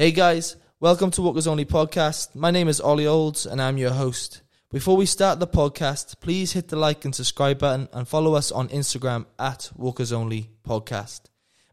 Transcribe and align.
Hey 0.00 0.12
guys, 0.12 0.54
welcome 0.78 1.10
to 1.10 1.22
Walkers 1.22 1.48
Only 1.48 1.64
podcast. 1.64 2.36
My 2.36 2.52
name 2.52 2.68
is 2.68 2.80
Ollie 2.80 3.08
Olds 3.08 3.46
and 3.46 3.60
I'm 3.60 3.78
your 3.78 3.90
host. 3.90 4.42
Before 4.70 4.96
we 4.96 5.06
start 5.06 5.40
the 5.40 5.46
podcast, 5.48 6.20
please 6.20 6.52
hit 6.52 6.68
the 6.68 6.76
like 6.76 7.04
and 7.04 7.12
subscribe 7.12 7.58
button 7.58 7.88
and 7.92 8.06
follow 8.06 8.34
us 8.34 8.52
on 8.52 8.68
Instagram 8.68 9.26
at 9.40 9.72
Walkers 9.74 10.12
Only 10.12 10.50
Podcast. 10.64 11.22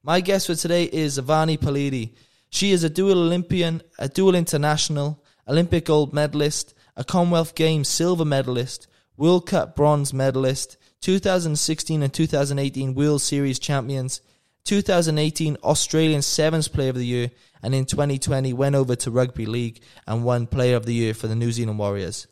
My 0.01 0.21
guest 0.21 0.47
for 0.47 0.55
today 0.55 0.85
is 0.85 1.19
Vani 1.19 1.59
Pelite. 1.59 2.15
She 2.49 2.71
is 2.71 2.83
a 2.83 2.89
dual 2.89 3.19
Olympian, 3.19 3.83
a 3.99 4.09
dual 4.09 4.33
international, 4.33 5.23
Olympic 5.47 5.85
gold 5.85 6.11
medalist, 6.11 6.73
a 6.97 7.03
Commonwealth 7.03 7.53
Games 7.53 7.89
silver 7.89 8.25
medalist, 8.25 8.87
World 9.17 9.45
Cup 9.45 9.75
bronze 9.75 10.15
medalist, 10.15 10.77
2016 11.01 12.01
and 12.01 12.11
2018 12.11 12.95
World 12.95 13.21
Series 13.21 13.59
champions, 13.59 14.21
2018 14.65 15.57
Australian 15.63 16.23
Sevens 16.23 16.67
Player 16.67 16.89
of 16.89 16.95
the 16.95 17.05
Year, 17.05 17.31
and 17.61 17.75
in 17.75 17.85
2020 17.85 18.51
went 18.53 18.75
over 18.75 18.95
to 18.95 19.11
Rugby 19.11 19.45
League 19.45 19.81
and 20.07 20.23
won 20.23 20.47
Player 20.47 20.75
of 20.75 20.87
the 20.87 20.93
Year 20.93 21.13
for 21.13 21.27
the 21.27 21.35
New 21.35 21.51
Zealand 21.51 21.77
Warriors. 21.77 22.27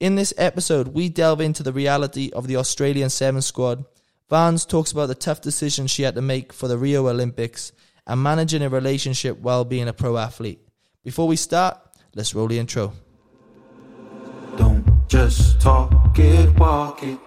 In 0.00 0.16
this 0.16 0.34
episode, 0.36 0.88
we 0.88 1.08
delve 1.08 1.40
into 1.40 1.62
the 1.62 1.72
reality 1.72 2.30
of 2.32 2.48
the 2.48 2.56
Australian 2.56 3.10
Sevens 3.10 3.46
squad. 3.46 3.84
Vans 4.28 4.66
talks 4.66 4.92
about 4.92 5.06
the 5.06 5.14
tough 5.14 5.40
decisions 5.40 5.90
she 5.90 6.02
had 6.02 6.16
to 6.16 6.22
make 6.22 6.52
for 6.52 6.68
the 6.68 6.76
Rio 6.76 7.08
Olympics 7.08 7.72
and 8.06 8.22
managing 8.22 8.62
a 8.62 8.68
relationship 8.68 9.38
while 9.38 9.64
being 9.64 9.88
a 9.88 9.92
pro 9.92 10.16
athlete. 10.16 10.60
Before 11.04 11.28
we 11.28 11.36
start, 11.36 11.78
let's 12.14 12.34
roll 12.34 12.48
the 12.48 12.58
intro. 12.58 12.92
Don't 14.56 14.84
just 15.08 15.60
talk 15.60 16.18
it, 16.18 16.58
walk 16.58 17.02
it. 17.04 17.18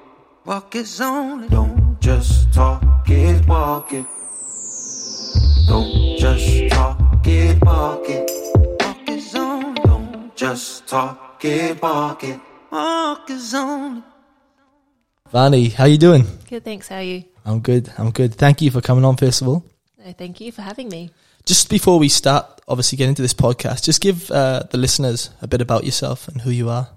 Walk 0.46 0.76
is 0.76 1.00
only. 1.00 1.48
Don't 1.48 2.00
just 2.02 2.54
talk 2.54 2.84
it, 3.10 3.48
walk 3.48 3.94
it. 3.94 4.06
Don't 5.68 6.18
just 6.18 6.70
talk 6.70 7.28
it, 7.28 7.64
walk 7.64 8.10
it. 8.10 8.32
Walk 8.80 9.10
is 9.10 9.36
only. 9.36 9.82
Don't 9.84 10.36
just 10.36 10.88
talk 10.88 11.44
it, 11.44 11.82
walk 11.82 12.24
it. 12.24 12.40
Walk 12.72 13.30
is 13.30 13.54
only. 13.54 14.04
Vani, 15.34 15.72
how 15.72 15.86
you 15.86 15.98
doing? 15.98 16.26
Good, 16.50 16.64
thanks. 16.64 16.88
How 16.90 16.98
are 16.98 17.02
you? 17.04 17.24
I'm 17.46 17.60
good. 17.60 17.92
I'm 17.98 18.12
good. 18.12 18.36
Thank 18.36 18.62
you 18.62 18.72
for 18.72 18.82
coming 18.82 19.06
on 19.06 19.18
first 19.18 19.42
of 19.42 19.48
all. 19.48 19.66
No, 20.04 20.12
thank 20.14 20.42
you 20.42 20.52
for 20.52 20.62
having 20.62 20.90
me. 20.90 21.10
Just 21.46 21.70
before 21.70 21.98
we 22.00 22.10
start, 22.10 22.62
obviously 22.68 22.98
get 22.98 23.10
into 23.10 23.22
this 23.22 23.34
podcast, 23.34 23.84
just 23.84 24.02
give 24.02 24.30
uh, 24.32 24.64
the 24.70 24.78
listeners 24.78 25.30
a 25.42 25.48
bit 25.48 25.62
about 25.62 25.84
yourself 25.86 26.28
and 26.28 26.42
who 26.42 26.52
you 26.52 26.70
are. 26.70 26.90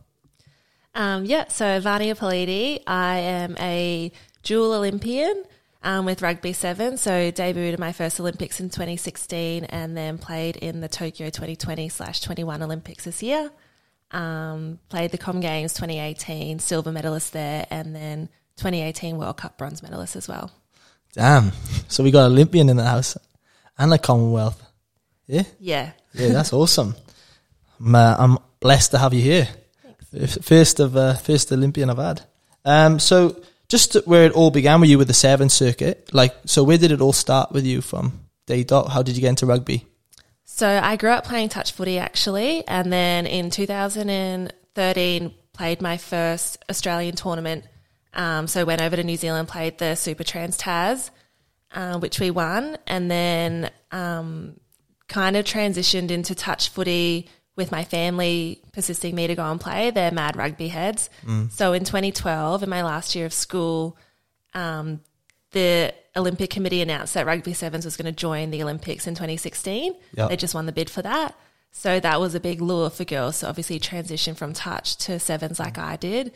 Um, 0.95 1.25
yeah, 1.25 1.49
so 1.49 1.81
Vania 1.81 2.15
Pelite, 2.15 2.83
I 2.87 3.17
am 3.19 3.57
a 3.59 4.13
dual 4.43 4.73
Olympian 4.75 5.45
um, 5.85 6.05
with 6.07 6.21
Rugby 6.23 6.53
7. 6.53 6.97
So 6.97 7.31
debuted 7.31 7.75
in 7.75 7.81
my 7.81 7.93
first 7.93 8.19
Olympics 8.19 8.59
in 8.59 8.71
2016 8.71 9.65
and 9.65 9.97
then 9.97 10.19
played 10.19 10.57
in 10.57 10.81
the 10.81 10.89
Tokyo 10.89 11.27
2020 11.31 11.89
slash 11.91 12.21
21 12.23 12.63
Olympics 12.63 13.05
this 13.05 13.23
year. 13.23 13.51
Um, 14.11 14.79
played 14.89 15.11
the 15.13 15.19
Com 15.19 15.41
Games 15.41 15.73
2018, 15.75 16.59
silver 16.59 16.93
medalist 16.93 17.33
there, 17.33 17.67
and 17.71 17.95
then 17.95 18.29
2018 18.57 19.17
World 19.19 19.37
Cup 19.37 19.59
bronze 19.59 19.83
medalist 19.83 20.15
as 20.17 20.29
well. 20.29 20.51
Damn. 21.15 21.53
So 21.89 22.03
we 22.05 22.11
got 22.11 22.27
Olympian 22.27 22.69
in 22.69 22.77
the 22.77 22.85
house 22.85 23.17
and 23.79 23.93
a 23.93 23.99
Commonwealth. 23.99 24.63
Yeah, 25.27 25.43
Yeah. 25.59 25.93
yeah, 26.13 26.29
that's 26.29 26.53
awesome. 26.61 26.95
I'm, 27.81 27.95
uh, 27.95 28.17
I'm 28.19 28.39
blessed 28.61 28.93
to 28.93 28.99
have 28.99 29.15
you 29.15 29.23
here. 29.23 29.49
F- 30.17 30.39
First 30.43 30.79
of 30.81 30.97
uh, 30.97 31.15
first 31.15 31.51
Olympian 31.51 31.91
I've 31.91 31.99
had. 31.99 32.21
Um, 32.65 32.99
so 33.01 33.43
just 33.69 33.95
where 34.07 34.25
it 34.27 34.33
all 34.33 34.51
began 34.51 34.81
with 34.81 34.91
you 34.91 34.99
with 34.99 35.09
the 35.09 35.15
seven 35.15 35.49
circuit, 35.49 36.11
like 36.13 36.35
so, 36.45 36.63
where 36.63 36.79
did 36.79 36.93
it 36.93 37.01
all 37.01 37.13
start 37.13 37.53
with 37.53 37.65
you 37.65 37.81
from 37.81 38.21
day 38.47 38.65
dot? 38.65 38.91
How 38.91 39.03
did 39.03 39.17
you 39.17 39.21
get 39.21 39.31
into 39.31 39.47
rugby? 39.47 39.87
So 40.45 40.69
I 40.69 40.97
grew 40.97 41.11
up 41.11 41.25
playing 41.25 41.49
touch 41.49 41.73
footy 41.73 41.99
actually, 41.99 42.67
and 42.69 42.93
then 42.93 43.27
in 43.27 43.51
2013 43.51 45.35
played 45.53 45.83
my 45.83 45.97
first 45.97 46.65
Australian 46.69 47.17
tournament. 47.17 47.65
Um, 48.13 48.47
so 48.47 48.65
went 48.65 48.81
over 48.81 48.97
to 48.97 49.03
New 49.03 49.17
Zealand, 49.17 49.49
played 49.49 49.79
the 49.79 49.95
Super 49.97 50.23
Trans 50.23 50.57
Taz, 50.57 51.11
uh, 51.73 51.99
which 51.99 52.21
we 52.21 52.31
won, 52.31 52.77
and 52.87 53.11
then 53.11 53.71
um, 53.91 54.61
kind 55.09 55.37
of 55.37 55.45
transitioned 55.45 56.11
into 56.11 56.35
touch 56.35 56.69
footy 56.69 57.29
with 57.57 57.71
my 57.71 57.85
family 57.85 58.61
persisting 58.73 59.15
me 59.15 59.27
to 59.27 59.35
go 59.35 59.45
and 59.45 59.61
play. 59.61 59.91
They're 59.91 60.11
mad 60.11 60.37
rugby 60.37 60.69
heads. 60.69 61.09
So 61.51 61.73
in 61.73 61.85
2012, 61.85 62.63
in 62.63 62.69
my 62.69 62.83
last 62.83 63.15
year 63.15 63.27
of 63.27 63.33
school, 63.33 63.97
um, 64.55 65.01
the 65.53 65.95
Olympic 66.17 66.51
Committee 66.51 66.83
announced 66.83 67.15
that 67.15 67.27
Rugby 67.27 67.53
Sevens 67.55 67.85
was 67.85 67.97
going 67.97 68.13
to 68.13 68.13
join 68.13 68.51
the 68.51 68.63
Olympics 68.63 69.07
in 69.07 69.15
2016. 69.15 69.95
Yep. 70.17 70.29
They 70.31 70.37
just 70.37 70.55
won 70.55 70.67
the 70.67 70.73
bid 70.73 70.91
for 70.91 71.03
that. 71.03 71.35
So 71.71 71.99
that 71.99 72.21
was 72.21 72.35
a 72.35 72.41
big 72.41 72.61
lure 72.61 72.89
for 72.91 73.05
girls. 73.05 73.37
So 73.37 73.49
obviously 73.49 73.81
transition 73.81 74.35
from 74.35 74.53
touch 74.53 74.97
to 74.99 75.19
sevens 75.19 75.59
like 75.59 75.77
I 75.77 75.97
did. 75.97 76.33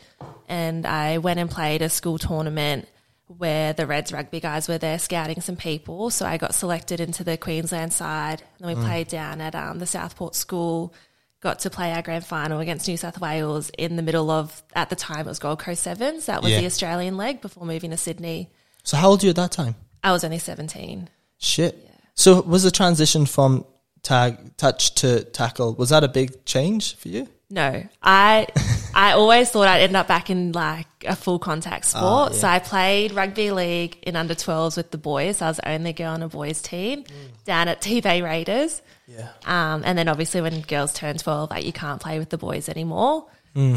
And 0.49 0.85
I 0.85 1.17
went 1.17 1.39
and 1.39 1.49
played 1.49 1.81
a 1.81 1.89
school 1.89 2.17
tournament 2.17 2.87
where 3.27 3.73
the 3.73 3.85
Reds 3.85 4.11
rugby 4.11 4.39
guys 4.39 4.67
were 4.67 4.77
there 4.77 4.99
scouting 4.99 5.39
some 5.39 5.55
people. 5.55 6.09
So 6.09 6.25
I 6.25 6.37
got 6.37 6.55
selected 6.55 6.99
into 6.99 7.23
the 7.23 7.37
Queensland 7.37 7.93
side. 7.93 8.41
And 8.59 8.67
then 8.67 8.77
we 8.77 8.83
played 8.83 9.07
down 9.07 9.39
at 9.39 9.55
um, 9.55 9.79
the 9.79 9.85
Southport 9.85 10.35
School. 10.35 10.93
Got 11.41 11.59
to 11.59 11.69
play 11.69 11.93
our 11.93 12.01
grand 12.01 12.25
final 12.25 12.59
against 12.59 12.87
New 12.87 12.97
South 12.97 13.19
Wales 13.21 13.71
in 13.77 13.95
the 13.95 14.01
middle 14.01 14.29
of, 14.29 14.61
at 14.75 14.89
the 14.89 14.95
time, 14.95 15.21
it 15.21 15.25
was 15.25 15.39
Gold 15.39 15.59
Coast 15.59 15.83
Sevens. 15.83 16.25
That 16.25 16.41
was 16.41 16.51
Yeah. 16.51 16.59
the 16.59 16.65
Australian 16.65 17.15
leg 17.15 17.39
before 17.41 17.65
moving 17.65 17.91
to 17.91 17.97
Sydney. 17.97 18.49
So 18.83 18.97
how 18.97 19.09
old 19.09 19.21
were 19.21 19.27
you 19.27 19.29
at 19.29 19.35
that 19.37 19.51
time? 19.51 19.75
I 20.03 20.11
was 20.11 20.23
only 20.25 20.39
17. 20.39 21.09
Shit. 21.37 21.89
So 22.15 22.41
was 22.41 22.63
the 22.63 22.71
transition 22.71 23.25
from 23.25 23.65
tag 24.01 24.55
touch 24.57 24.95
to 24.95 25.23
tackle 25.25 25.75
was 25.75 25.89
that 25.89 26.03
a 26.03 26.07
big 26.09 26.43
change 26.45 26.95
for 26.95 27.07
you? 27.09 27.27
No, 27.49 27.83
I 28.03 28.47
I 28.99 29.13
always 29.13 29.49
thought 29.49 29.67
I'd 29.67 29.79
end 29.81 29.95
up 29.95 30.07
back 30.09 30.29
in 30.29 30.51
like 30.51 30.87
a 31.07 31.15
full 31.15 31.39
contact 31.39 31.85
sport. 31.85 32.35
So 32.35 32.47
I 32.47 32.59
played 32.59 33.13
rugby 33.13 33.51
league 33.51 33.97
in 34.03 34.17
under 34.17 34.35
12s 34.35 34.75
with 34.75 34.91
the 34.91 34.97
boys. 34.97 35.41
I 35.41 35.47
was 35.47 35.55
the 35.57 35.69
only 35.69 35.93
girl 35.93 36.11
on 36.11 36.21
a 36.21 36.27
boys 36.27 36.61
team 36.61 37.05
down 37.45 37.69
at 37.69 37.79
T 37.81 38.01
Bay 38.01 38.21
Raiders. 38.21 38.81
Yeah. 39.07 39.29
Um, 39.45 39.83
and 39.85 39.97
then 39.97 40.09
obviously 40.09 40.41
when 40.41 40.59
girls 40.61 40.91
turn 40.93 41.17
12, 41.17 41.49
like 41.49 41.65
you 41.65 41.71
can't 41.71 42.01
play 42.01 42.19
with 42.19 42.29
the 42.29 42.37
boys 42.37 42.67
anymore. 42.67 43.27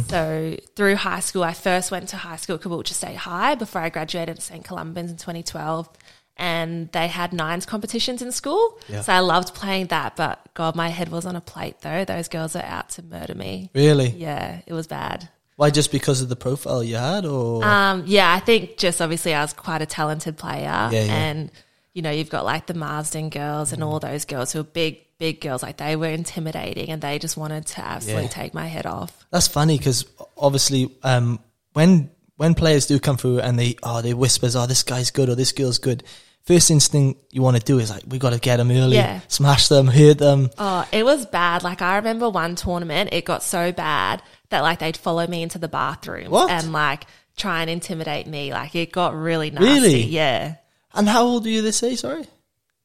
So 0.09 0.56
through 0.77 0.97
high 0.97 1.21
school, 1.21 1.43
I 1.44 1.53
first 1.54 1.91
went 1.91 2.09
to 2.10 2.16
high 2.16 2.37
school 2.37 2.56
at 2.56 2.62
Caboolture 2.62 2.93
State 2.93 3.16
High 3.16 3.54
before 3.54 3.81
I 3.81 3.89
graduated 3.91 4.37
to 4.37 4.43
St. 4.43 4.65
Columban's 4.65 5.10
in 5.10 5.16
2012. 5.16 5.89
And 6.37 6.91
they 6.93 7.09
had 7.09 7.32
nines 7.32 7.66
competitions 7.66 8.22
in 8.22 8.32
school. 8.32 8.78
So 8.88 9.12
I 9.12 9.20
loved 9.20 9.54
playing 9.54 9.88
that. 9.88 10.16
But 10.16 10.41
God, 10.54 10.75
my 10.75 10.88
head 10.88 11.10
was 11.10 11.26
on 11.26 11.37
a 11.37 11.41
plate 11.41 11.81
though. 11.82 12.04
Those 12.04 12.28
girls 12.28 12.56
are 12.56 12.65
out 12.65 12.88
to 12.91 13.03
murder 13.03 13.34
me. 13.34 13.70
Really? 13.75 14.09
Yeah, 14.09 14.60
it 14.66 14.72
was 14.72 14.87
bad. 14.87 15.28
Why 15.56 15.71
just 15.71 15.92
because 15.92 16.22
of 16.22 16.28
the 16.31 16.37
profile 16.37 16.82
you 16.82 16.97
had 16.97 17.26
or 17.26 17.62
Um, 17.65 18.04
yeah, 18.06 18.32
I 18.32 18.41
think 18.41 18.78
just 18.78 19.00
obviously 19.03 19.34
I 19.34 19.42
was 19.42 19.53
quite 19.53 19.82
a 19.82 19.87
talented 19.87 20.37
player, 20.38 20.88
yeah. 20.91 21.15
and 21.15 21.50
you 21.92 22.00
know 22.00 22.10
you've 22.10 22.31
got 22.31 22.44
like 22.47 22.66
the 22.66 22.75
Marsden 22.75 23.28
girls 23.28 23.72
and 23.72 23.84
all 23.84 24.00
those 24.00 24.25
girls 24.25 24.53
who 24.53 24.60
are 24.60 24.65
big, 24.65 25.00
big 25.19 25.41
girls. 25.42 25.62
Like 25.62 25.76
they 25.76 25.94
were 25.94 26.09
intimidating, 26.09 26.88
and 26.88 27.03
they 27.03 27.19
just 27.19 27.37
wanted 27.37 27.66
to 27.66 27.84
absolutely 27.84 28.25
Yeah. 28.25 28.28
take 28.31 28.54
my 28.54 28.66
head 28.66 28.87
off. 28.87 29.26
That's 29.31 29.47
funny 29.47 29.76
because 29.76 30.06
obviously, 30.38 30.91
um, 31.03 31.38
when 31.75 32.10
when 32.42 32.54
players 32.54 32.86
do 32.86 32.98
come 32.98 33.16
through 33.16 33.38
and 33.41 33.56
they 33.58 33.76
oh 33.84 34.03
they 34.03 34.12
whispers 34.14 34.56
oh 34.56 34.66
this 34.66 34.82
guy's 34.82 35.10
good 35.12 35.28
or 35.28 35.34
this 35.36 35.53
girl's 35.53 35.78
good, 35.78 36.03
first 36.44 36.70
instinct 36.70 37.20
you 37.30 37.41
want 37.41 37.56
to 37.56 37.62
do 37.62 37.78
is 37.78 37.88
like 37.88 38.03
we 38.08 38.19
got 38.19 38.32
to 38.32 38.41
get 38.41 38.56
them 38.56 38.70
early, 38.70 38.97
Yeah. 38.97 39.20
smash 39.28 39.69
them, 39.69 39.86
hurt 39.86 40.19
them. 40.19 40.50
Oh, 40.58 40.86
it 40.92 41.04
was 41.04 41.25
bad. 41.26 41.62
Like 41.62 41.80
I 41.82 41.97
remember 41.97 42.28
one 42.28 42.56
tournament, 42.56 43.10
it 43.12 43.25
got 43.25 43.42
so 43.42 43.70
bad 43.72 44.22
that 44.50 44.60
like 44.62 44.80
they'd 44.80 44.97
follow 44.97 45.26
me 45.26 45.42
into 45.42 45.58
the 45.58 45.69
bathroom 45.69 46.30
What? 46.30 46.50
and 46.50 46.72
like 46.72 47.06
try 47.36 47.60
and 47.62 47.70
intimidate 47.70 48.26
me. 48.26 48.53
Like 48.53 48.74
it 48.74 48.91
got 48.92 49.14
really 49.14 49.50
nasty. 49.50 49.64
Really? 49.66 50.03
Yeah. 50.04 50.56
And 50.94 51.09
how 51.09 51.22
old 51.24 51.47
are 51.47 51.48
you? 51.50 51.62
this 51.62 51.76
say 51.78 51.94
sorry. 51.97 52.24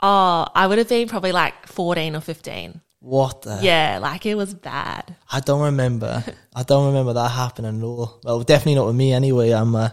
Oh, 0.02 0.46
I 0.54 0.68
would 0.68 0.78
have 0.78 0.88
been 0.88 1.08
probably 1.08 1.32
like 1.32 1.66
fourteen 1.68 2.16
or 2.16 2.22
fifteen. 2.22 2.82
What 3.08 3.44
the? 3.44 3.60
Yeah, 3.62 4.00
like 4.02 4.26
it 4.26 4.36
was 4.36 4.54
bad. 4.54 5.16
I 5.32 5.40
don't 5.40 5.62
remember. 5.62 6.26
I 6.54 6.64
don't 6.64 6.88
remember 6.88 7.14
that 7.14 7.30
happening 7.30 7.80
at 7.80 7.84
all. 7.84 8.20
Well, 8.22 8.44
definitely 8.44 8.76
not 8.76 8.88
with 8.88 8.98
me 8.98 9.14
anyway. 9.14 9.52
I'm 9.52 9.74
uh, 9.76 9.92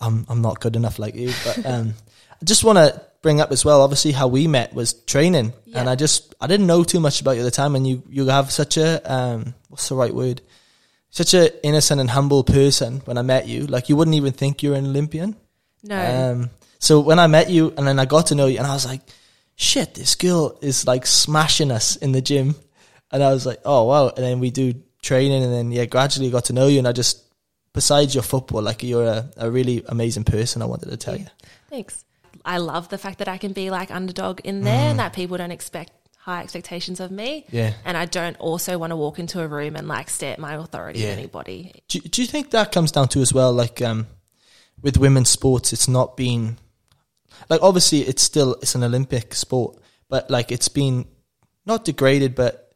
I'm 0.00 0.26
I'm 0.28 0.42
not 0.42 0.58
good 0.58 0.74
enough 0.74 0.98
like 0.98 1.14
you. 1.14 1.32
But 1.44 1.64
um, 1.72 1.94
I 2.42 2.44
just 2.44 2.64
want 2.64 2.78
to 2.78 3.00
bring 3.22 3.40
up 3.40 3.52
as 3.52 3.64
well. 3.64 3.82
Obviously, 3.82 4.10
how 4.10 4.26
we 4.26 4.48
met 4.48 4.74
was 4.74 4.94
training, 4.94 5.52
and 5.72 5.88
I 5.88 5.94
just 5.94 6.34
I 6.40 6.48
didn't 6.48 6.66
know 6.66 6.82
too 6.82 6.98
much 6.98 7.20
about 7.20 7.36
you 7.36 7.42
at 7.42 7.44
the 7.44 7.52
time. 7.52 7.76
And 7.76 7.86
you 7.86 8.02
you 8.08 8.26
have 8.26 8.50
such 8.50 8.76
a 8.76 9.00
um, 9.04 9.54
what's 9.68 9.88
the 9.88 9.94
right 9.94 10.12
word? 10.12 10.42
Such 11.10 11.34
a 11.34 11.64
innocent 11.64 12.00
and 12.00 12.10
humble 12.10 12.42
person. 12.42 13.00
When 13.04 13.16
I 13.16 13.22
met 13.22 13.46
you, 13.46 13.68
like 13.68 13.88
you 13.88 13.94
wouldn't 13.94 14.16
even 14.16 14.32
think 14.32 14.64
you're 14.64 14.74
an 14.74 14.86
Olympian. 14.86 15.36
No. 15.84 16.32
Um, 16.32 16.50
so 16.80 16.98
when 16.98 17.20
I 17.20 17.28
met 17.28 17.48
you 17.48 17.72
and 17.76 17.86
then 17.86 18.00
I 18.00 18.06
got 18.06 18.26
to 18.26 18.34
know 18.34 18.46
you, 18.46 18.58
and 18.58 18.66
I 18.66 18.74
was 18.74 18.86
like, 18.86 19.02
shit, 19.60 19.94
this 19.94 20.14
girl 20.14 20.58
is 20.62 20.86
like 20.86 21.04
smashing 21.06 21.70
us 21.70 21.96
in 21.96 22.12
the 22.12 22.22
gym. 22.22 22.54
And 23.12 23.22
I 23.22 23.30
was 23.32 23.44
like, 23.44 23.60
oh, 23.64 23.84
wow. 23.84 24.08
And 24.08 24.24
then 24.24 24.40
we 24.40 24.50
do 24.50 24.72
training, 25.02 25.42
and 25.44 25.52
then, 25.52 25.70
yeah, 25.70 25.84
gradually 25.84 26.30
got 26.30 26.46
to 26.46 26.52
know 26.54 26.66
you. 26.66 26.78
And 26.78 26.88
I 26.88 26.92
just, 26.92 27.22
besides 27.74 28.14
your 28.14 28.22
football, 28.22 28.62
like 28.62 28.82
you're 28.82 29.04
a, 29.04 29.30
a 29.36 29.50
really 29.50 29.84
amazing 29.86 30.24
person, 30.24 30.62
I 30.62 30.64
wanted 30.64 30.88
to 30.90 30.96
tell 30.96 31.16
you. 31.16 31.26
Thanks. 31.68 32.04
I 32.44 32.56
love 32.58 32.88
the 32.88 32.96
fact 32.98 33.18
that 33.18 33.28
I 33.28 33.36
can 33.36 33.52
be 33.52 33.70
like 33.70 33.90
underdog 33.90 34.40
in 34.44 34.62
there 34.62 34.90
and 34.90 34.98
that 34.98 35.12
people 35.12 35.36
don't 35.36 35.50
expect 35.50 35.92
high 36.16 36.42
expectations 36.42 37.00
of 37.00 37.10
me. 37.10 37.44
Yeah. 37.50 37.74
And 37.84 37.96
I 37.96 38.06
don't 38.06 38.36
also 38.38 38.78
want 38.78 38.92
to 38.92 38.96
walk 38.96 39.18
into 39.18 39.42
a 39.42 39.48
room 39.48 39.76
and 39.76 39.86
like 39.88 40.08
stare 40.08 40.32
at 40.32 40.38
my 40.38 40.54
authority 40.54 41.00
Yeah. 41.00 41.08
at 41.08 41.18
anybody. 41.18 41.82
Do, 41.88 41.98
do 42.00 42.22
you 42.22 42.28
think 42.28 42.50
that 42.52 42.72
comes 42.72 42.92
down 42.92 43.08
to 43.08 43.20
as 43.20 43.34
well, 43.34 43.52
like 43.52 43.82
um, 43.82 44.06
with 44.80 44.96
women's 44.96 45.28
sports, 45.28 45.72
it's 45.72 45.88
not 45.88 46.16
been 46.16 46.56
like 47.48 47.62
obviously 47.62 48.00
it's 48.00 48.22
still 48.22 48.54
it's 48.62 48.74
an 48.74 48.82
Olympic 48.84 49.34
sport, 49.34 49.78
but 50.08 50.30
like 50.30 50.50
it's 50.52 50.68
been 50.68 51.06
not 51.66 51.84
degraded, 51.84 52.34
but 52.34 52.72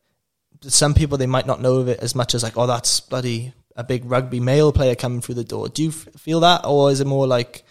some 0.63 0.95
people 0.95 1.19
they 1.19 1.27
might 1.27 1.47
not 1.47 1.61
know 1.61 1.75
of 1.77 1.89
it 1.89 2.01
as 2.01 2.15
much 2.15 2.35
as 2.35 2.43
like 2.43 2.57
oh 2.57 2.67
that's 2.67 3.01
bloody 3.01 3.53
a 3.77 3.85
big 3.85 4.05
rugby 4.05 4.41
male 4.41 4.73
player 4.73 4.95
coming 4.95 5.21
through 5.21 5.35
the 5.35 5.45
door. 5.45 5.69
Do 5.69 5.83
you 5.83 5.89
f- 5.91 6.09
feel 6.17 6.41
that, 6.41 6.65
or 6.65 6.91
is 6.91 7.01
it 7.01 7.07
more 7.07 7.27
like 7.27 7.65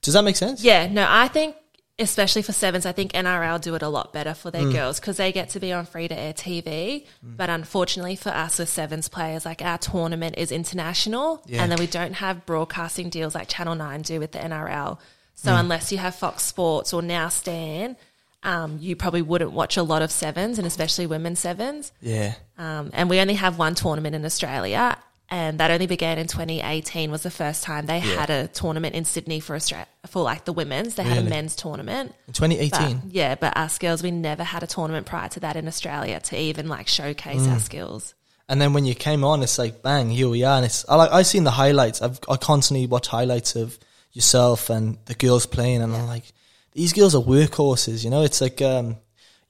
does 0.00 0.14
that 0.14 0.24
make 0.24 0.36
sense? 0.36 0.64
Yeah, 0.64 0.86
no, 0.88 1.06
I 1.08 1.28
think 1.28 1.54
especially 1.98 2.40
for 2.42 2.52
sevens, 2.52 2.86
I 2.86 2.92
think 2.92 3.12
NRL 3.12 3.60
do 3.60 3.74
it 3.74 3.82
a 3.82 3.88
lot 3.88 4.12
better 4.14 4.32
for 4.34 4.48
Mm. 4.50 4.52
their 4.52 4.72
girls 4.72 4.98
because 4.98 5.18
they 5.18 5.30
get 5.30 5.50
to 5.50 5.60
be 5.60 5.72
on 5.72 5.84
free 5.84 6.08
to 6.08 6.18
air 6.18 6.32
TV. 6.32 7.06
But 7.22 7.50
unfortunately 7.50 8.16
for 8.16 8.30
us 8.30 8.58
as 8.58 8.70
sevens 8.70 9.08
players, 9.08 9.44
like 9.44 9.60
our 9.62 9.78
tournament 9.78 10.36
is 10.38 10.50
international, 10.50 11.42
Yeah. 11.46 11.62
and 11.62 11.70
then 11.70 11.78
we 11.78 11.86
don't 11.86 12.14
have 12.14 12.44
broadcasting 12.46 13.10
deals 13.10 13.34
like 13.34 13.46
Channel 13.48 13.74
Nine 13.76 14.02
do 14.02 14.18
with 14.18 14.32
the 14.32 14.38
NRL. 14.42 14.98
So 15.42 15.50
Mm. 15.52 15.60
unless 15.60 15.90
you 15.90 15.98
have 15.98 16.14
Fox 16.14 16.44
Sports 16.44 16.92
or 16.92 17.02
Now 17.02 17.28
Stan, 17.28 17.96
um, 18.44 18.78
you 18.80 18.94
probably 18.96 19.22
wouldn't 19.22 19.52
watch 19.52 19.76
a 19.76 19.82
lot 19.82 20.02
of 20.02 20.10
sevens, 20.10 20.58
and 20.58 20.66
especially 20.66 21.06
women's 21.06 21.40
sevens. 21.40 21.92
Yeah, 22.00 22.34
Um, 22.58 22.90
and 22.92 23.08
we 23.10 23.18
only 23.20 23.34
have 23.34 23.58
one 23.58 23.74
tournament 23.74 24.14
in 24.14 24.24
Australia, 24.24 24.96
and 25.30 25.58
that 25.58 25.70
only 25.70 25.86
began 25.86 26.18
in 26.18 26.26
2018. 26.28 27.10
Was 27.10 27.22
the 27.22 27.30
first 27.30 27.62
time 27.64 27.86
they 27.86 27.98
had 28.00 28.30
a 28.30 28.48
tournament 28.48 28.94
in 28.94 29.04
Sydney 29.04 29.40
for 29.40 29.56
Australia 29.56 29.86
for 30.06 30.22
like 30.22 30.44
the 30.44 30.52
women's. 30.52 30.94
They 30.96 31.02
had 31.04 31.18
a 31.18 31.22
men's 31.22 31.56
tournament. 31.56 32.14
in 32.28 32.34
2018. 32.34 32.98
But, 32.98 33.12
yeah, 33.14 33.34
but 33.36 33.56
us 33.56 33.78
girls, 33.78 34.02
we 34.02 34.10
never 34.10 34.44
had 34.44 34.62
a 34.62 34.66
tournament 34.66 35.06
prior 35.06 35.28
to 35.30 35.40
that 35.40 35.56
in 35.56 35.66
Australia 35.66 36.20
to 36.20 36.36
even 36.38 36.68
like 36.68 36.86
showcase 36.88 37.42
Mm. 37.42 37.52
our 37.52 37.60
skills. 37.60 38.14
And 38.48 38.60
then 38.60 38.72
when 38.74 38.84
you 38.84 38.94
came 38.94 39.24
on, 39.24 39.42
it's 39.42 39.58
like 39.58 39.82
bang, 39.82 40.10
here 40.10 40.28
we 40.28 40.44
are. 40.44 40.56
And 40.56 40.66
it's 40.66 40.84
I 40.88 40.96
like 40.96 41.10
I've 41.12 41.26
seen 41.26 41.44
the 41.44 41.52
highlights. 41.52 42.02
I've 42.02 42.18
I 42.28 42.36
constantly 42.36 42.86
watch 42.86 43.06
highlights 43.08 43.54
of 43.56 43.78
yourself 44.12 44.70
and 44.70 44.98
the 45.06 45.14
girls 45.14 45.46
playing, 45.46 45.82
and 45.82 45.94
I'm 45.94 46.06
like, 46.06 46.32
these 46.72 46.92
girls 46.92 47.14
are 47.14 47.22
workhorses. 47.22 48.04
You 48.04 48.10
know, 48.10 48.22
it's 48.22 48.40
like 48.40 48.60
um, 48.62 48.96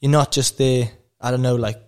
you're 0.01 0.11
not 0.11 0.33
just 0.33 0.59
there. 0.59 0.91
I 1.21 1.31
don't 1.31 1.43
know, 1.43 1.57
like 1.57 1.79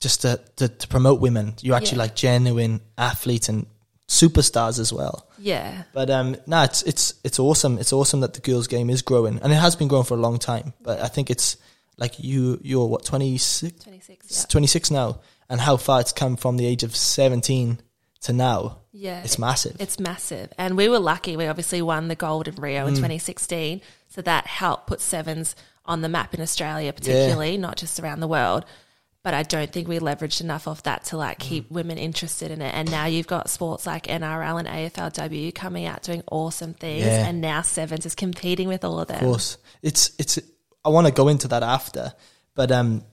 just 0.00 0.22
to 0.22 0.40
to, 0.56 0.68
to 0.68 0.88
promote 0.88 1.20
women. 1.20 1.54
You're 1.60 1.76
actually 1.76 1.98
like 1.98 2.14
genuine 2.16 2.80
athletes 2.98 3.48
and 3.48 3.66
superstars 4.08 4.80
as 4.80 4.92
well. 4.92 5.28
Yeah, 5.38 5.84
But 5.94 6.10
um, 6.10 6.36
no, 6.46 6.62
it's 6.64 6.82
it's 6.82 7.14
it's 7.24 7.38
awesome. 7.38 7.78
It's 7.78 7.92
awesome 7.92 8.20
that 8.20 8.34
the 8.34 8.40
girls' 8.40 8.66
game 8.66 8.90
is 8.90 9.02
growing, 9.02 9.38
and 9.40 9.52
it 9.52 9.56
has 9.56 9.76
been 9.76 9.88
growing 9.88 10.04
for 10.04 10.14
a 10.14 10.20
long 10.20 10.38
time. 10.38 10.74
But 10.82 11.00
I 11.00 11.08
think 11.08 11.30
it's 11.30 11.56
like 11.96 12.18
you 12.18 12.58
you're 12.62 12.86
what 12.86 13.04
26, 13.04 13.84
26. 13.84 14.40
Yeah, 14.40 14.46
26 14.48 14.90
now, 14.90 15.20
and 15.48 15.60
how 15.60 15.76
far 15.76 16.00
it's 16.00 16.12
come 16.12 16.36
from 16.36 16.56
the 16.56 16.66
age 16.66 16.82
of 16.82 16.94
17 16.96 17.80
to 18.22 18.32
now. 18.32 18.78
yeah, 18.92 19.22
It's 19.22 19.38
massive. 19.38 19.76
It's 19.80 19.98
massive. 19.98 20.52
And 20.58 20.76
we 20.76 20.88
were 20.88 20.98
lucky. 20.98 21.36
We 21.36 21.46
obviously 21.46 21.80
won 21.82 22.08
the 22.08 22.14
gold 22.16 22.48
in 22.48 22.54
Rio 22.56 22.84
Mm. 22.84 22.88
in 22.88 22.94
2016. 22.96 23.80
So 24.08 24.20
that 24.22 24.46
helped 24.46 24.86
put 24.86 25.00
sevens 25.00 25.54
on 25.86 26.02
the 26.02 26.08
map 26.08 26.34
in 26.34 26.40
Australia, 26.40 26.92
particularly, 26.92 27.56
not 27.56 27.76
just 27.76 27.98
around 27.98 28.20
the 28.20 28.28
world. 28.28 28.64
But 29.22 29.34
I 29.34 29.42
don't 29.42 29.70
think 29.70 29.86
we 29.86 29.98
leveraged 29.98 30.40
enough 30.40 30.66
of 30.66 30.82
that 30.84 31.04
to 31.06 31.16
like 31.16 31.38
Mm. 31.38 31.42
keep 31.42 31.70
women 31.70 31.98
interested 31.98 32.50
in 32.50 32.60
it. 32.62 32.74
And 32.74 32.90
now 32.90 33.06
you've 33.06 33.26
got 33.26 33.50
sports 33.50 33.86
like 33.86 34.06
NRL 34.06 34.58
and 34.58 34.66
AFLW 34.68 35.52
coming 35.54 35.86
out 35.86 36.02
doing 36.02 36.22
awesome 36.30 36.74
things. 36.74 37.04
Yeah. 37.06 37.26
And 37.26 37.40
now 37.40 37.62
sevens 37.62 38.06
is 38.06 38.14
competing 38.14 38.68
with 38.68 38.84
all 38.84 38.98
of 39.00 39.08
them. 39.08 39.16
of 39.18 39.22
course, 39.22 39.56
it's 39.82 40.10
it's. 40.18 40.38
I 40.84 40.88
want 40.88 41.06
to 41.06 41.12
go 41.12 41.28
into 41.28 41.48
that 41.48 41.62
after, 41.62 42.14
but 42.54 42.72
um, 42.72 43.04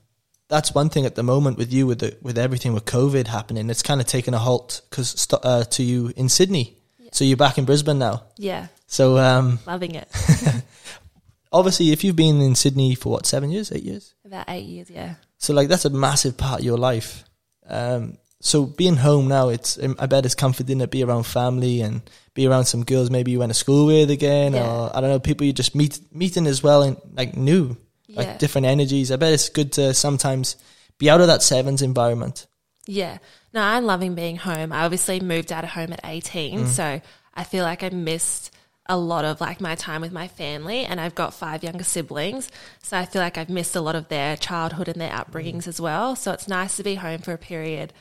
that's 0.50 0.74
one 0.74 0.90
thing 0.90 1.06
at 1.06 1.16
the 1.16 1.24
moment 1.24 1.58
with 1.58 1.74
you 1.74 1.86
with 1.88 2.00
the 2.00 2.18
with 2.22 2.38
everything 2.38 2.74
with 2.74 2.86
COVID 2.86 3.28
happening. 3.28 3.70
It's 3.70 3.82
kind 3.84 4.00
of 4.02 4.08
taken 4.08 4.34
a 4.34 4.40
halt 4.40 4.82
because 4.90 5.10
st- 5.10 5.44
uh, 5.44 5.64
to 5.66 5.84
you 5.84 6.14
in 6.16 6.30
Sydney. 6.30 6.78
So 7.12 7.24
you're 7.26 7.38
back 7.38 7.58
in 7.58 7.66
Brisbane 7.66 8.00
now. 8.00 8.24
Yeah, 8.38 8.68
So 8.88 9.18
um, 9.18 9.60
loving 9.66 9.96
it. 9.96 10.08
obviously, 11.52 11.92
if 11.92 12.04
you've 12.04 12.16
been 12.16 12.42
in 12.42 12.56
Sydney 12.56 12.96
for 12.96 13.12
what 13.14 13.26
seven 13.26 13.50
years, 13.50 13.72
eight 13.72 13.84
years, 13.84 14.14
About 14.26 14.46
eight 14.50 14.66
years, 14.66 14.90
yeah. 14.90 15.16
So 15.38 15.54
like 15.54 15.68
that's 15.70 15.86
a 15.86 15.90
massive 15.90 16.38
part 16.38 16.60
of 16.60 16.66
your 16.66 16.78
life. 16.78 17.24
Um, 17.68 18.18
so 18.42 18.66
being 18.66 18.98
home 18.98 19.28
now, 19.28 19.50
it's 19.50 19.82
um, 19.82 19.96
I 20.00 20.06
bet 20.06 20.26
it's 20.26 20.36
comforting 20.36 20.80
to 20.80 20.88
be 20.88 21.04
around 21.04 21.24
family 21.24 21.82
and 21.82 22.02
be 22.34 22.46
around 22.48 22.66
some 22.66 22.84
girls 22.84 23.10
maybe 23.10 23.32
you 23.32 23.40
went 23.40 23.50
to 23.52 23.54
school 23.58 23.88
with 23.88 24.10
again, 24.12 24.54
Yeah. 24.54 24.70
or 24.70 24.96
I 24.96 25.02
don't 25.02 25.10
know 25.10 25.20
people 25.20 25.46
you 25.48 25.54
just 25.54 25.76
meet 25.76 26.00
meeting 26.14 26.46
as 26.48 26.62
well 26.62 26.84
and 26.84 26.98
like 27.14 27.36
new, 27.36 27.76
Yeah. 28.18 28.24
like 28.30 28.40
different 28.40 28.68
energies. 28.68 29.12
I 29.12 29.16
bet 29.16 29.34
it's 29.34 29.50
good 29.50 29.74
to 29.74 29.94
sometimes 29.94 30.56
be 30.98 31.10
out 31.10 31.22
of 31.22 31.28
that 31.28 31.44
sevens 31.44 31.82
environment. 31.82 32.48
Yeah. 32.86 33.18
No, 33.54 33.62
I'm 33.62 33.86
loving 33.86 34.16
being 34.16 34.38
home. 34.38 34.72
I 34.72 34.84
obviously 34.86 35.20
moved 35.20 35.52
out 35.52 35.64
of 35.64 35.72
home 35.72 35.94
at 35.94 36.02
18, 36.04 36.62
Mm. 36.66 36.68
so 36.68 37.02
I 37.34 37.44
feel 37.44 37.64
like 37.64 37.84
I 37.84 37.90
missed 37.90 38.52
a 38.90 38.98
lot 38.98 39.26
of 39.26 39.42
like 39.42 39.60
my 39.60 39.76
time 39.76 40.00
with 40.02 40.14
my 40.14 40.28
family 40.30 40.86
and 40.86 41.00
I've 41.02 41.14
got 41.16 41.34
five 41.34 41.62
younger 41.64 41.84
siblings. 41.84 42.50
So 42.82 42.98
I 42.98 43.06
feel 43.06 43.22
like 43.22 43.38
I've 43.38 43.50
missed 43.50 43.76
a 43.76 43.82
lot 43.82 43.96
of 43.96 44.08
their 44.08 44.38
childhood 44.38 44.88
and 44.88 45.00
their 45.02 45.12
upbringings 45.12 45.64
Mm. 45.64 45.68
as 45.68 45.82
well. 45.82 46.16
So 46.16 46.32
it's 46.32 46.48
nice 46.48 46.78
to 46.78 46.84
be 46.84 46.96
home 46.96 47.20
for 47.20 47.34
a 47.34 47.38
period. 47.38 47.92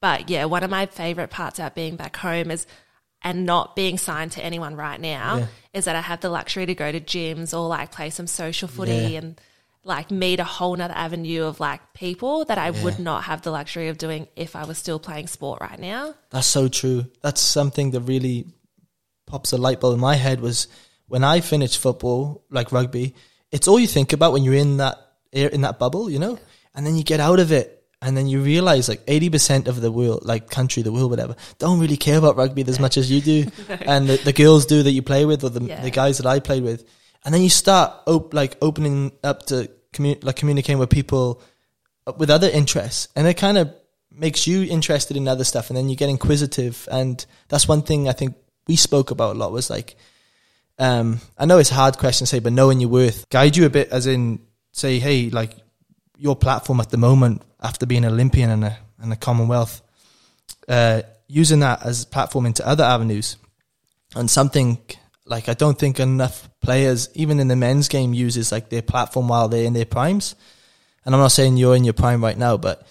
But 0.00 0.30
yeah, 0.30 0.44
one 0.44 0.62
of 0.62 0.70
my 0.70 0.86
favorite 0.86 1.30
parts 1.30 1.58
about 1.58 1.74
being 1.74 1.96
back 1.96 2.16
home 2.16 2.50
is 2.52 2.66
and 3.22 3.44
not 3.44 3.74
being 3.74 3.98
signed 3.98 4.30
to 4.32 4.44
anyone 4.44 4.76
right 4.76 5.00
now 5.00 5.38
Yeah. 5.38 5.46
is 5.72 5.84
that 5.86 5.96
I 5.96 6.00
have 6.02 6.20
the 6.20 6.28
luxury 6.30 6.66
to 6.66 6.74
go 6.76 6.92
to 6.92 7.00
gyms 7.00 7.52
or 7.58 7.66
like 7.66 7.90
play 7.90 8.10
some 8.10 8.28
social 8.28 8.68
footy 8.68 8.92
Yeah. 8.92 9.18
and 9.18 9.40
like 9.86 10.10
meet 10.10 10.40
a 10.40 10.44
whole 10.44 10.74
nother 10.76 10.94
avenue 10.94 11.44
of 11.44 11.60
like 11.60 11.80
people 11.94 12.44
that 12.46 12.58
I 12.58 12.70
would 12.72 12.98
not 12.98 13.24
have 13.24 13.42
the 13.42 13.50
luxury 13.52 13.88
of 13.88 13.98
doing 13.98 14.26
if 14.36 14.56
I 14.56 14.64
was 14.64 14.78
still 14.78 14.98
playing 14.98 15.28
sport 15.28 15.60
right 15.60 15.78
now. 15.78 16.14
That's 16.30 16.46
so 16.46 16.68
true. 16.68 17.06
That's 17.22 17.40
something 17.40 17.92
that 17.92 18.00
really 18.00 18.46
pops 19.26 19.52
a 19.52 19.56
light 19.56 19.80
bulb 19.80 19.94
in 19.94 20.00
my 20.00 20.16
head 20.16 20.40
was 20.40 20.68
when 21.08 21.22
I 21.24 21.40
finished 21.40 21.78
football, 21.78 22.44
like 22.50 22.72
rugby, 22.72 23.14
it's 23.52 23.68
all 23.68 23.78
you 23.78 23.86
think 23.86 24.12
about 24.12 24.32
when 24.32 24.42
you're 24.42 24.54
in 24.54 24.78
that 24.78 24.98
air 25.32 25.48
in 25.48 25.60
that 25.62 25.78
bubble, 25.78 26.10
you 26.10 26.18
know? 26.18 26.38
And 26.74 26.84
then 26.86 26.96
you 26.96 27.04
get 27.04 27.20
out 27.20 27.38
of 27.38 27.52
it 27.52 27.84
and 28.02 28.16
then 28.16 28.26
you 28.26 28.40
realize 28.40 28.88
like 28.88 29.06
80% 29.06 29.68
of 29.68 29.80
the 29.80 29.90
world, 29.92 30.24
like 30.24 30.50
country, 30.50 30.82
the 30.82 30.92
world, 30.92 31.10
whatever, 31.10 31.36
don't 31.58 31.78
really 31.80 31.96
care 31.96 32.18
about 32.18 32.36
rugby 32.36 32.64
as 32.66 32.80
much 32.80 32.96
as 32.96 33.10
you 33.10 33.20
do. 33.20 33.46
And 33.68 34.08
the, 34.08 34.16
the 34.16 34.32
girls 34.32 34.66
do 34.66 34.82
that 34.82 34.90
you 34.92 35.02
play 35.02 35.24
with 35.24 35.44
or 35.44 35.50
the, 35.50 35.64
Yeah. 35.64 35.80
the 35.80 35.90
guys 35.90 36.18
that 36.18 36.26
I 36.26 36.40
played 36.40 36.64
with. 36.64 36.84
And 37.24 37.32
then 37.34 37.42
you 37.42 37.50
start 37.50 37.92
op- 38.06 38.34
like 38.34 38.56
opening 38.62 39.12
up 39.24 39.46
to 39.46 39.70
commu- 39.96 40.22
like 40.22 40.36
communicating 40.36 40.78
with 40.78 40.90
people 40.90 41.40
with 42.16 42.30
other 42.30 42.48
interests 42.48 43.08
and 43.16 43.26
it 43.26 43.34
kind 43.34 43.58
of 43.58 43.74
makes 44.10 44.46
you 44.46 44.62
interested 44.62 45.16
in 45.16 45.28
other 45.28 45.44
stuff 45.44 45.68
and 45.68 45.76
then 45.76 45.88
you 45.88 45.96
get 45.96 46.08
inquisitive 46.08 46.88
and 46.90 47.26
that's 47.48 47.66
one 47.66 47.82
thing 47.82 48.08
i 48.08 48.12
think 48.12 48.34
we 48.66 48.76
spoke 48.76 49.10
about 49.10 49.34
a 49.34 49.38
lot 49.38 49.52
was 49.52 49.68
like 49.68 49.96
um 50.78 51.20
i 51.36 51.44
know 51.44 51.58
it's 51.58 51.70
a 51.70 51.74
hard 51.74 51.98
question 51.98 52.24
to 52.24 52.28
say 52.28 52.38
but 52.38 52.52
knowing 52.52 52.80
your 52.80 52.90
worth 52.90 53.28
guide 53.30 53.56
you 53.56 53.66
a 53.66 53.70
bit 53.70 53.88
as 53.90 54.06
in 54.06 54.40
say 54.72 54.98
hey 54.98 55.30
like 55.30 55.52
your 56.16 56.36
platform 56.36 56.80
at 56.80 56.90
the 56.90 56.96
moment 56.96 57.42
after 57.60 57.86
being 57.86 58.04
an 58.04 58.12
olympian 58.12 58.50
and 58.50 58.64
a, 58.64 58.78
and 59.00 59.12
a 59.12 59.16
commonwealth 59.16 59.82
uh 60.68 61.02
using 61.28 61.60
that 61.60 61.84
as 61.84 62.04
a 62.04 62.06
platform 62.06 62.46
into 62.46 62.66
other 62.66 62.84
avenues 62.84 63.36
and 64.14 64.30
something 64.30 64.78
like 65.26 65.48
i 65.48 65.54
don't 65.54 65.78
think 65.78 65.98
enough 66.00 66.48
players 66.60 67.08
even 67.14 67.40
in 67.40 67.48
the 67.48 67.56
men's 67.56 67.88
game 67.88 68.14
uses 68.14 68.50
like 68.52 68.68
their 68.70 68.82
platform 68.82 69.28
while 69.28 69.48
they're 69.48 69.64
in 69.64 69.72
their 69.72 69.84
primes 69.84 70.34
and 71.04 71.14
I'm 71.14 71.20
not 71.20 71.30
saying 71.32 71.56
you're 71.56 71.76
in 71.76 71.84
your 71.84 71.92
prime 71.94 72.20
right 72.24 72.36
now, 72.36 72.56
but 72.56 72.84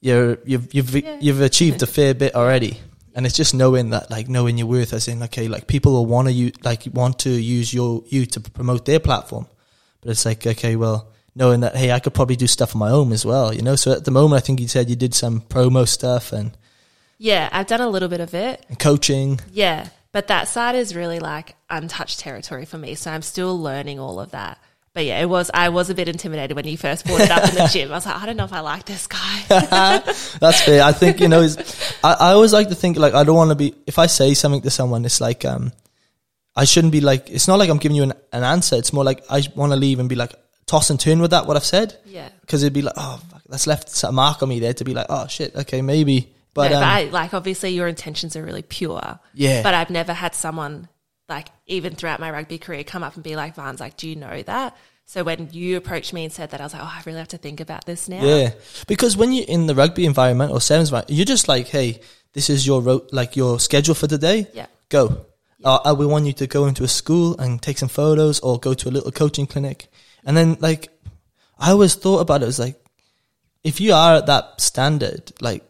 you're 0.00 0.38
you've 0.44 0.72
you've 0.72 0.94
Yeah. 0.94 1.16
you've 1.20 1.40
achieved 1.40 1.82
a 1.82 1.86
fair 1.88 2.14
bit 2.14 2.36
already. 2.36 2.78
And 3.12 3.26
it's 3.26 3.34
just 3.34 3.54
knowing 3.54 3.90
that, 3.90 4.08
like 4.08 4.28
knowing 4.28 4.56
your 4.56 4.68
worth, 4.68 4.92
as 4.92 5.08
in, 5.08 5.20
okay, 5.24 5.48
like 5.48 5.66
people 5.66 5.90
will 5.92 6.06
want 6.06 6.28
to 6.28 6.32
you 6.32 6.52
like 6.62 6.84
want 6.92 7.18
to 7.20 7.30
use 7.30 7.74
your 7.74 8.04
you 8.06 8.24
to 8.26 8.40
promote 8.40 8.84
their 8.84 9.00
platform, 9.00 9.48
but 10.00 10.10
it's 10.12 10.24
like, 10.24 10.46
okay, 10.46 10.76
well, 10.76 11.08
knowing 11.34 11.60
that, 11.62 11.74
hey, 11.74 11.90
I 11.90 11.98
could 11.98 12.14
probably 12.14 12.36
do 12.36 12.46
stuff 12.46 12.76
on 12.76 12.78
my 12.78 12.90
own 12.90 13.10
as 13.10 13.26
well, 13.26 13.52
you 13.52 13.62
know. 13.62 13.74
So 13.74 13.90
at 13.90 14.04
the 14.04 14.12
moment, 14.12 14.40
I 14.40 14.46
think 14.46 14.60
you 14.60 14.68
said 14.68 14.88
you 14.88 14.94
did 14.94 15.12
some 15.14 15.40
promo 15.40 15.88
stuff 15.88 16.30
and, 16.32 16.56
Yeah, 17.18 17.48
I've 17.50 17.66
done 17.66 17.80
a 17.80 17.88
little 17.88 18.08
bit 18.08 18.20
of 18.20 18.32
it. 18.32 18.64
and 18.68 18.78
coaching. 18.78 19.40
Yeah, 19.50 19.88
but 20.16 20.28
that 20.28 20.48
side 20.48 20.76
is 20.76 20.96
really 20.96 21.18
like 21.20 21.56
untouched 21.68 22.20
territory 22.20 22.64
for 22.64 22.78
me. 22.78 22.94
So 22.94 23.10
I'm 23.10 23.20
still 23.20 23.60
learning 23.60 24.00
all 24.00 24.18
of 24.18 24.30
that. 24.30 24.56
But 24.94 25.04
yeah, 25.04 25.20
it 25.20 25.28
was. 25.28 25.50
I 25.52 25.68
was 25.68 25.90
a 25.90 25.94
bit 25.94 26.08
intimidated 26.08 26.56
when 26.56 26.66
you 26.66 26.78
first 26.78 27.04
brought 27.04 27.20
it 27.20 27.30
up 27.30 27.46
in 27.46 27.54
the 27.54 27.68
gym. 27.70 27.90
I 27.90 27.96
was 27.96 28.06
like, 28.06 28.16
I 28.16 28.24
don't 28.24 28.38
know 28.38 28.46
if 28.46 28.52
I 28.54 28.60
like 28.60 28.86
this 28.86 29.06
guy. 29.06 29.42
That's 30.40 30.62
fair. 30.62 30.82
I 30.82 30.92
think 30.92 31.20
you 31.20 31.28
know. 31.28 31.46
I, 32.02 32.12
I 32.14 32.32
always 32.32 32.54
like 32.54 32.70
to 32.70 32.74
think 32.74 32.96
like 32.96 33.12
I 33.12 33.24
don't 33.24 33.36
want 33.36 33.50
to 33.50 33.56
be. 33.56 33.74
If 33.86 33.98
I 33.98 34.06
say 34.06 34.32
something 34.32 34.62
to 34.62 34.70
someone, 34.70 35.04
it's 35.04 35.20
like 35.20 35.44
um, 35.44 35.70
I 36.56 36.64
shouldn't 36.64 36.94
be 36.94 37.02
like. 37.02 37.28
It's 37.28 37.46
not 37.46 37.58
like 37.58 37.68
I'm 37.68 37.76
giving 37.76 37.96
you 37.96 38.04
an, 38.04 38.14
an 38.32 38.42
answer. 38.42 38.76
It's 38.76 38.94
more 38.94 39.04
like 39.04 39.22
I 39.28 39.42
want 39.54 39.72
to 39.72 39.76
leave 39.76 39.98
and 39.98 40.08
be 40.08 40.14
like 40.14 40.32
toss 40.64 40.88
and 40.88 40.98
turn 40.98 41.20
with 41.20 41.32
that 41.32 41.46
what 41.46 41.58
I've 41.58 41.64
said 41.66 41.94
yeah. 42.06 42.30
because 42.40 42.62
it'd 42.62 42.72
be 42.72 42.82
like 42.82 42.94
oh 42.96 43.20
fuck, 43.30 43.42
that's 43.50 43.66
left 43.66 44.02
a 44.02 44.10
mark 44.10 44.42
on 44.42 44.48
me 44.48 44.60
there 44.60 44.74
to 44.74 44.84
be 44.84 44.94
like 44.94 45.06
oh 45.08 45.28
shit 45.28 45.54
okay 45.54 45.80
maybe 45.80 46.34
but, 46.56 46.70
no, 46.70 46.76
um, 46.76 46.82
but 46.82 46.88
I, 46.88 47.04
like 47.04 47.34
obviously 47.34 47.70
your 47.70 47.86
intentions 47.86 48.34
are 48.34 48.42
really 48.42 48.62
pure. 48.62 49.20
Yeah. 49.34 49.62
But 49.62 49.74
I've 49.74 49.90
never 49.90 50.12
had 50.12 50.34
someone 50.34 50.88
like 51.28 51.48
even 51.66 51.94
throughout 51.94 52.20
my 52.20 52.30
rugby 52.30 52.58
career 52.58 52.84
come 52.84 53.02
up 53.02 53.14
and 53.14 53.22
be 53.22 53.36
like, 53.36 53.54
Vans, 53.54 53.80
like, 53.80 53.96
do 53.96 54.08
you 54.08 54.16
know 54.16 54.42
that? 54.42 54.76
So 55.08 55.22
when 55.22 55.50
you 55.52 55.76
approached 55.76 56.12
me 56.12 56.24
and 56.24 56.32
said 56.32 56.50
that, 56.50 56.60
I 56.60 56.64
was 56.64 56.72
like, 56.72 56.82
oh, 56.82 56.92
I 56.92 57.00
really 57.06 57.18
have 57.18 57.28
to 57.28 57.38
think 57.38 57.60
about 57.60 57.86
this 57.86 58.08
now. 58.08 58.24
Yeah, 58.24 58.50
because 58.88 59.16
when 59.16 59.32
you're 59.32 59.46
in 59.46 59.66
the 59.66 59.74
rugby 59.74 60.04
environment 60.04 60.50
or 60.50 60.60
sevens, 60.60 60.92
you're 61.08 61.24
just 61.24 61.46
like, 61.46 61.68
hey, 61.68 62.00
this 62.32 62.50
is 62.50 62.66
your 62.66 62.80
ro- 62.82 63.06
like 63.12 63.36
your 63.36 63.60
schedule 63.60 63.94
for 63.94 64.08
today. 64.08 64.48
Yeah. 64.52 64.66
Go. 64.88 65.26
Uh, 65.64 65.78
uh, 65.84 65.94
we 65.96 66.06
want 66.06 66.26
you 66.26 66.32
to 66.32 66.46
go 66.46 66.66
into 66.66 66.84
a 66.84 66.88
school 66.88 67.38
and 67.38 67.62
take 67.62 67.78
some 67.78 67.88
photos, 67.88 68.40
or 68.40 68.58
go 68.58 68.74
to 68.74 68.88
a 68.88 68.90
little 68.90 69.12
coaching 69.12 69.46
clinic, 69.46 69.88
and 70.24 70.36
then 70.36 70.56
like, 70.60 70.88
I 71.58 71.70
always 71.70 71.94
thought 71.94 72.18
about 72.18 72.42
it 72.42 72.46
was 72.46 72.58
like, 72.58 72.76
if 73.64 73.80
you 73.80 73.92
are 73.94 74.16
at 74.16 74.26
that 74.26 74.60
standard, 74.60 75.32
like, 75.40 75.64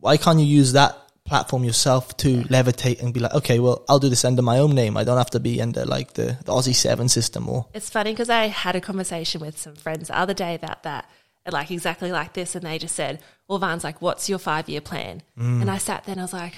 why 0.00 0.16
can't 0.16 0.38
you 0.38 0.46
use 0.46 0.72
that 0.72 0.96
platform 1.24 1.62
yourself 1.62 2.16
to 2.16 2.42
levitate 2.44 3.02
and 3.02 3.12
be 3.12 3.20
like, 3.20 3.34
okay, 3.34 3.58
well, 3.58 3.84
I'll 3.88 3.98
do 3.98 4.08
this 4.08 4.24
under 4.24 4.40
my 4.40 4.58
own 4.58 4.74
name. 4.74 4.96
I 4.96 5.04
don't 5.04 5.18
have 5.18 5.30
to 5.30 5.40
be 5.40 5.60
under 5.60 5.84
like 5.84 6.14
the, 6.14 6.38
the 6.44 6.52
Aussie 6.52 6.74
Seven 6.74 7.08
system 7.08 7.48
or 7.48 7.66
It's 7.74 7.90
funny 7.90 8.12
because 8.12 8.30
I 8.30 8.46
had 8.46 8.76
a 8.76 8.80
conversation 8.80 9.40
with 9.40 9.58
some 9.58 9.74
friends 9.74 10.08
the 10.08 10.18
other 10.18 10.32
day 10.34 10.54
about 10.54 10.84
that, 10.84 11.08
like 11.50 11.70
exactly 11.70 12.12
like 12.12 12.32
this, 12.32 12.54
and 12.54 12.64
they 12.64 12.78
just 12.78 12.94
said, 12.94 13.20
"Well, 13.46 13.58
Van's 13.58 13.84
like, 13.84 14.00
what's 14.00 14.28
your 14.28 14.38
five 14.38 14.68
year 14.68 14.80
plan?" 14.80 15.22
Mm. 15.38 15.60
And 15.62 15.70
I 15.70 15.78
sat 15.78 16.04
there 16.04 16.12
and 16.12 16.20
I 16.20 16.24
was 16.24 16.32
like, 16.32 16.54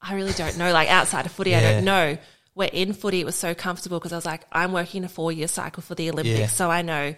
I 0.00 0.14
really 0.14 0.32
don't 0.32 0.56
know. 0.58 0.72
Like 0.72 0.88
outside 0.88 1.26
of 1.26 1.32
footy, 1.32 1.54
I 1.54 1.60
don't 1.60 1.84
know. 1.84 2.16
Where 2.54 2.70
in 2.72 2.92
footy, 2.92 3.20
it 3.20 3.24
was 3.26 3.34
so 3.34 3.54
comfortable 3.54 3.98
because 3.98 4.12
I 4.12 4.16
was 4.16 4.26
like, 4.26 4.42
I'm 4.52 4.72
working 4.72 5.02
a 5.04 5.08
four 5.08 5.32
year 5.32 5.48
cycle 5.48 5.82
for 5.82 5.94
the 5.94 6.08
Olympics, 6.10 6.38
Yeah. 6.38 6.46
so 6.46 6.70
I 6.70 6.82
know 6.82 7.14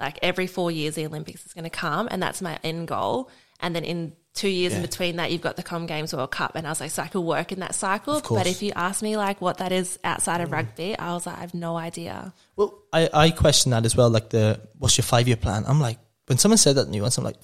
like 0.00 0.18
every 0.22 0.46
four 0.46 0.70
years 0.70 0.94
the 0.94 1.06
Olympics 1.06 1.44
is 1.46 1.52
going 1.52 1.64
to 1.64 1.70
come, 1.70 2.08
and 2.10 2.22
that's 2.22 2.40
my 2.42 2.58
end 2.64 2.88
goal. 2.88 3.28
And 3.60 3.74
then 3.76 3.84
in 3.84 4.12
two 4.38 4.48
years 4.48 4.72
in 4.72 4.82
between 4.82 5.16
that, 5.16 5.32
you've 5.32 5.42
got 5.42 5.56
the 5.56 5.62
Com 5.62 5.86
Games 5.86 6.14
World 6.14 6.30
Cup, 6.30 6.54
and 6.54 6.66
I 6.66 6.70
was 6.70 6.80
like, 6.80 6.92
so 6.92 7.02
I 7.02 7.08
could 7.08 7.20
work 7.20 7.50
in 7.50 7.60
that 7.60 7.74
cycle. 7.74 8.20
But 8.20 8.46
if 8.46 8.62
you 8.62 8.72
ask 8.76 9.02
me 9.02 9.16
like 9.16 9.40
what 9.40 9.58
that 9.58 9.72
is 9.72 9.98
outside 10.04 10.40
of 10.40 10.50
mm. 10.50 10.52
rugby, 10.52 10.96
I 10.96 11.12
was 11.12 11.26
like, 11.26 11.36
I 11.36 11.40
have 11.40 11.54
no 11.54 11.76
idea. 11.76 12.32
Well, 12.56 12.78
I, 12.92 13.10
I 13.12 13.30
question 13.30 13.70
that 13.72 13.84
as 13.84 13.96
well. 13.96 14.08
Like 14.10 14.30
the 14.30 14.60
what's 14.78 14.96
your 14.96 15.04
five 15.04 15.26
year 15.26 15.36
plan? 15.36 15.64
I'm 15.66 15.80
like, 15.80 15.98
when 16.26 16.38
someone 16.38 16.58
said 16.58 16.76
that 16.76 16.84
to 16.84 16.90
me 16.90 17.00
once, 17.00 17.18
I'm 17.18 17.24
like, 17.24 17.36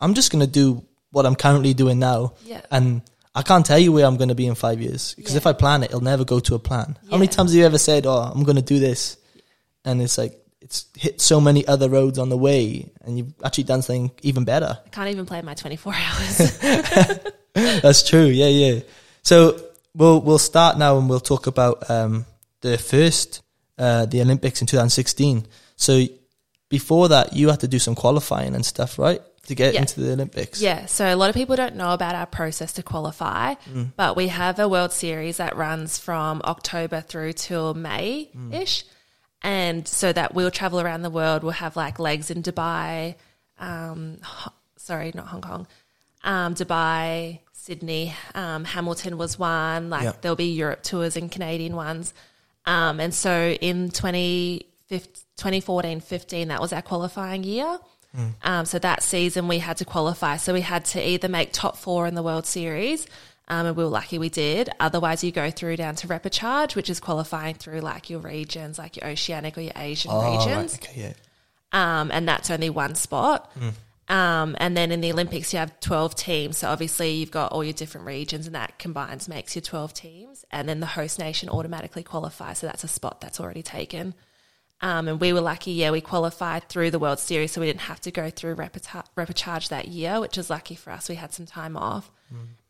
I'm 0.00 0.14
just 0.14 0.32
gonna 0.32 0.46
do 0.46 0.84
what 1.10 1.26
I'm 1.26 1.34
currently 1.34 1.74
doing 1.74 1.98
now, 1.98 2.34
Yeah. 2.44 2.62
and 2.70 3.02
I 3.34 3.42
can't 3.42 3.66
tell 3.66 3.78
you 3.78 3.92
where 3.92 4.06
I'm 4.06 4.16
gonna 4.16 4.34
be 4.34 4.46
in 4.46 4.54
five 4.54 4.80
years 4.80 5.14
because 5.14 5.32
Yeah. 5.32 5.38
if 5.38 5.46
I 5.46 5.52
plan 5.52 5.82
it, 5.82 5.90
it'll 5.90 6.00
never 6.00 6.24
go 6.24 6.40
to 6.40 6.54
a 6.54 6.58
plan. 6.58 6.98
How 7.10 7.18
many 7.18 7.28
times 7.28 7.52
have 7.52 7.58
you 7.58 7.66
ever 7.66 7.78
said, 7.78 8.06
"Oh, 8.06 8.32
I'm 8.34 8.44
gonna 8.44 8.62
do 8.62 8.78
this," 8.78 9.18
and 9.84 10.00
it's 10.00 10.16
like 10.16 10.40
it's 10.70 10.86
hit 10.96 11.20
so 11.20 11.40
many 11.40 11.66
other 11.66 11.88
roads 11.88 12.16
on 12.18 12.28
the 12.28 12.36
way, 12.36 12.90
and 13.02 13.18
you've 13.18 13.34
actually 13.44 13.64
done 13.64 13.82
something 13.82 14.12
even 14.22 14.44
better. 14.44 14.78
I 14.86 14.88
can't 14.90 15.10
even 15.10 15.26
play 15.26 15.42
my 15.42 15.54
24 15.54 15.92
hours. 15.96 16.58
That's 17.54 18.08
true. 18.08 18.26
Yeah, 18.26 18.46
yeah. 18.46 18.80
So 19.22 19.60
we'll 19.94 20.20
we'll 20.20 20.38
start 20.38 20.78
now 20.78 20.96
and 20.98 21.08
we'll 21.08 21.20
talk 21.20 21.46
about 21.48 21.90
um, 21.90 22.24
the 22.60 22.78
first 22.78 23.42
uh, 23.78 24.06
the 24.06 24.20
Olympics 24.20 24.60
in 24.60 24.66
2016. 24.66 25.46
So 25.76 26.04
before 26.68 27.08
that, 27.08 27.32
you 27.32 27.48
had 27.48 27.60
to 27.60 27.68
do 27.68 27.78
some 27.80 27.94
qualifying 27.96 28.54
and 28.54 28.64
stuff, 28.64 28.96
right, 28.98 29.20
to 29.46 29.54
get 29.56 29.74
Yeah. 29.74 29.80
into 29.80 30.00
the 30.00 30.12
Olympics. 30.12 30.60
yeah, 30.62 30.86
so 30.86 31.04
a 31.12 31.16
lot 31.16 31.28
of 31.30 31.34
people 31.34 31.56
don't 31.56 31.74
know 31.74 31.92
about 31.92 32.14
our 32.14 32.26
process 32.26 32.72
to 32.74 32.82
qualify, 32.84 33.54
but 33.96 34.14
we 34.16 34.28
have 34.28 34.60
a 34.60 34.68
World 34.68 34.92
Series 34.92 35.38
that 35.38 35.56
runs 35.56 35.98
from 35.98 36.40
October 36.44 37.00
through 37.00 37.32
till 37.32 37.74
May 37.74 38.30
ish. 38.52 38.84
And 39.42 39.88
so 39.88 40.12
that 40.12 40.34
we'll 40.34 40.50
travel 40.50 40.80
around 40.80 41.02
the 41.02 41.10
world. 41.10 41.42
We'll 41.42 41.52
have 41.52 41.76
like 41.76 41.98
legs 41.98 42.30
in 42.30 42.42
Dubai, 42.42 43.14
um, 43.58 44.18
Ho- 44.22 44.52
sorry, 44.76 45.12
not 45.14 45.28
Hong 45.28 45.40
Kong, 45.40 45.66
um, 46.24 46.54
Dubai, 46.54 47.40
Sydney, 47.52 48.14
um, 48.34 48.64
Hamilton 48.64 49.16
was 49.16 49.38
one. 49.38 49.88
Like 49.90 50.02
there'll 50.20 50.36
be 50.36 50.52
Europe 50.52 50.82
tours 50.82 51.16
and 51.16 51.30
Canadian 51.32 51.74
ones. 51.76 52.12
Um, 52.66 53.00
and 53.00 53.14
so 53.14 53.56
in 53.60 53.88
2014 53.90 56.00
15, 56.00 56.48
that 56.48 56.60
was 56.60 56.72
our 56.72 56.82
qualifying 56.82 57.44
year. 57.44 57.78
Um, 58.42 58.66
so 58.66 58.80
that 58.80 59.04
season 59.04 59.46
we 59.46 59.58
had 59.58 59.76
to 59.76 59.84
qualify. 59.84 60.36
So 60.36 60.52
we 60.52 60.62
had 60.62 60.84
to 60.86 61.00
either 61.08 61.28
make 61.28 61.52
top 61.52 61.76
four 61.76 62.08
in 62.08 62.16
the 62.16 62.24
World 62.24 62.44
Series, 62.44 63.06
um, 63.50 63.66
and 63.66 63.76
we 63.76 63.84
were 63.84 63.90
lucky 63.90 64.18
we 64.18 64.30
did. 64.30 64.70
Otherwise, 64.80 65.22
you 65.22 65.32
go 65.32 65.50
through 65.50 65.76
down 65.76 65.96
to 65.96 66.08
repechage, 66.08 66.74
which 66.74 66.88
is 66.88 67.00
qualifying 67.00 67.56
through 67.56 67.80
like 67.80 68.08
your 68.08 68.20
regions, 68.20 68.78
like 68.78 68.96
your 68.96 69.06
Oceanic 69.10 69.58
or 69.58 69.60
your 69.60 69.72
Asian 69.76 70.10
Oh, 70.14 70.22
right, 70.22 70.38
regions 70.46 70.76
Okay, 70.76 71.00
yeah. 71.72 72.00
um, 72.00 72.10
and 72.12 72.26
that's 72.26 72.50
only 72.50 72.70
one 72.70 72.94
spot. 72.94 73.52
Um, 74.08 74.56
and 74.58 74.76
then 74.76 74.90
in 74.90 75.00
the 75.00 75.12
Olympics, 75.12 75.52
you 75.52 75.60
have 75.60 75.78
12 75.80 76.16
teams. 76.16 76.58
So 76.58 76.68
obviously, 76.68 77.12
you've 77.12 77.30
got 77.30 77.52
all 77.52 77.62
your 77.62 77.72
different 77.72 78.06
regions, 78.08 78.46
and 78.46 78.54
that 78.56 78.76
combines 78.78 79.28
makes 79.28 79.54
your 79.54 79.62
12 79.62 79.94
teams. 79.94 80.44
And 80.50 80.68
then 80.68 80.80
the 80.80 80.86
host 80.86 81.18
nation 81.20 81.48
automatically 81.48 82.02
qualifies. 82.02 82.58
So 82.58 82.66
that's 82.66 82.82
a 82.82 82.88
spot 82.88 83.20
that's 83.20 83.38
already 83.38 83.62
taken. 83.62 84.14
Um, 84.82 85.08
and 85.08 85.20
we 85.20 85.32
were 85.32 85.40
lucky, 85.42 85.72
yeah, 85.72 85.90
we 85.90 86.00
qualified 86.00 86.68
through 86.68 86.90
the 86.90 86.98
World 86.98 87.18
Series, 87.18 87.52
so 87.52 87.60
we 87.60 87.66
didn't 87.66 87.82
have 87.82 88.00
to 88.00 88.10
go 88.10 88.30
through 88.30 88.56
repeta- 88.56 89.04
repechage 89.16 89.68
that 89.68 89.88
year, 89.88 90.20
which 90.20 90.36
was 90.38 90.48
lucky 90.48 90.74
for 90.74 90.90
us. 90.90 91.08
We 91.08 91.16
had 91.16 91.34
some 91.34 91.46
time 91.46 91.76
off. 91.76 92.10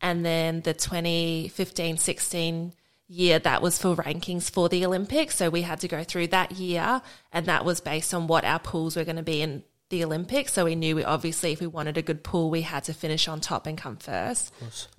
And 0.01 0.25
then 0.25 0.61
the 0.61 0.73
2015 0.73 1.97
16 1.97 2.73
year, 3.07 3.39
that 3.39 3.61
was 3.61 3.77
for 3.77 3.95
rankings 3.95 4.49
for 4.49 4.69
the 4.69 4.85
Olympics. 4.85 5.35
So 5.35 5.49
we 5.49 5.61
had 5.61 5.79
to 5.81 5.87
go 5.87 6.03
through 6.03 6.27
that 6.27 6.53
year, 6.53 7.01
and 7.31 7.45
that 7.45 7.63
was 7.63 7.79
based 7.79 8.13
on 8.13 8.27
what 8.27 8.43
our 8.43 8.59
pools 8.59 8.95
were 8.95 9.03
going 9.03 9.17
to 9.17 9.23
be 9.23 9.41
in 9.41 9.63
the 9.89 10.03
Olympics. 10.03 10.53
So 10.53 10.65
we 10.65 10.75
knew 10.75 10.95
we 10.95 11.03
obviously, 11.03 11.51
if 11.51 11.59
we 11.59 11.67
wanted 11.67 11.97
a 11.97 12.01
good 12.01 12.23
pool, 12.23 12.49
we 12.49 12.61
had 12.61 12.85
to 12.85 12.93
finish 12.93 13.27
on 13.27 13.39
top 13.39 13.67
and 13.67 13.77
come 13.77 13.97
first, 13.97 14.51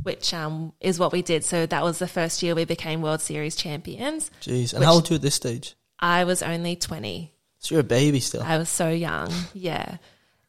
which 0.02 0.32
um, 0.32 0.72
is 0.80 0.98
what 1.00 1.10
we 1.12 1.22
did. 1.22 1.44
So 1.44 1.66
that 1.66 1.82
was 1.82 1.98
the 1.98 2.06
first 2.06 2.42
year 2.42 2.54
we 2.54 2.64
became 2.64 3.02
World 3.02 3.20
Series 3.20 3.56
champions. 3.56 4.30
Jeez. 4.42 4.72
And 4.72 4.80
Which- 4.80 4.86
how 4.86 4.94
old 4.94 5.10
are 5.10 5.14
you 5.14 5.16
at 5.16 5.22
this 5.22 5.34
stage? 5.34 5.74
I 6.02 6.24
was 6.24 6.42
only 6.42 6.74
20. 6.74 7.32
So 7.60 7.76
you're 7.76 7.80
a 7.80 7.84
baby 7.84 8.18
still. 8.18 8.42
I 8.42 8.58
was 8.58 8.68
so 8.68 8.90
young. 8.90 9.32
Yeah. 9.54 9.98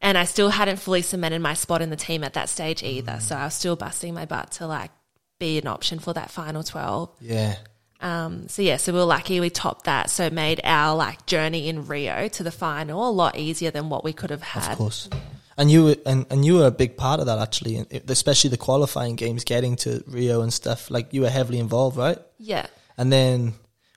And 0.02 0.18
I 0.18 0.24
still 0.24 0.50
hadn't 0.50 0.78
fully 0.78 1.00
cemented 1.00 1.40
my 1.40 1.54
spot 1.54 1.80
in 1.80 1.88
the 1.88 1.96
team 1.96 2.24
at 2.24 2.34
that 2.34 2.50
stage 2.50 2.82
either. 2.82 3.20
So 3.20 3.36
I 3.36 3.44
was 3.44 3.54
still 3.54 3.76
busting 3.76 4.12
my 4.12 4.26
butt 4.26 4.50
to 4.52 4.66
like 4.66 4.90
be 5.38 5.56
an 5.56 5.66
option 5.66 6.00
for 6.00 6.12
that 6.12 6.30
final 6.30 6.62
12. 6.62 7.10
yeah. 7.20 7.54
Um, 8.00 8.48
so 8.48 8.60
yeah, 8.60 8.76
so 8.76 8.92
we 8.92 8.98
were 8.98 9.06
lucky 9.06 9.40
we 9.40 9.48
topped 9.48 9.86
that. 9.86 10.10
So 10.10 10.26
it 10.26 10.32
made 10.34 10.60
our 10.62 10.94
like 10.94 11.24
journey 11.24 11.68
in 11.70 11.86
Rio 11.86 12.28
to 12.28 12.42
the 12.42 12.50
final 12.50 13.08
a 13.08 13.10
lot 13.10 13.38
easier 13.38 13.70
than 13.70 13.88
what 13.88 14.04
we 14.04 14.12
could 14.12 14.28
have 14.28 14.42
had. 14.42 14.72
Of 14.72 14.78
course. 14.78 15.08
And 15.56 15.70
you 15.70 15.84
were, 15.84 15.96
and, 16.04 16.26
and 16.30 16.44
you 16.44 16.56
were 16.56 16.66
a 16.66 16.70
big 16.70 16.98
part 16.98 17.20
of 17.20 17.26
that 17.26 17.38
actually, 17.38 17.86
especially 18.08 18.50
the 18.50 18.58
qualifying 18.58 19.16
games, 19.16 19.44
getting 19.44 19.76
to 19.76 20.04
Rio 20.06 20.42
and 20.42 20.52
stuff. 20.52 20.90
Like 20.90 21.14
you 21.14 21.22
were 21.22 21.30
heavily 21.30 21.58
involved, 21.58 21.96
right? 21.96 22.18
Yeah. 22.36 22.66
And 22.98 23.10
then 23.10 23.54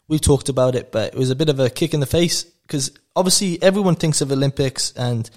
we 0.08 0.20
talked 0.20 0.50
about 0.50 0.76
it, 0.76 0.92
but 0.92 1.14
it 1.14 1.18
was 1.20 1.30
a 1.30 1.36
bit 1.36 1.50
of 1.50 1.60
a 1.60 1.70
kick 1.70 1.94
in 1.94 2.00
the 2.00 2.06
face 2.06 2.44
because 2.44 2.92
obviously 3.16 3.62
everyone 3.62 3.96
thinks 3.96 4.22
of 4.22 4.32
Olympics 4.32 4.92
and 4.96 5.30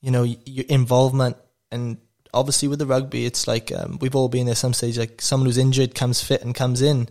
you 0.00 0.10
know 0.10 0.22
your 0.22 0.64
involvement, 0.68 1.36
and 1.70 1.98
obviously 2.32 2.68
with 2.68 2.78
the 2.78 2.86
rugby, 2.86 3.26
it's 3.26 3.46
like 3.48 3.72
um, 3.72 3.98
we've 4.00 4.14
all 4.14 4.28
been 4.28 4.46
there 4.46 4.54
some 4.54 4.72
stage. 4.74 4.98
Like 4.98 5.20
someone 5.20 5.46
who's 5.46 5.58
injured 5.58 5.94
comes 5.94 6.22
fit 6.22 6.42
and 6.42 6.54
comes 6.54 6.80
in, 6.82 7.08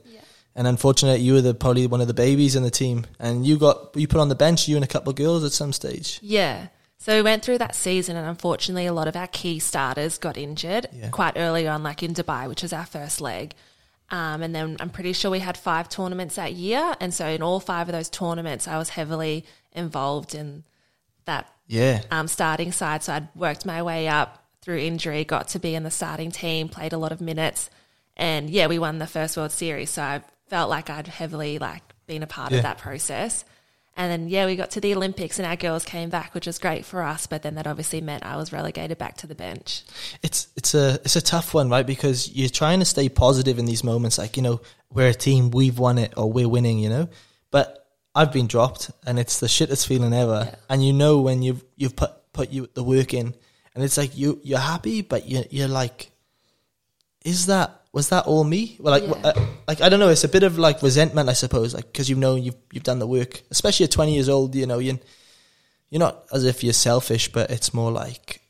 and 0.56 0.68
unfortunately 0.68 1.22
you 1.22 1.34
were 1.34 1.42
the 1.42 1.54
probably 1.54 1.86
one 1.88 2.02
of 2.02 2.08
the 2.08 2.14
babies 2.14 2.56
in 2.56 2.64
the 2.64 2.72
team, 2.72 3.06
and 3.20 3.46
you 3.46 3.58
got 3.58 3.96
you 3.96 4.08
put 4.08 4.22
on 4.22 4.30
the 4.30 4.36
bench, 4.36 4.68
you 4.68 4.76
and 4.76 4.86
a 4.86 4.88
couple 4.88 5.10
of 5.10 5.16
girls 5.16 5.44
at 5.44 5.52
some 5.52 5.74
stage. 5.74 6.20
Yeah. 6.22 6.68
So 7.00 7.16
we 7.16 7.22
went 7.22 7.44
through 7.44 7.60
that 7.60 7.76
season, 7.76 8.16
and 8.16 8.28
unfortunately, 8.28 8.88
a 8.88 8.94
lot 8.94 9.08
of 9.08 9.16
our 9.16 9.28
key 9.28 9.60
starters 9.60 10.18
got 10.18 10.36
injured 10.36 10.88
Yeah. 10.92 11.10
quite 11.10 11.34
early 11.38 11.68
on, 11.68 11.84
like 11.84 12.02
in 12.02 12.14
Dubai, 12.14 12.48
which 12.50 12.64
was 12.64 12.74
our 12.74 12.86
first 12.88 13.22
leg. 13.22 13.54
Um, 14.10 14.42
and 14.42 14.56
then 14.56 14.78
I'm 14.80 14.90
pretty 14.90 15.14
sure 15.14 15.30
we 15.32 15.40
had 15.40 15.58
five 15.58 15.90
tournaments 15.90 16.36
that 16.36 16.54
year. 16.54 16.96
And 17.00 17.14
so 17.14 17.28
in 17.28 17.42
all 17.42 17.60
five 17.60 17.90
of 17.90 17.94
those 17.94 18.10
tournaments, 18.10 18.68
I 18.68 18.78
was 18.78 18.90
heavily 18.90 19.46
involved 19.74 20.34
in 20.34 20.64
that 21.26 21.52
Yeah, 21.68 22.02
um, 22.10 22.28
starting 22.30 22.72
side. 22.72 23.04
So 23.04 23.14
I'd 23.14 23.28
worked 23.36 23.66
my 23.66 23.84
way 23.84 24.08
up 24.08 24.46
through 24.62 24.78
injury, 24.78 25.26
got 25.26 25.50
to 25.50 25.60
be 25.60 25.76
in 25.76 25.84
the 25.84 25.92
starting 25.92 26.32
team, 26.32 26.70
played 26.70 26.94
a 26.94 26.98
lot 26.98 27.12
of 27.12 27.20
minutes, 27.22 27.70
and 28.16 28.50
yeah, 28.50 28.68
we 28.68 28.80
won 28.80 28.98
the 29.00 29.08
first 29.08 29.36
World 29.38 29.52
Series. 29.52 29.90
So 29.90 30.02
I 30.02 30.22
felt 30.48 30.70
like 30.70 30.90
I'd 30.90 31.08
heavily 31.08 31.60
like 31.60 31.84
been 32.06 32.24
a 32.24 32.28
part 32.28 32.52
Yeah. 32.52 32.58
of 32.60 32.64
that 32.64 32.78
process. 32.78 33.44
And 33.98 34.12
then 34.12 34.30
yeah, 34.30 34.46
we 34.46 34.56
got 34.56 34.70
to 34.72 34.80
the 34.80 34.94
Olympics 34.94 35.40
and 35.40 35.46
our 35.48 35.56
girls 35.56 35.84
came 35.84 36.10
back, 36.10 36.36
which 36.36 36.46
was 36.46 36.60
great 36.60 36.86
for 36.86 37.02
us. 37.02 37.26
But 37.26 37.42
then 37.42 37.56
that 37.56 37.66
obviously 37.66 38.00
meant 38.00 38.24
I 38.24 38.38
was 38.38 38.54
relegated 38.54 39.00
back 39.00 39.18
to 39.18 39.28
the 39.28 39.34
bench. 39.34 39.84
it's 40.22 40.48
it's 40.56 40.76
a 40.76 41.00
it's 41.04 41.16
a 41.16 41.22
tough 41.22 41.56
one, 41.56 41.70
right? 41.70 41.86
Because 41.86 42.32
you're 42.32 42.48
trying 42.48 42.78
to 42.80 42.86
stay 42.86 43.10
positive 43.10 43.58
in 43.58 43.66
these 43.66 43.84
moments, 43.84 44.20
like 44.20 44.38
you 44.38 44.44
know 44.44 44.62
we're 44.94 45.10
a 45.10 45.14
team, 45.16 45.50
we've 45.50 45.80
won 45.80 45.98
it, 45.98 46.14
or 46.16 46.32
we're 46.32 46.48
winning, 46.48 46.78
you 46.78 46.90
know. 46.90 47.10
But 47.50 47.88
I've 48.14 48.32
been 48.32 48.48
dropped, 48.48 48.92
and 49.06 49.18
it's 49.18 49.40
the 49.40 49.48
shittest 49.48 49.88
feeling 49.88 50.14
ever. 50.14 50.56
And 50.70 50.86
you 50.86 50.94
know 50.94 51.22
when 51.22 51.42
you've 51.42 51.64
you've 51.76 51.96
put 51.96 52.12
put 52.34 52.52
you 52.52 52.70
the 52.76 52.84
work 52.84 53.16
in, 53.16 53.34
and 53.74 53.84
it's 53.84 53.98
like 53.98 54.16
you 54.16 54.40
you're 54.44 54.60
happy, 54.60 55.02
but 55.02 55.28
you 55.28 55.44
you're 55.50 55.68
like, 55.68 56.12
is 57.26 57.48
that 57.48 57.77
was 57.94 58.10
that 58.10 58.26
all 58.26 58.44
me? 58.44 58.78
Well, 58.80 58.92
like 59.00 59.04
Yeah. 59.04 59.30
uh, 59.32 59.46
like 59.68 59.82
I 59.82 59.90
don't 59.90 60.00
know. 60.00 60.10
It's 60.10 60.24
a 60.24 60.30
bit 60.30 60.44
of 60.44 60.58
like 60.60 60.82
resentment, 60.84 61.30
I 61.30 61.34
suppose, 61.34 61.74
like 61.74 61.86
because 61.92 62.10
you 62.10 62.16
know 62.16 62.36
you've 62.36 62.56
you've 62.72 62.84
done 62.84 63.00
the 63.00 63.08
work, 63.08 63.42
especially 63.52 63.86
at 63.86 63.92
20 63.92 64.14
years 64.14 64.30
old. 64.30 64.56
You 64.56 64.66
know 64.68 64.80
you 64.80 65.00
you're 65.90 66.00
not 66.00 66.26
as 66.34 66.44
if 66.44 66.64
you're 66.64 66.74
selfish, 66.74 67.32
but 67.32 67.50
it's 67.50 67.74
more 67.74 67.92
like 67.92 68.42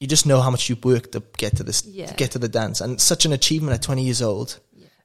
you 0.00 0.08
just 0.08 0.26
know 0.26 0.40
how 0.40 0.50
much 0.50 0.68
you've 0.68 0.84
worked 0.84 1.12
to 1.12 1.22
get 1.38 1.56
to 1.58 1.62
this 1.62 1.84
Yeah. 1.86 2.06
to 2.06 2.14
get 2.14 2.32
to 2.32 2.38
the 2.40 2.48
dance 2.48 2.80
and 2.80 2.94
it's 2.94 3.04
such 3.04 3.24
an 3.24 3.32
achievement 3.32 3.74
at 3.74 3.82
20 3.82 4.02
years 4.02 4.20
old 4.20 4.58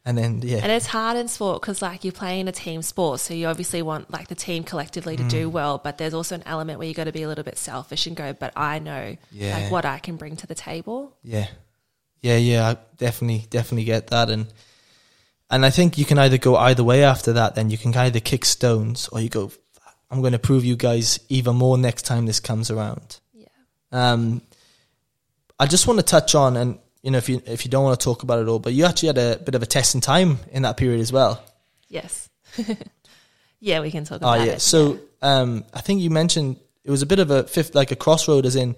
and 0.04 0.18
then 0.18 0.42
yeah, 0.44 0.58
And 0.64 0.72
it's 0.72 0.88
hard 0.88 1.18
in 1.18 1.28
sport 1.28 1.62
because, 1.62 1.82
like, 1.82 2.06
you're 2.06 2.14
playing 2.14 2.48
a 2.48 2.52
team 2.54 2.82
sport, 2.82 3.20
so 3.20 3.34
you 3.34 3.46
obviously 3.48 3.82
want 3.82 4.10
like 4.10 4.30
the 4.30 4.36
team 4.36 4.64
collectively 4.64 5.18
to 5.18 5.24
Mm. 5.24 5.30
do 5.30 5.50
well. 5.50 5.78
But 5.84 5.98
there's 5.98 6.14
also 6.14 6.34
an 6.36 6.44
element 6.46 6.80
where 6.80 6.88
you 6.88 6.94
got 6.94 7.04
to 7.04 7.12
be 7.12 7.24
a 7.24 7.28
little 7.28 7.44
bit 7.44 7.58
selfish 7.58 8.08
and 8.08 8.16
go, 8.16 8.32
"But 8.32 8.54
I 8.56 8.80
know 8.80 9.18
Yeah. 9.34 9.58
like 9.58 9.70
what 9.72 9.84
I 9.86 10.00
can 10.00 10.16
bring 10.16 10.38
to 10.38 10.48
the 10.48 10.56
table." 10.56 11.12
Yeah, 11.26 11.48
yeah, 12.22 12.38
yeah. 12.38 12.70
I 12.70 12.78
definitely, 12.98 13.46
definitely 13.50 13.86
get 13.86 14.08
that, 14.08 14.30
and 14.30 14.48
and 15.50 15.66
I 15.66 15.70
think 15.70 15.98
you 15.98 16.06
can 16.06 16.18
either 16.20 16.38
go 16.38 16.56
either 16.56 16.84
way 16.84 17.04
after 17.04 17.34
that. 17.34 17.56
Then 17.56 17.70
you 17.70 17.78
can 17.78 17.96
either 17.96 18.20
kick 18.20 18.46
stones, 18.46 19.08
or 19.12 19.20
you 19.22 19.30
go, 19.30 19.52
"I'm 20.12 20.22
going 20.22 20.34
to 20.34 20.40
prove 20.40 20.66
you 20.66 20.76
guys 20.76 21.20
even 21.30 21.56
more 21.56 21.78
next 21.78 22.04
time 22.04 22.26
this 22.26 22.40
comes 22.40 22.70
around." 22.72 23.20
Yeah. 23.34 23.48
Um, 23.92 24.42
I 25.60 25.66
just 25.66 25.88
want 25.88 26.00
to 26.00 26.06
touch 26.06 26.36
on, 26.36 26.58
and 26.58 26.80
you 27.04 27.12
know, 27.12 27.18
if 27.18 27.30
you 27.30 27.42
if 27.46 27.66
you 27.66 27.72
don't 27.72 27.84
want 27.84 28.00
to 28.00 28.04
talk 28.04 28.24
about 28.24 28.40
it 28.40 28.48
all, 28.48 28.60
but 28.60 28.74
you 28.74 28.86
actually 28.86 29.08
had 29.08 29.18
a 29.18 29.38
bit 29.38 29.56
of 29.56 29.64
a 29.64 29.68
testing 29.68 30.02
time 30.02 30.40
in 30.52 30.64
that 30.64 30.78
period 30.78 31.00
as 31.02 31.12
well. 31.14 31.44
Yes. 31.88 32.28
yeah, 33.60 33.80
we 33.80 33.92
can 33.92 34.04
talk 34.04 34.18
about 34.18 34.40
Oh 34.40 34.44
yeah. 34.44 34.54
it. 34.54 34.62
So 34.62 35.00
um, 35.22 35.64
I 35.74 35.82
think 35.82 36.02
you 36.02 36.10
mentioned 36.10 36.58
it 36.84 36.92
was 36.92 37.02
a 37.02 37.06
bit 37.06 37.20
of 37.20 37.32
a 37.32 37.44
fifth, 37.44 37.76
like 37.76 37.92
a 37.92 37.96
crossroad, 37.96 38.46
as 38.46 38.56
in, 38.56 38.76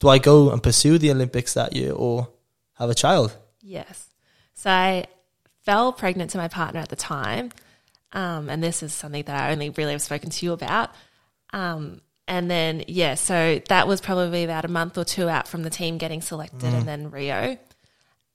do 0.00 0.08
I 0.08 0.18
go 0.18 0.50
and 0.50 0.62
pursue 0.62 0.98
the 0.98 1.10
Olympics 1.10 1.54
that 1.54 1.74
year 1.74 1.92
or 1.92 2.28
have 2.78 2.90
a 2.90 2.94
child? 2.94 3.36
Yes. 3.60 4.08
So 4.54 4.70
I 4.70 5.06
fell 5.64 5.92
pregnant 5.92 6.30
to 6.32 6.38
my 6.38 6.48
partner 6.48 6.80
at 6.80 6.88
the 6.88 6.96
time. 6.96 7.50
Um, 8.12 8.48
and 8.48 8.62
this 8.62 8.82
is 8.82 8.92
something 8.94 9.22
that 9.24 9.38
I 9.48 9.52
only 9.52 9.70
really 9.70 9.92
have 9.92 10.02
spoken 10.02 10.30
to 10.30 10.46
you 10.46 10.52
about. 10.52 10.90
Um, 11.52 12.00
and 12.26 12.50
then, 12.50 12.84
yeah, 12.88 13.14
so 13.14 13.60
that 13.68 13.86
was 13.88 14.00
probably 14.00 14.44
about 14.44 14.64
a 14.64 14.68
month 14.68 14.96
or 14.98 15.04
two 15.04 15.28
out 15.28 15.48
from 15.48 15.62
the 15.62 15.70
team 15.70 15.98
getting 15.98 16.20
selected 16.22 16.72
and 16.74 16.86
then 16.86 17.10
Rio. 17.10 17.58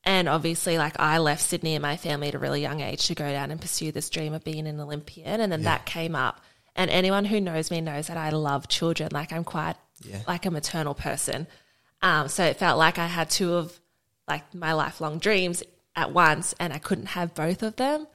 And 0.04 0.28
obviously, 0.28 0.78
like 0.78 1.00
I 1.00 1.20
left 1.20 1.42
Sydney 1.42 1.76
and 1.76 1.82
my 1.82 1.96
family 1.98 2.28
at 2.28 2.36
a 2.36 2.40
really 2.40 2.62
young 2.62 2.82
age 2.82 3.08
to 3.08 3.16
go 3.16 3.32
down 3.32 3.52
and 3.52 3.62
pursue 3.62 3.92
this 3.92 4.10
dream 4.10 4.34
of 4.34 4.44
being 4.44 4.68
an 4.68 4.80
Olympian. 4.80 5.40
And 5.40 5.52
then 5.52 5.64
that 5.64 5.86
came 5.86 6.16
up. 6.16 6.42
And 6.76 6.90
anyone 6.92 7.24
who 7.26 7.40
knows 7.40 7.70
me 7.72 7.82
knows 7.82 8.08
that 8.08 8.18
I 8.18 8.30
love 8.32 8.68
children. 8.68 9.10
Like 9.12 9.32
I'm 9.32 9.44
quite 9.44 9.76
Yeah. 10.04 10.20
like 10.28 10.46
a 10.46 10.52
maternal 10.52 10.94
person. 10.96 11.48
Um, 12.02 12.28
so 12.28 12.44
it 12.44 12.58
felt 12.58 12.78
like 12.78 12.98
I 13.00 13.08
had 13.08 13.30
two 13.30 13.54
of 13.54 13.80
like 14.28 14.54
my 14.54 14.74
lifelong 14.74 15.20
dreams 15.20 15.64
at 15.96 16.12
once 16.12 16.56
and 16.60 16.74
I 16.74 16.80
couldn't 16.80 17.08
have 17.08 17.34
both 17.34 17.64
of 17.64 17.76
them. 17.76 18.08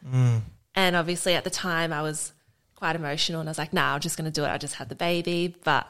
And 0.75 0.97
obviously 0.97 1.35
at 1.35 1.45
the 1.45 1.51
time 1.51 1.93
I 1.93 2.03
was 2.03 2.33
quite 2.75 2.97
emotional 2.97 3.41
and 3.41 3.49
I 3.49 3.51
was 3.51 3.59
like, 3.59 3.73
nah, 3.73 3.95
I'm 3.95 4.01
just 4.01 4.17
going 4.17 4.31
to 4.31 4.41
do 4.41 4.45
it. 4.45 4.49
I 4.49 4.59
just 4.59 4.75
had 4.75 4.89
the 4.89 4.95
baby. 4.95 5.55
But 5.65 5.87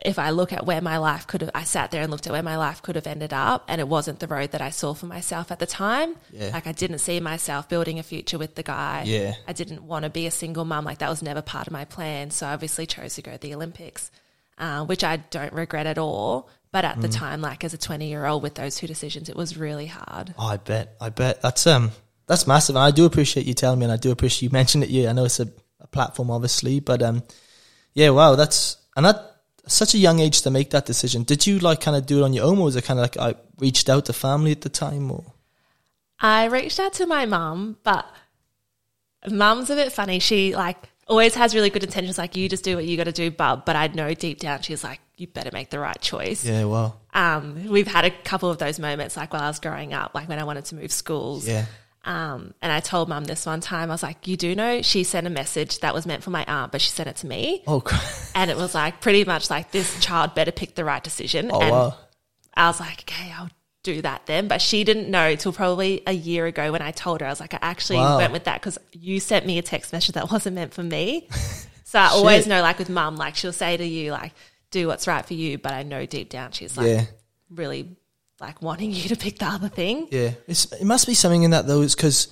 if 0.00 0.16
I 0.18 0.30
look 0.30 0.52
at 0.52 0.64
where 0.64 0.80
my 0.80 0.98
life 0.98 1.26
could 1.26 1.40
have, 1.40 1.50
I 1.54 1.64
sat 1.64 1.90
there 1.90 2.02
and 2.02 2.10
looked 2.10 2.28
at 2.28 2.32
where 2.32 2.42
my 2.42 2.56
life 2.56 2.82
could 2.82 2.94
have 2.94 3.06
ended 3.08 3.32
up 3.32 3.64
and 3.66 3.80
it 3.80 3.88
wasn't 3.88 4.20
the 4.20 4.28
road 4.28 4.52
that 4.52 4.62
I 4.62 4.70
saw 4.70 4.94
for 4.94 5.06
myself 5.06 5.50
at 5.50 5.58
the 5.58 5.66
time. 5.66 6.14
Yeah. 6.32 6.50
Like 6.52 6.68
I 6.68 6.72
didn't 6.72 6.98
see 6.98 7.18
myself 7.18 7.68
building 7.68 7.98
a 7.98 8.04
future 8.04 8.38
with 8.38 8.54
the 8.54 8.62
guy. 8.62 9.02
Yeah. 9.06 9.34
I 9.48 9.52
didn't 9.52 9.82
want 9.82 10.04
to 10.04 10.10
be 10.10 10.26
a 10.26 10.30
single 10.30 10.64
mum. 10.64 10.84
Like 10.84 10.98
that 10.98 11.10
was 11.10 11.22
never 11.22 11.42
part 11.42 11.66
of 11.66 11.72
my 11.72 11.84
plan. 11.84 12.30
So 12.30 12.46
I 12.46 12.52
obviously 12.52 12.86
chose 12.86 13.16
to 13.16 13.22
go 13.22 13.32
to 13.32 13.38
the 13.38 13.54
Olympics, 13.54 14.12
uh, 14.56 14.84
which 14.84 15.02
I 15.02 15.16
don't 15.16 15.52
regret 15.52 15.86
at 15.86 15.98
all. 15.98 16.48
But 16.70 16.84
at 16.84 16.98
Mm. 16.98 17.02
the 17.02 17.08
time, 17.08 17.40
like 17.40 17.64
as 17.64 17.72
a 17.72 17.78
20 17.78 18.08
year 18.08 18.26
old 18.26 18.42
with 18.42 18.54
those 18.54 18.76
two 18.76 18.86
decisions, 18.86 19.28
it 19.28 19.36
was 19.36 19.56
really 19.56 19.86
hard. 19.86 20.34
Oh, 20.38 20.46
I 20.46 20.58
bet. 20.58 20.96
I 21.00 21.08
bet 21.08 21.40
that's 21.42 21.66
um 21.66 21.92
that's 22.26 22.46
massive, 22.46 22.76
and 22.76 22.84
I 22.84 22.90
do 22.90 23.06
appreciate 23.06 23.46
you 23.46 23.54
telling 23.54 23.78
me, 23.78 23.84
and 23.84 23.92
I 23.92 23.96
do 23.96 24.10
appreciate 24.10 24.42
you 24.48 24.52
mentioning 24.60 24.88
it. 24.88 24.92
Yeah, 24.92 25.08
I 25.10 25.12
know 25.12 25.24
it's 25.24 25.40
a, 25.40 25.48
a 25.80 25.86
platform, 25.86 26.30
obviously, 26.30 26.80
but 26.80 27.02
um, 27.02 27.22
yeah, 27.94 28.10
wow, 28.10 28.34
that's 28.34 28.76
and 28.96 29.06
that 29.06 29.36
such 29.66 29.94
a 29.94 29.98
young 29.98 30.18
age 30.20 30.42
to 30.42 30.50
make 30.50 30.70
that 30.70 30.84
decision. 30.86 31.22
Did 31.22 31.46
you 31.46 31.58
like 31.58 31.80
kind 31.80 31.96
of 31.96 32.04
do 32.06 32.20
it 32.20 32.22
on 32.24 32.32
your 32.34 32.44
own, 32.44 32.58
or 32.58 32.64
was 32.64 32.76
it 32.76 32.84
kind 32.84 33.00
of 33.00 33.04
like 33.04 33.16
I 33.16 33.34
reached 33.58 33.88
out 33.88 34.04
to 34.06 34.12
family 34.12 34.52
at 34.52 34.60
the 34.60 34.68
time, 34.68 35.10
or 35.10 35.24
I 36.20 36.46
reached 36.46 36.78
out 36.80 36.92
to 36.94 37.06
my 37.06 37.24
mum, 37.26 37.78
but 37.82 38.04
mum's 39.30 39.70
a 39.70 39.74
bit 39.74 39.92
funny. 39.92 40.18
She 40.18 40.54
like 40.54 40.76
always 41.06 41.34
has 41.34 41.54
really 41.54 41.70
good 41.70 41.84
intentions, 41.84 42.18
like 42.18 42.36
you 42.36 42.48
just 42.48 42.64
do 42.64 42.76
what 42.76 42.84
you 42.84 42.96
got 42.96 43.04
to 43.04 43.12
do, 43.12 43.30
bub. 43.30 43.64
But 43.64 43.76
I 43.76 43.86
know 43.88 44.12
deep 44.14 44.38
down 44.40 44.62
she's 44.62 44.84
like, 44.84 45.00
you 45.20 45.26
better 45.26 45.50
make 45.52 45.70
the 45.70 45.78
right 45.78 46.00
choice. 46.00 46.44
yeah, 46.44 46.64
well. 46.64 47.00
Um, 47.14 47.68
we've 47.68 47.86
had 47.86 48.04
a 48.04 48.10
couple 48.10 48.50
of 48.50 48.58
those 48.58 48.78
moments, 48.78 49.16
like 49.16 49.32
while 49.32 49.42
I 49.42 49.48
was 49.48 49.58
growing 49.58 49.92
up, 49.92 50.14
like 50.14 50.28
when 50.28 50.38
I 50.38 50.44
wanted 50.44 50.64
to 50.66 50.74
move 50.76 50.92
schools. 50.92 51.46
yeah, 51.48 51.66
Um, 52.04 52.54
and 52.62 52.70
I 52.72 52.80
told 52.80 53.08
mum 53.08 53.24
this 53.24 53.44
one 53.44 53.60
time, 53.60 53.90
I 53.90 53.94
was 53.94 54.02
like, 54.02 54.26
you 54.28 54.36
do 54.36 54.54
know 54.54 54.82
she 54.82 55.02
sent 55.04 55.26
a 55.26 55.30
message 55.30 55.80
that 55.80 55.92
was 55.94 56.06
meant 56.06 56.22
for 56.22 56.30
my 56.30 56.44
aunt, 56.44 56.70
but 56.72 56.80
she 56.80 56.90
sent 56.90 57.08
it 57.08 57.16
to 57.16 57.26
me. 57.26 57.64
oh, 57.66 57.80
cra- 57.80 57.98
And 58.34 58.50
it 58.50 58.56
was 58.56 58.74
like 58.74 59.00
pretty 59.00 59.24
much 59.24 59.50
like 59.50 59.72
this 59.72 59.98
child 60.00 60.34
better 60.34 60.52
pick 60.52 60.74
the 60.76 60.84
right 60.84 61.02
decision. 61.02 61.50
oh 61.52 61.60
and 61.60 61.70
wow, 61.72 61.94
I 62.54 62.68
was 62.68 62.78
like, 62.80 63.00
okay, 63.02 63.32
I'll 63.36 63.50
do 63.82 64.00
that 64.02 64.26
then. 64.26 64.46
But 64.48 64.60
she 64.62 64.84
didn't 64.84 65.10
know 65.10 65.34
till 65.34 65.52
probably 65.52 66.02
a 66.06 66.12
year 66.12 66.46
ago 66.46 66.70
when 66.72 66.82
I 66.82 66.92
told 66.92 67.20
her. 67.20 67.26
I 67.26 67.30
was 67.30 67.40
like, 67.40 67.54
I 67.54 67.58
actually 67.62 67.98
Wow. 67.98 68.18
went 68.18 68.32
with 68.32 68.44
that 68.44 68.60
because 68.60 68.78
you 68.92 69.18
sent 69.18 69.44
me 69.46 69.58
a 69.58 69.62
text 69.62 69.92
message 69.92 70.14
that 70.14 70.30
wasn't 70.30 70.54
meant 70.54 70.72
for 70.74 70.82
me. 70.84 71.28
so 71.84 71.98
I 71.98 72.06
always 72.08 72.46
know, 72.46 72.62
like 72.62 72.78
with 72.78 72.90
mum, 72.90 73.16
like 73.16 73.34
she'll 73.34 73.52
say 73.52 73.76
to 73.76 73.84
you, 73.84 74.12
like, 74.12 74.32
do 74.70 74.86
what's 74.86 75.06
right 75.06 75.24
for 75.24 75.34
you. 75.34 75.58
But 75.58 75.72
I 75.72 75.82
know 75.82 76.06
deep 76.06 76.30
down 76.30 76.52
she's 76.52 76.76
like 76.76 76.86
yeah. 76.86 77.04
really 77.50 77.96
like 78.40 78.62
wanting 78.62 78.92
you 78.92 79.08
to 79.08 79.16
pick 79.16 79.38
the 79.38 79.46
other 79.46 79.68
thing. 79.68 80.08
Yeah, 80.10 80.32
it's, 80.46 80.70
it 80.72 80.84
must 80.84 81.06
be 81.06 81.14
something 81.14 81.42
in 81.42 81.50
that 81.52 81.66
though, 81.66 81.82
is 81.82 81.94
because 81.94 82.28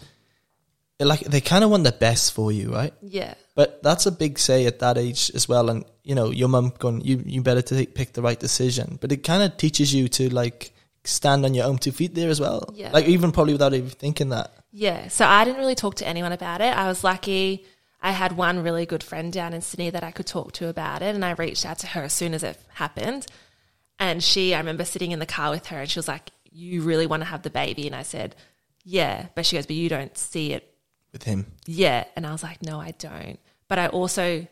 like 1.01 1.21
they 1.21 1.41
kind 1.41 1.63
of 1.65 1.71
want 1.71 1.85
the 1.85 1.93
best 1.93 2.33
for 2.33 2.51
you, 2.51 2.73
right? 2.73 2.95
Yeah. 3.03 3.35
But 3.55 3.83
that's 3.83 4.07
a 4.07 4.13
big 4.13 4.39
say 4.39 4.67
at 4.67 4.79
that 4.81 4.97
age 4.99 5.31
as 5.35 5.49
well. 5.49 5.69
And 5.69 5.85
you 6.03 6.15
know, 6.15 6.31
your 6.31 6.49
mum 6.49 6.73
going, 6.79 7.01
you 7.03 7.23
you 7.27 7.43
better 7.43 7.63
to 7.63 7.75
take, 7.77 7.95
pick 7.95 8.13
the 8.13 8.23
right 8.23 8.39
decision. 8.39 8.99
But 9.01 9.13
it 9.13 9.19
kind 9.19 9.43
of 9.43 9.57
teaches 9.57 9.93
you 9.93 10.09
to 10.09 10.33
like 10.33 10.73
stand 11.05 11.45
on 11.45 11.55
your 11.55 11.67
own 11.67 11.79
two 11.79 11.93
feet 11.93 12.15
there 12.15 12.31
as 12.31 12.41
well. 12.41 12.73
Yeah. 12.75 12.91
Like 12.93 13.07
even 13.07 13.33
probably 13.33 13.53
without 13.53 13.75
even 13.75 13.91
thinking 13.91 14.31
that. 14.31 14.53
Yeah. 14.73 15.09
So 15.09 15.27
I 15.27 15.45
didn't 15.45 15.61
really 15.61 15.75
talk 15.75 15.97
to 15.97 16.07
anyone 16.07 16.33
about 16.33 16.61
it. 16.61 16.77
I 16.77 16.89
was 16.89 17.05
lucky. 17.05 17.65
I 18.07 18.13
had 18.13 18.37
one 18.37 18.63
really 18.63 18.87
good 18.87 19.03
friend 19.03 19.33
down 19.33 19.53
in 19.53 19.61
Sydney 19.63 19.91
that 19.91 20.05
I 20.05 20.13
could 20.13 20.27
talk 20.27 20.53
to 20.53 20.69
about 20.69 21.03
it. 21.03 21.15
And 21.15 21.25
I 21.25 21.33
reached 21.33 21.67
out 21.67 21.79
to 21.81 21.89
her 21.89 22.03
as 22.05 22.13
soon 22.13 22.35
as 22.35 22.43
it 22.45 22.57
happened. 22.75 23.27
And 23.99 24.23
she, 24.23 24.55
I 24.55 24.59
remember 24.59 24.85
sitting 24.85 25.11
in 25.11 25.19
the 25.19 25.27
car 25.27 25.51
with 25.51 25.67
her 25.67 25.81
and 25.81 25.91
she 25.91 25.99
was 25.99 26.07
like, 26.09 26.31
You 26.51 26.83
really 26.83 27.07
want 27.07 27.23
to 27.23 27.29
have 27.33 27.43
the 27.43 27.51
baby? 27.51 27.87
And 27.87 27.97
I 27.97 28.05
said, 28.05 28.37
Yeah. 28.85 29.27
But 29.35 29.45
she 29.45 29.57
goes, 29.57 29.67
But 29.67 29.77
you 29.77 29.89
don't 29.89 30.17
see 30.17 30.53
it 30.53 30.63
With 31.13 31.25
him, 31.25 31.47
yet. 31.67 32.13
And 32.15 32.25
I 32.27 32.33
was 32.33 32.43
like, 32.45 32.63
No, 32.63 32.81
I 32.81 32.93
don't. 32.93 33.41
But 33.69 33.79
I 33.81 33.89
also, 33.89 34.47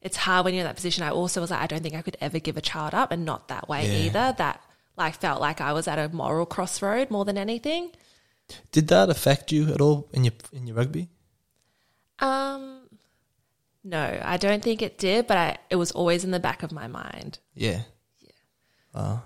it's 0.00 0.16
hard 0.16 0.44
when 0.46 0.54
you're 0.54 0.62
in 0.62 0.66
that 0.68 0.76
position. 0.76 1.04
I 1.04 1.10
also 1.10 1.40
was 1.42 1.50
like, 1.50 1.60
I 1.60 1.66
don't 1.66 1.82
think 1.82 1.94
I 1.96 2.02
could 2.02 2.16
ever 2.22 2.38
give 2.38 2.56
a 2.56 2.62
child 2.62 2.94
up 2.94 3.12
and 3.12 3.24
not 3.26 3.48
that 3.48 3.68
way 3.68 3.86
Yeah. 3.86 4.06
either. 4.06 4.34
That 4.38 4.62
like 4.96 5.16
felt 5.16 5.40
like 5.42 5.60
I 5.60 5.72
was 5.74 5.86
at 5.86 5.98
a 5.98 6.08
moral 6.08 6.46
crossroad 6.46 7.10
more 7.10 7.26
than 7.26 7.36
anything. 7.36 7.90
did 8.72 8.88
that 8.88 9.10
affect 9.10 9.52
you 9.52 9.62
at 9.74 9.80
all 9.82 10.08
in 10.14 10.24
your 10.24 10.32
in 10.52 10.66
your 10.66 10.76
rugby? 10.76 11.08
Um, 12.18 12.85
no, 13.86 14.20
I 14.24 14.36
don't 14.36 14.64
think 14.64 14.82
it 14.82 14.98
did, 14.98 15.28
but 15.28 15.36
I, 15.36 15.58
it 15.70 15.76
was 15.76 15.92
always 15.92 16.24
in 16.24 16.32
the 16.32 16.40
back 16.40 16.64
of 16.64 16.72
my 16.72 16.88
mind. 16.88 17.38
Yeah. 17.54 17.82
Yeah. 18.20 18.30
Wow. 18.92 19.22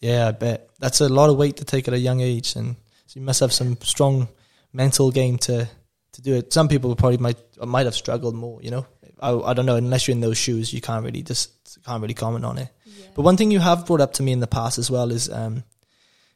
Yeah, 0.00 0.28
I 0.28 0.32
bet 0.32 0.68
that's 0.78 1.00
a 1.00 1.08
lot 1.08 1.30
of 1.30 1.38
weight 1.38 1.56
to 1.56 1.64
take 1.64 1.88
at 1.88 1.94
a 1.94 1.98
young 1.98 2.20
age, 2.20 2.54
and 2.54 2.76
so 3.06 3.18
you 3.18 3.24
must 3.24 3.40
have 3.40 3.52
some 3.52 3.78
strong 3.80 4.28
mental 4.74 5.10
game 5.10 5.38
to 5.38 5.68
to 6.12 6.22
do 6.22 6.36
it. 6.36 6.52
Some 6.52 6.68
people 6.68 6.94
probably 6.96 7.18
might 7.18 7.38
might 7.64 7.86
have 7.86 7.94
struggled 7.94 8.34
more. 8.34 8.60
You 8.62 8.72
know, 8.72 8.86
I, 9.20 9.32
I 9.32 9.54
don't 9.54 9.66
know. 9.66 9.76
Unless 9.76 10.06
you're 10.06 10.14
in 10.14 10.20
those 10.20 10.38
shoes, 10.38 10.72
you 10.72 10.80
can't 10.80 11.04
really 11.04 11.22
just 11.22 11.78
can't 11.84 12.00
really 12.00 12.14
comment 12.14 12.44
on 12.44 12.58
it. 12.58 12.68
But 13.14 13.22
one 13.22 13.36
thing 13.36 13.50
you 13.50 13.58
have 13.58 13.86
brought 13.86 14.00
up 14.00 14.14
to 14.14 14.22
me 14.22 14.32
in 14.32 14.40
the 14.40 14.46
past 14.46 14.78
as 14.78 14.90
well 14.90 15.10
is 15.10 15.28
um, 15.30 15.64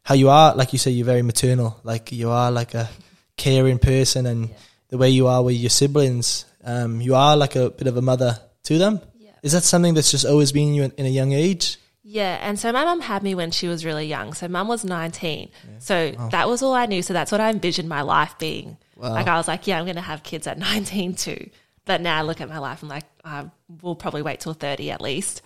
how 0.02 0.14
you 0.14 0.28
are, 0.28 0.54
like 0.54 0.72
you 0.72 0.78
say, 0.78 0.90
you're 0.90 1.06
very 1.06 1.22
maternal. 1.22 1.80
Like 1.84 2.12
you 2.12 2.30
are 2.30 2.50
like 2.50 2.74
a 2.74 2.88
caring 3.36 3.78
person, 3.78 4.26
and 4.26 4.50
the 4.88 4.98
way 4.98 5.10
you 5.10 5.26
are 5.26 5.42
with 5.42 5.56
your 5.56 5.70
siblings, 5.70 6.44
um, 6.64 7.00
you 7.00 7.14
are 7.14 7.36
like 7.36 7.56
a 7.56 7.70
bit 7.70 7.86
of 7.86 7.96
a 7.96 8.02
mother 8.02 8.38
to 8.64 8.78
them. 8.78 9.00
Yeah. 9.18 9.30
Is 9.42 9.52
that 9.52 9.62
something 9.62 9.94
that's 9.94 10.10
just 10.10 10.24
always 10.24 10.52
been 10.52 10.74
you 10.74 10.84
in, 10.84 10.92
in 10.92 11.06
a 11.06 11.10
young 11.10 11.32
age? 11.32 11.78
Yeah, 12.02 12.38
and 12.42 12.58
so 12.58 12.70
my 12.70 12.84
mum 12.84 13.00
had 13.00 13.22
me 13.22 13.34
when 13.34 13.50
she 13.50 13.66
was 13.66 13.84
really 13.84 14.06
young. 14.06 14.34
So 14.34 14.46
mum 14.46 14.68
was 14.68 14.84
19. 14.84 15.50
So 15.78 16.12
that 16.30 16.48
was 16.48 16.62
all 16.62 16.74
I 16.74 16.84
knew. 16.84 17.00
So 17.02 17.14
that's 17.14 17.32
what 17.32 17.40
I 17.40 17.48
envisioned 17.48 17.88
my 17.88 18.02
life 18.02 18.36
being. 18.38 18.76
Like 18.96 19.26
I 19.26 19.36
was 19.36 19.48
like, 19.48 19.66
yeah, 19.66 19.78
I'm 19.78 19.86
going 19.86 19.96
to 19.96 20.02
have 20.02 20.22
kids 20.22 20.46
at 20.46 20.58
19 20.58 21.14
too. 21.14 21.50
But 21.86 22.00
now 22.00 22.18
I 22.18 22.22
look 22.22 22.40
at 22.40 22.48
my 22.48 22.58
life, 22.58 22.82
I'm 22.82 22.88
like, 22.88 23.04
uh, 23.24 23.44
we'll 23.82 23.94
probably 23.94 24.22
wait 24.22 24.40
till 24.40 24.54
30 24.54 24.90
at 24.90 25.00
least. 25.00 25.42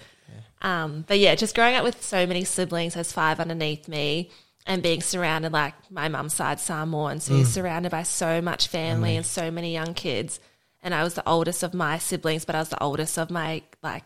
Um, 0.61 1.05
but 1.07 1.19
yeah, 1.19 1.35
just 1.35 1.55
growing 1.55 1.77
up 1.77 1.85
with 1.85 2.03
so 2.03 2.27
many 2.27 2.45
siblings, 2.45 2.95
there's 2.95 3.13
five 3.13 3.41
underneath 3.41 3.89
me, 3.89 4.31
and 4.67 4.83
being 4.83 5.01
surrounded 5.01 5.53
like 5.53 5.75
my 5.91 6.09
mum's 6.09 6.35
side 6.35 6.61
Samoan, 6.61 7.21
so 7.21 7.35
you're 7.35 7.45
surrounded 7.47 7.91
by 7.91 8.03
so 8.03 8.41
much 8.41 8.69
family 8.69 9.17
and 9.17 9.25
so 9.25 9.51
many 9.51 9.73
young 9.73 9.95
kids. 9.95 10.41
And 10.83 10.95
I 10.95 11.03
was 11.03 11.15
the 11.15 11.29
oldest 11.29 11.63
of 11.63 11.75
my 11.75 11.99
siblings, 11.99 12.45
but 12.45 12.55
I 12.55 12.61
was 12.61 12.69
the 12.69 12.83
oldest 12.83 13.19
of 13.19 13.31
my 13.31 13.63
like 13.83 14.05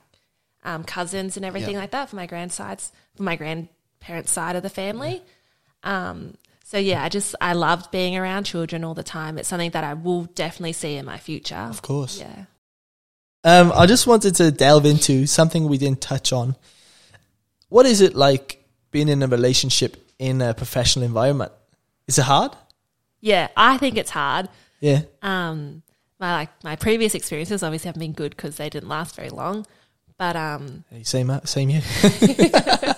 um, 0.65 0.85
cousins 0.85 1.37
and 1.37 1.45
everything 1.45 1.75
Yeah. 1.75 1.81
like 1.81 1.91
that 1.91 2.09
for 2.09 2.17
my 2.17 2.27
grandsides, 2.27 2.93
for 3.17 3.23
my 3.25 3.37
grandparents' 3.37 4.31
side 4.33 4.57
of 4.57 4.63
the 4.63 4.71
family. 4.71 5.23
Um, 5.83 6.35
so 6.65 6.79
yeah, 6.79 7.03
I 7.05 7.09
just 7.09 7.35
I 7.41 7.53
loved 7.53 7.91
being 7.91 8.17
around 8.17 8.45
children 8.45 8.85
all 8.85 8.95
the 8.95 9.03
time. 9.03 9.37
It's 9.39 9.49
something 9.49 9.73
that 9.73 9.85
I 9.85 9.95
will 9.95 10.25
definitely 10.25 10.73
see 10.73 10.97
in 10.97 11.05
my 11.05 11.19
future. 11.19 11.57
Of 11.57 11.83
course. 11.83 12.19
Yeah. 12.21 12.45
Um, 13.45 13.73
I 13.75 13.87
just 13.87 14.07
wanted 14.07 14.37
to 14.37 14.51
delve 14.53 14.87
into 14.87 15.27
something 15.27 15.69
we 15.69 15.77
didn't 15.77 16.01
touch 16.01 16.33
on. 16.33 16.57
What 17.69 17.87
is 17.87 18.01
it 18.01 18.15
like 18.15 18.65
being 18.91 19.09
in 19.09 19.23
a 19.23 19.27
relationship 19.27 19.97
in 20.19 20.41
a 20.41 20.55
professional 20.55 21.05
environment? 21.05 21.53
Is 22.07 22.19
it 22.19 22.23
hard? 22.25 22.53
Yeah, 23.21 23.49
I 23.57 23.79
think 23.79 23.97
it's 23.97 24.11
hard. 24.11 24.49
Yeah. 24.81 25.03
Um, 25.23 25.83
my 26.23 26.33
like 26.33 26.65
my 26.65 26.77
previous 26.77 27.15
experiences 27.15 27.63
obviously 27.63 27.89
haven't 27.89 28.01
been 28.01 28.13
good 28.13 28.35
because 28.35 28.57
they 28.57 28.71
didn't 28.71 28.89
last 28.89 29.17
very 29.17 29.29
long. 29.29 29.67
But 30.17 30.37
um, 30.37 30.85
Hey, 30.89 31.03
same, 31.03 31.29
uh, 31.29 31.41
same 31.45 31.69
here. 31.69 31.83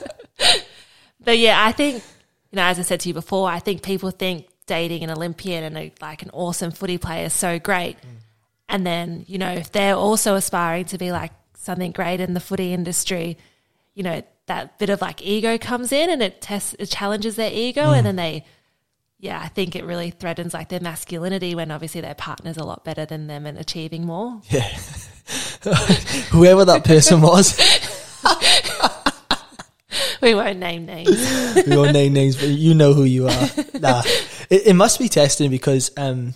but 1.24 1.38
yeah, 1.38 1.64
I 1.64 1.72
think 1.72 2.04
you 2.52 2.56
know, 2.56 2.64
as 2.64 2.78
I 2.78 2.82
said 2.82 3.00
to 3.00 3.08
you 3.08 3.14
before, 3.14 3.48
I 3.48 3.58
think 3.58 3.82
people 3.82 4.10
think 4.10 4.46
dating 4.66 5.02
an 5.02 5.10
Olympian 5.10 5.64
and 5.64 5.76
a, 5.76 5.92
like 6.00 6.22
an 6.22 6.30
awesome 6.32 6.70
footy 6.70 6.98
player 6.98 7.26
is 7.26 7.32
so 7.32 7.58
great, 7.58 7.96
and 8.68 8.86
then 8.86 9.24
you 9.26 9.38
know 9.38 9.50
if 9.50 9.72
they're 9.72 9.96
also 9.96 10.34
aspiring 10.34 10.84
to 10.86 10.98
be 10.98 11.10
like 11.10 11.32
something 11.56 11.92
great 11.92 12.20
in 12.20 12.34
the 12.34 12.40
footy 12.40 12.74
industry, 12.74 13.38
you 13.94 14.02
know 14.02 14.22
that 14.46 14.78
bit 14.78 14.90
of 14.90 15.00
like 15.00 15.22
ego 15.22 15.56
comes 15.56 15.92
in 15.92 16.10
and 16.10 16.22
it 16.22 16.42
tests, 16.42 16.76
it 16.78 16.86
challenges 16.90 17.36
their 17.36 17.50
ego, 17.52 17.92
and 17.92 18.06
then 18.06 18.16
they. 18.16 18.44
Yeah, 19.24 19.40
I 19.40 19.48
think 19.48 19.74
it 19.74 19.86
really 19.86 20.10
threatens 20.10 20.52
like 20.52 20.68
their 20.68 20.80
masculinity 20.80 21.54
when 21.54 21.70
obviously 21.70 22.02
their 22.02 22.14
partner's 22.14 22.58
a 22.58 22.62
lot 22.62 22.84
better 22.84 23.06
than 23.06 23.26
them 23.26 23.46
and 23.46 23.56
achieving 23.56 24.04
more. 24.04 24.42
Yeah. 24.50 24.60
Whoever 26.30 26.66
that 26.66 26.84
person 26.84 27.22
was, 27.22 27.58
We 30.20 30.34
won't 30.34 30.58
name 30.58 30.84
names. 30.84 31.08
we 31.66 31.74
won't 31.74 31.94
name 31.94 32.12
names, 32.12 32.36
but 32.36 32.48
you 32.48 32.74
know 32.74 32.92
who 32.92 33.04
you 33.04 33.28
are. 33.28 33.48
Nah, 33.80 34.02
it, 34.50 34.66
it 34.66 34.74
must 34.74 34.98
be 34.98 35.08
testing 35.08 35.50
because 35.50 35.90
um, 35.96 36.34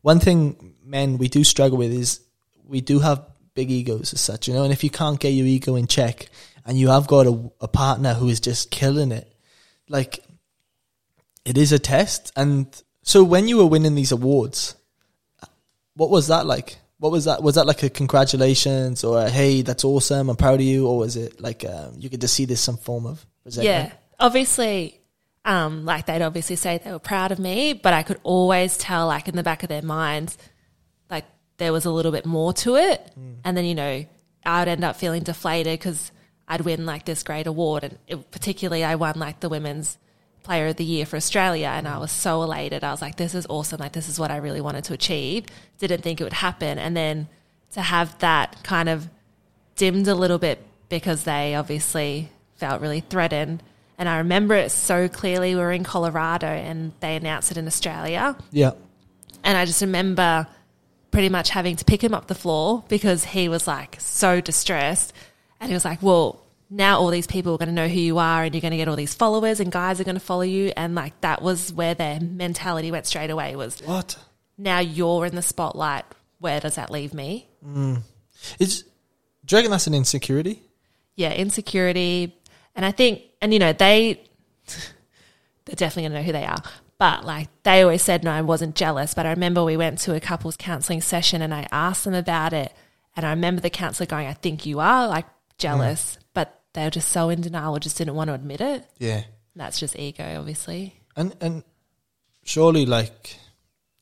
one 0.00 0.18
thing 0.18 0.76
men 0.82 1.18
we 1.18 1.28
do 1.28 1.44
struggle 1.44 1.76
with 1.76 1.92
is 1.92 2.20
we 2.66 2.80
do 2.80 3.00
have 3.00 3.22
big 3.52 3.70
egos 3.70 4.14
as 4.14 4.22
such, 4.22 4.48
you 4.48 4.54
know. 4.54 4.64
And 4.64 4.72
if 4.72 4.82
you 4.82 4.88
can't 4.88 5.20
get 5.20 5.30
your 5.30 5.46
ego 5.46 5.76
in 5.76 5.86
check, 5.86 6.30
and 6.64 6.78
you 6.78 6.88
have 6.88 7.06
got 7.06 7.26
a, 7.26 7.50
a 7.60 7.68
partner 7.68 8.14
who 8.14 8.28
is 8.28 8.40
just 8.40 8.70
killing 8.70 9.12
it, 9.12 9.30
like 9.90 10.24
it 11.44 11.58
is 11.58 11.72
a 11.72 11.78
test. 11.78 12.32
And 12.36 12.66
so 13.02 13.24
when 13.24 13.48
you 13.48 13.58
were 13.58 13.66
winning 13.66 13.94
these 13.94 14.12
awards, 14.12 14.74
what 15.94 16.10
was 16.10 16.28
that 16.28 16.46
like? 16.46 16.78
What 16.98 17.12
was 17.12 17.24
that? 17.24 17.42
Was 17.42 17.54
that 17.54 17.66
like 17.66 17.82
a 17.82 17.90
congratulations 17.90 19.04
or 19.04 19.22
a 19.22 19.30
hey, 19.30 19.62
that's 19.62 19.84
awesome, 19.84 20.28
I'm 20.28 20.36
proud 20.36 20.60
of 20.60 20.66
you, 20.66 20.86
or 20.86 20.98
was 20.98 21.16
it 21.16 21.40
like 21.40 21.64
um, 21.64 21.94
you 21.96 22.10
could 22.10 22.20
just 22.20 22.34
see 22.34 22.44
this 22.44 22.60
some 22.60 22.76
form 22.76 23.06
of 23.06 23.24
resentment? 23.44 23.90
Yeah, 23.90 23.92
obviously, 24.18 25.00
um, 25.44 25.86
like 25.86 26.06
they'd 26.06 26.22
obviously 26.22 26.56
say 26.56 26.78
they 26.78 26.92
were 26.92 26.98
proud 26.98 27.32
of 27.32 27.38
me, 27.38 27.72
but 27.72 27.94
I 27.94 28.02
could 28.02 28.20
always 28.22 28.76
tell, 28.76 29.06
like 29.06 29.28
in 29.28 29.36
the 29.36 29.42
back 29.42 29.62
of 29.62 29.70
their 29.70 29.82
minds, 29.82 30.36
like 31.10 31.24
there 31.56 31.72
was 31.72 31.86
a 31.86 31.90
little 31.90 32.12
bit 32.12 32.26
more 32.26 32.52
to 32.54 32.76
it. 32.76 33.12
And 33.44 33.56
then 33.56 33.64
you 33.64 33.74
know, 33.74 34.04
I 34.44 34.60
would 34.60 34.68
end 34.68 34.84
up 34.84 34.96
feeling 34.96 35.22
deflated 35.22 35.78
because 35.78 36.12
I'd 36.46 36.60
win 36.60 36.84
like 36.84 37.06
this 37.06 37.22
great 37.22 37.46
award, 37.46 37.84
and 37.84 37.98
it, 38.06 38.30
particularly 38.30 38.84
I 38.84 38.96
won 38.96 39.18
like 39.18 39.40
the 39.40 39.48
women's 39.48 39.96
player 40.42 40.68
of 40.68 40.76
the 40.76 40.84
year 40.84 41.06
for 41.06 41.16
Australia, 41.16 41.68
and 41.68 41.86
I 41.86 41.98
was 41.98 42.10
so 42.10 42.42
elated. 42.42 42.84
I 42.84 42.90
was 42.90 43.02
like, 43.02 43.16
"This 43.16 43.34
is 43.34 43.46
awesome! 43.48 43.80
Like 43.80 43.92
this 43.92 44.08
is 44.08 44.18
what 44.18 44.30
I 44.30 44.36
really 44.36 44.60
wanted 44.60 44.84
to 44.84 44.94
achieve." 44.94 45.46
Didn't 45.78 46.02
think 46.02 46.20
it 46.20 46.24
would 46.24 46.32
happen, 46.32 46.78
and 46.78 46.96
then 46.96 47.28
to 47.72 47.82
have 47.82 48.18
that 48.18 48.62
kind 48.62 48.88
of 48.88 49.08
dimmed 49.76 50.08
a 50.08 50.14
little 50.14 50.38
bit 50.38 50.58
because 50.88 51.24
they 51.24 51.54
obviously 51.54 52.30
felt 52.56 52.80
really 52.80 53.00
threatened. 53.00 53.62
And 53.96 54.08
I 54.08 54.18
remember 54.18 54.54
it 54.54 54.70
so 54.70 55.08
clearly. 55.08 55.54
We 55.54 55.60
were 55.60 55.72
in 55.72 55.84
Colorado 55.84 56.46
and 56.46 56.92
they 57.00 57.16
announced 57.16 57.50
it 57.50 57.56
in 57.56 57.66
Australia. 57.66 58.36
Yeah. 58.50 58.72
And 59.44 59.56
I 59.56 59.64
just 59.64 59.80
remember 59.80 60.46
pretty 61.10 61.28
much 61.28 61.50
having 61.50 61.76
to 61.76 61.84
pick 61.84 62.02
him 62.02 62.14
up 62.14 62.26
the 62.26 62.34
floor 62.34 62.84
because 62.88 63.24
he 63.24 63.48
was 63.48 63.66
like 63.66 63.96
so 63.98 64.40
distressed. 64.40 65.12
And 65.60 65.68
he 65.70 65.74
was 65.74 65.84
like, 65.84 66.02
Well, 66.02 66.42
now 66.72 67.00
all 67.00 67.08
these 67.10 67.26
people 67.26 67.52
are 67.54 67.58
going 67.58 67.68
to 67.68 67.74
know 67.74 67.88
who 67.88 67.98
you 67.98 68.18
are 68.18 68.44
and 68.44 68.54
you're 68.54 68.60
going 68.60 68.70
to 68.70 68.76
get 68.76 68.86
all 68.88 68.94
these 68.96 69.14
followers 69.14 69.58
and 69.60 69.72
guys 69.72 70.00
are 70.00 70.04
going 70.04 70.14
to 70.14 70.20
follow 70.20 70.42
you. 70.42 70.72
And 70.76 70.94
like 70.94 71.20
that 71.20 71.42
was 71.42 71.72
where 71.72 71.94
their 71.94 72.20
mentality 72.20 72.90
went 72.92 73.06
straight 73.06 73.30
away 73.30 73.56
was 73.56 73.80
What? 73.80 74.16
now 74.56 74.78
you're 74.78 75.26
in 75.26 75.34
the 75.34 75.42
spotlight. 75.42 76.04
Where 76.38 76.60
does 76.60 76.76
that 76.76 76.90
leave 76.90 77.12
me? 77.12 77.48
Mm. 77.66 78.02
Is 78.58 78.82
do 79.44 79.56
you 79.56 79.58
reckon 79.58 79.70
that's 79.72 79.86
an 79.88 79.94
insecurity? 79.94 80.62
yeah, 81.16 81.32
insecurity. 81.32 82.34
And 82.76 82.86
I 82.86 82.92
think, 82.92 83.22
and 83.42 83.52
you 83.52 83.58
know, 83.58 83.72
they, 83.74 84.22
they're 85.64 85.74
definitely 85.74 86.02
going 86.04 86.12
to 86.12 86.18
know 86.20 86.24
who 86.24 86.32
they 86.32 86.44
are. 86.46 86.62
But 86.98 87.24
like 87.24 87.48
they 87.62 87.82
always 87.82 88.02
said, 88.02 88.24
no, 88.24 88.30
I 88.30 88.42
wasn't 88.42 88.74
jealous. 88.76 89.12
But 89.14 89.26
I 89.26 89.30
remember 89.30 89.64
we 89.64 89.76
went 89.76 89.98
to 90.00 90.14
a 90.14 90.20
couples 90.20 90.56
counseling 90.56 91.00
session 91.00 91.42
and 91.42 91.52
I 91.52 91.66
asked 91.72 92.04
them 92.04 92.14
about 92.14 92.52
it. 92.52 92.72
And 93.16 93.26
I 93.26 93.30
remember 93.30 93.60
the 93.60 93.70
counselor 93.70 94.06
going, 94.06 94.26
I 94.28 94.34
think 94.34 94.64
you 94.66 94.80
are 94.80 95.08
like 95.08 95.26
jealous. 95.58 96.16
But 96.16 96.19
they 96.74 96.84
were 96.84 96.90
just 96.90 97.08
so 97.08 97.28
in 97.30 97.40
denial, 97.40 97.76
or 97.76 97.80
just 97.80 97.98
didn't 97.98 98.14
want 98.14 98.28
to 98.28 98.34
admit 98.34 98.60
it. 98.60 98.86
Yeah. 98.98 99.22
That's 99.56 99.78
just 99.80 99.98
ego, 99.98 100.38
obviously. 100.38 100.94
And 101.16 101.34
and 101.40 101.64
surely 102.44 102.86
like 102.86 103.36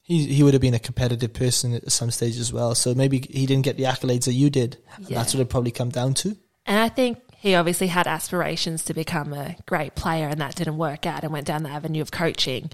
he 0.03 0.27
he 0.27 0.43
would 0.43 0.55
have 0.55 0.61
been 0.61 0.75
a 0.75 0.79
competitive 0.79 1.33
person 1.33 1.73
at 1.75 1.91
some 1.91 2.11
stage 2.11 2.37
as 2.39 2.53
well. 2.53 2.75
So 2.75 2.95
maybe 2.95 3.19
he 3.31 3.47
didn't 3.47 3.65
get 3.65 3.77
the 3.77 3.85
accolades 3.85 4.25
that 4.27 4.35
you 4.35 4.51
did. 4.51 4.77
And 4.97 5.09
Yeah. 5.09 5.19
that's 5.19 5.35
what 5.35 5.41
it 5.41 5.49
probably 5.49 5.71
come 5.71 5.89
down 5.91 6.15
to. 6.15 6.37
And 6.67 6.79
I 6.79 6.89
think 6.91 7.19
he 7.39 7.55
obviously 7.55 7.87
had 7.87 8.07
aspirations 8.07 8.85
to 8.85 8.95
become 8.95 9.33
a 9.33 9.57
great 9.67 9.95
player, 9.95 10.29
and 10.29 10.41
that 10.41 10.55
didn't 10.55 10.77
work 10.77 11.07
out 11.07 11.23
and 11.25 11.33
went 11.33 11.47
down 11.47 11.63
the 11.63 11.71
avenue 11.71 12.03
of 12.03 12.11
coaching. 12.11 12.71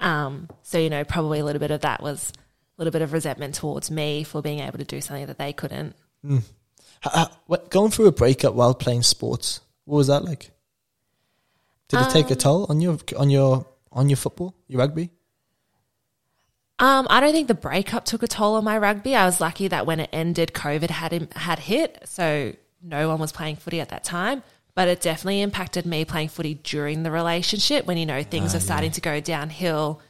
Um, 0.00 0.48
so, 0.62 0.78
you 0.78 0.90
know, 0.90 1.02
probably 1.04 1.40
a 1.40 1.44
little 1.44 1.58
bit 1.60 1.70
of 1.70 1.80
that 1.80 2.02
was 2.02 2.30
a 2.36 2.80
little 2.80 2.92
bit 2.92 3.00
of 3.02 3.12
resentment 3.14 3.54
towards 3.54 3.90
me 3.90 4.22
for 4.22 4.42
being 4.42 4.60
able 4.60 4.78
to 4.78 4.84
do 4.84 5.00
something 5.00 5.26
that 5.26 5.38
they 5.38 5.52
couldn't. 5.52 5.96
What- 6.22 6.42
going 7.70 7.90
through 7.90 8.06
a 8.06 8.12
breakup 8.12 8.54
while 8.54 8.74
playing 8.74 9.02
sports, 9.02 9.60
what 9.84 9.96
was 9.96 10.06
that 10.08 10.24
like? 10.24 10.50
Did 11.88 12.00
it 12.00 12.10
take 12.10 12.26
a 12.26 12.32
Um, 12.32 12.38
toll 12.38 12.66
on 12.68 12.80
your 12.80 12.98
on 13.16 13.30
your 13.30 13.66
on 13.92 14.10
your 14.10 14.16
football, 14.16 14.54
your 14.66 14.80
rugby? 14.80 15.10
Um, 16.78 17.06
I 17.08 17.20
don't 17.20 17.32
think 17.32 17.48
the 17.48 17.54
breakup 17.54 18.04
took 18.04 18.22
a 18.22 18.28
toll 18.28 18.56
on 18.56 18.64
my 18.64 18.76
rugby. 18.76 19.14
I 19.14 19.24
was 19.24 19.40
lucky 19.40 19.68
that 19.68 19.86
when 19.86 20.00
it 20.00 20.10
ended, 20.12 20.52
COVID 20.52 20.90
had 20.90 21.12
him, 21.12 21.28
had 21.34 21.58
hit, 21.58 22.00
so 22.04 22.52
no 22.82 23.08
one 23.08 23.18
was 23.18 23.32
playing 23.32 23.56
footy 23.56 23.80
at 23.80 23.88
that 23.88 24.04
time. 24.04 24.42
But 24.74 24.88
it 24.88 25.00
definitely 25.00 25.40
impacted 25.40 25.86
me 25.86 26.04
playing 26.04 26.28
footy 26.28 26.54
during 26.54 27.02
the 27.02 27.10
relationship 27.10 27.86
when 27.86 27.96
you 27.96 28.04
know 28.04 28.22
things 28.22 28.54
are 28.54 28.60
starting 28.60 28.90
to 28.90 29.00
go 29.00 29.20
downhill. 29.20 30.02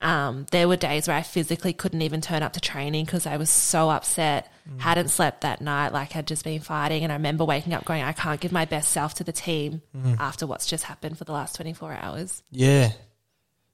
Um, 0.00 0.46
there 0.52 0.68
were 0.68 0.76
days 0.76 1.08
where 1.08 1.16
I 1.16 1.22
physically 1.22 1.72
couldn't 1.72 2.02
even 2.02 2.20
turn 2.20 2.42
up 2.42 2.52
to 2.52 2.60
training 2.60 3.04
because 3.04 3.26
I 3.26 3.36
was 3.36 3.50
so 3.50 3.90
upset. 3.90 4.52
Hadn't 4.76 5.08
slept 5.08 5.40
that 5.40 5.60
night, 5.62 5.94
like 5.94 6.12
had 6.12 6.26
just 6.26 6.44
been 6.44 6.60
fighting, 6.60 7.02
and 7.02 7.10
I 7.10 7.16
remember 7.16 7.44
waking 7.44 7.72
up 7.72 7.86
going, 7.86 8.02
"I 8.02 8.12
can't 8.12 8.38
give 8.38 8.52
my 8.52 8.66
best 8.66 8.92
self 8.92 9.14
to 9.14 9.24
the 9.24 9.32
team 9.32 9.80
after 10.20 10.46
what's 10.46 10.66
just 10.66 10.84
happened 10.84 11.16
for 11.16 11.24
the 11.24 11.32
last 11.32 11.56
twenty 11.56 11.72
four 11.72 11.92
hours." 11.92 12.42
Yeah, 12.50 12.92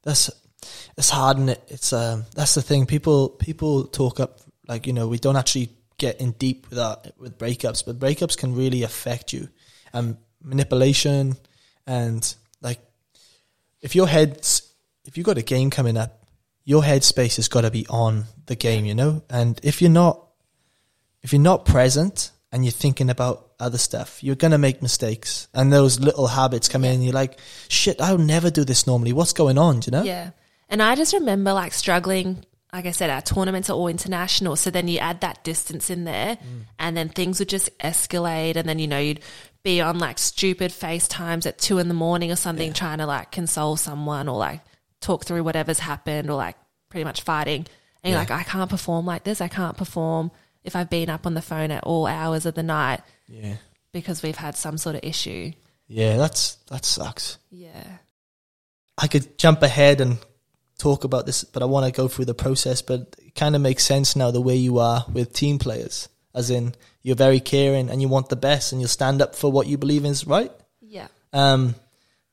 that's 0.05 0.31
it's 0.97 1.11
hard, 1.11 1.39
and 1.39 1.51
it? 1.51 1.63
It's 1.67 1.93
um 1.93 2.25
that's 2.35 2.55
the 2.55 2.63
thing. 2.63 2.87
People 2.87 3.29
people 3.29 3.85
talk 3.89 4.21
up 4.21 4.39
like 4.69 4.87
you 4.87 4.93
know 4.93 5.09
we 5.09 5.19
don't 5.19 5.37
actually 5.37 5.71
get 5.99 6.21
in 6.21 6.31
deep 6.33 6.71
with 6.71 6.79
our, 6.79 6.97
with 7.19 7.39
breakups, 7.39 7.85
but 7.85 7.99
breakups 7.99 8.39
can 8.39 8.55
really 8.55 8.85
affect 8.85 9.33
you, 9.33 9.49
and 9.93 10.17
manipulation, 10.43 11.37
and 11.89 12.35
like 12.63 12.79
if 13.81 13.97
your 13.97 14.07
head's 14.07 14.54
if 15.05 15.17
you've 15.17 15.27
got 15.27 15.39
a 15.39 15.43
game 15.43 15.71
coming 15.71 15.97
up, 15.97 16.25
your 16.65 16.83
headspace 16.83 17.37
has 17.37 17.49
got 17.49 17.63
to 17.63 17.71
be 17.71 17.87
on 17.89 18.25
the 18.47 18.57
game, 18.57 18.85
you 18.85 18.95
know, 18.95 19.23
and 19.29 19.61
if 19.63 19.83
you're 19.83 19.91
not 19.91 20.21
if 21.23 21.33
you're 21.33 21.43
not 21.43 21.65
present 21.65 22.33
and 22.53 22.65
you're 22.65 22.73
thinking 22.73 23.11
about 23.11 23.53
other 23.59 23.79
stuff, 23.79 24.23
you're 24.23 24.35
gonna 24.35 24.59
make 24.59 24.83
mistakes, 24.83 25.49
and 25.55 25.73
those 25.73 25.99
little 26.01 26.27
habits 26.27 26.69
come 26.69 26.85
in. 26.85 26.95
And 26.95 27.05
you're 27.05 27.15
like, 27.15 27.39
"Shit, 27.69 28.01
I 28.01 28.13
would 28.13 28.27
never 28.27 28.51
do 28.51 28.65
this 28.65 28.87
normally. 28.87 29.13
What's 29.13 29.33
going 29.33 29.59
on?" 29.59 29.81
Do 29.81 29.91
you 29.91 29.99
know? 29.99 30.05
Yeah. 30.05 30.31
And 30.69 30.83
I 30.83 30.95
just 30.95 31.13
remember 31.13 31.53
like 31.53 31.73
struggling. 31.73 32.45
Like 32.73 32.87
I 32.87 32.91
said, 32.91 33.09
our 33.09 33.23
tournaments 33.23 33.71
are 33.71 33.75
all 33.75 33.87
international. 33.87 34.57
So 34.57 34.71
then 34.71 34.89
you 34.89 34.99
add 34.99 35.21
that 35.21 35.45
distance 35.45 35.91
in 35.91 36.03
there 36.03 36.37
mm. 36.37 36.65
and 36.77 36.97
then 36.97 37.09
things 37.09 37.39
would 37.39 37.49
just 37.49 37.71
escalate. 37.79 38.57
And 38.57 38.69
then, 38.69 38.81
you 38.81 38.89
know, 38.89 38.99
you'd 38.99 39.21
be 39.63 39.81
on 39.81 40.01
like 40.01 40.19
stupid 40.19 40.73
FaceTimes 40.73 41.47
at 41.47 41.59
two 41.59 41.79
in 41.79 41.87
the 41.87 41.95
morning 41.95 42.33
or 42.33 42.37
something 42.37 42.73
trying 42.73 42.99
to 42.99 43.07
like 43.07 43.31
console 43.31 43.77
someone 43.77 44.29
or 44.29 44.37
like 44.37 44.61
talk 45.05 45.25
through 45.25 45.45
whatever's 45.45 45.79
happened 45.79 46.31
or 46.31 46.37
like 46.37 46.57
pretty 46.89 47.05
much 47.05 47.23
fighting. 47.23 47.67
And 48.03 48.11
you're 48.11 48.21
like, 48.21 48.31
I 48.31 48.43
can't 48.43 48.69
perform 48.69 49.07
like 49.07 49.25
this. 49.25 49.41
I 49.41 49.49
can't 49.49 49.77
perform 49.77 50.31
if 50.63 50.77
I've 50.77 50.91
been 50.91 51.09
up 51.09 51.27
on 51.27 51.35
the 51.35 51.43
phone 51.43 51.71
at 51.71 51.85
all 51.85 52.07
hours 52.07 52.47
of 52.47 52.55
the 52.55 52.63
night 52.63 53.01
yeah, 53.29 53.57
because 53.93 54.23
we've 54.23 54.37
had 54.37 54.57
some 54.57 54.77
sort 54.79 54.97
of 54.97 55.05
issue. 55.05 55.53
yeah. 55.89 56.17
That's 56.17 56.57
that 56.71 56.85
sucks. 56.85 57.39
Yeah. 57.51 57.99
I 58.97 59.07
could 59.07 59.39
jump 59.39 59.63
ahead 59.63 60.01
and 60.01 60.19
talk 60.79 61.05
about 61.05 61.27
this, 61.27 61.45
but 61.45 61.63
I 61.63 61.67
want 61.67 61.87
to 61.87 61.93
go 61.93 62.09
through 62.09 62.27
the 62.27 62.35
process. 62.35 62.83
But 62.83 63.17
it 63.19 63.35
kind 63.35 63.57
of 63.57 63.63
makes 63.63 63.85
sense 63.85 64.17
now 64.17 64.31
the 64.31 64.41
way 64.41 64.57
you 64.57 64.79
are 64.79 65.05
with 65.13 65.33
team 65.33 65.59
players, 65.59 66.09
as 66.35 66.51
in 66.51 66.75
you're 67.03 67.17
very 67.17 67.41
caring 67.41 67.91
and 67.91 68.01
you 68.01 68.09
want 68.09 68.29
the 68.29 68.37
best 68.37 68.73
and 68.73 68.81
you'll 68.81 68.89
stand 68.89 69.21
up 69.21 69.35
for 69.35 69.51
what 69.51 69.67
you 69.67 69.79
believe 69.79 70.05
is 70.05 70.27
right. 70.27 70.53
Yeah. 70.81 71.09
Um, 71.33 71.75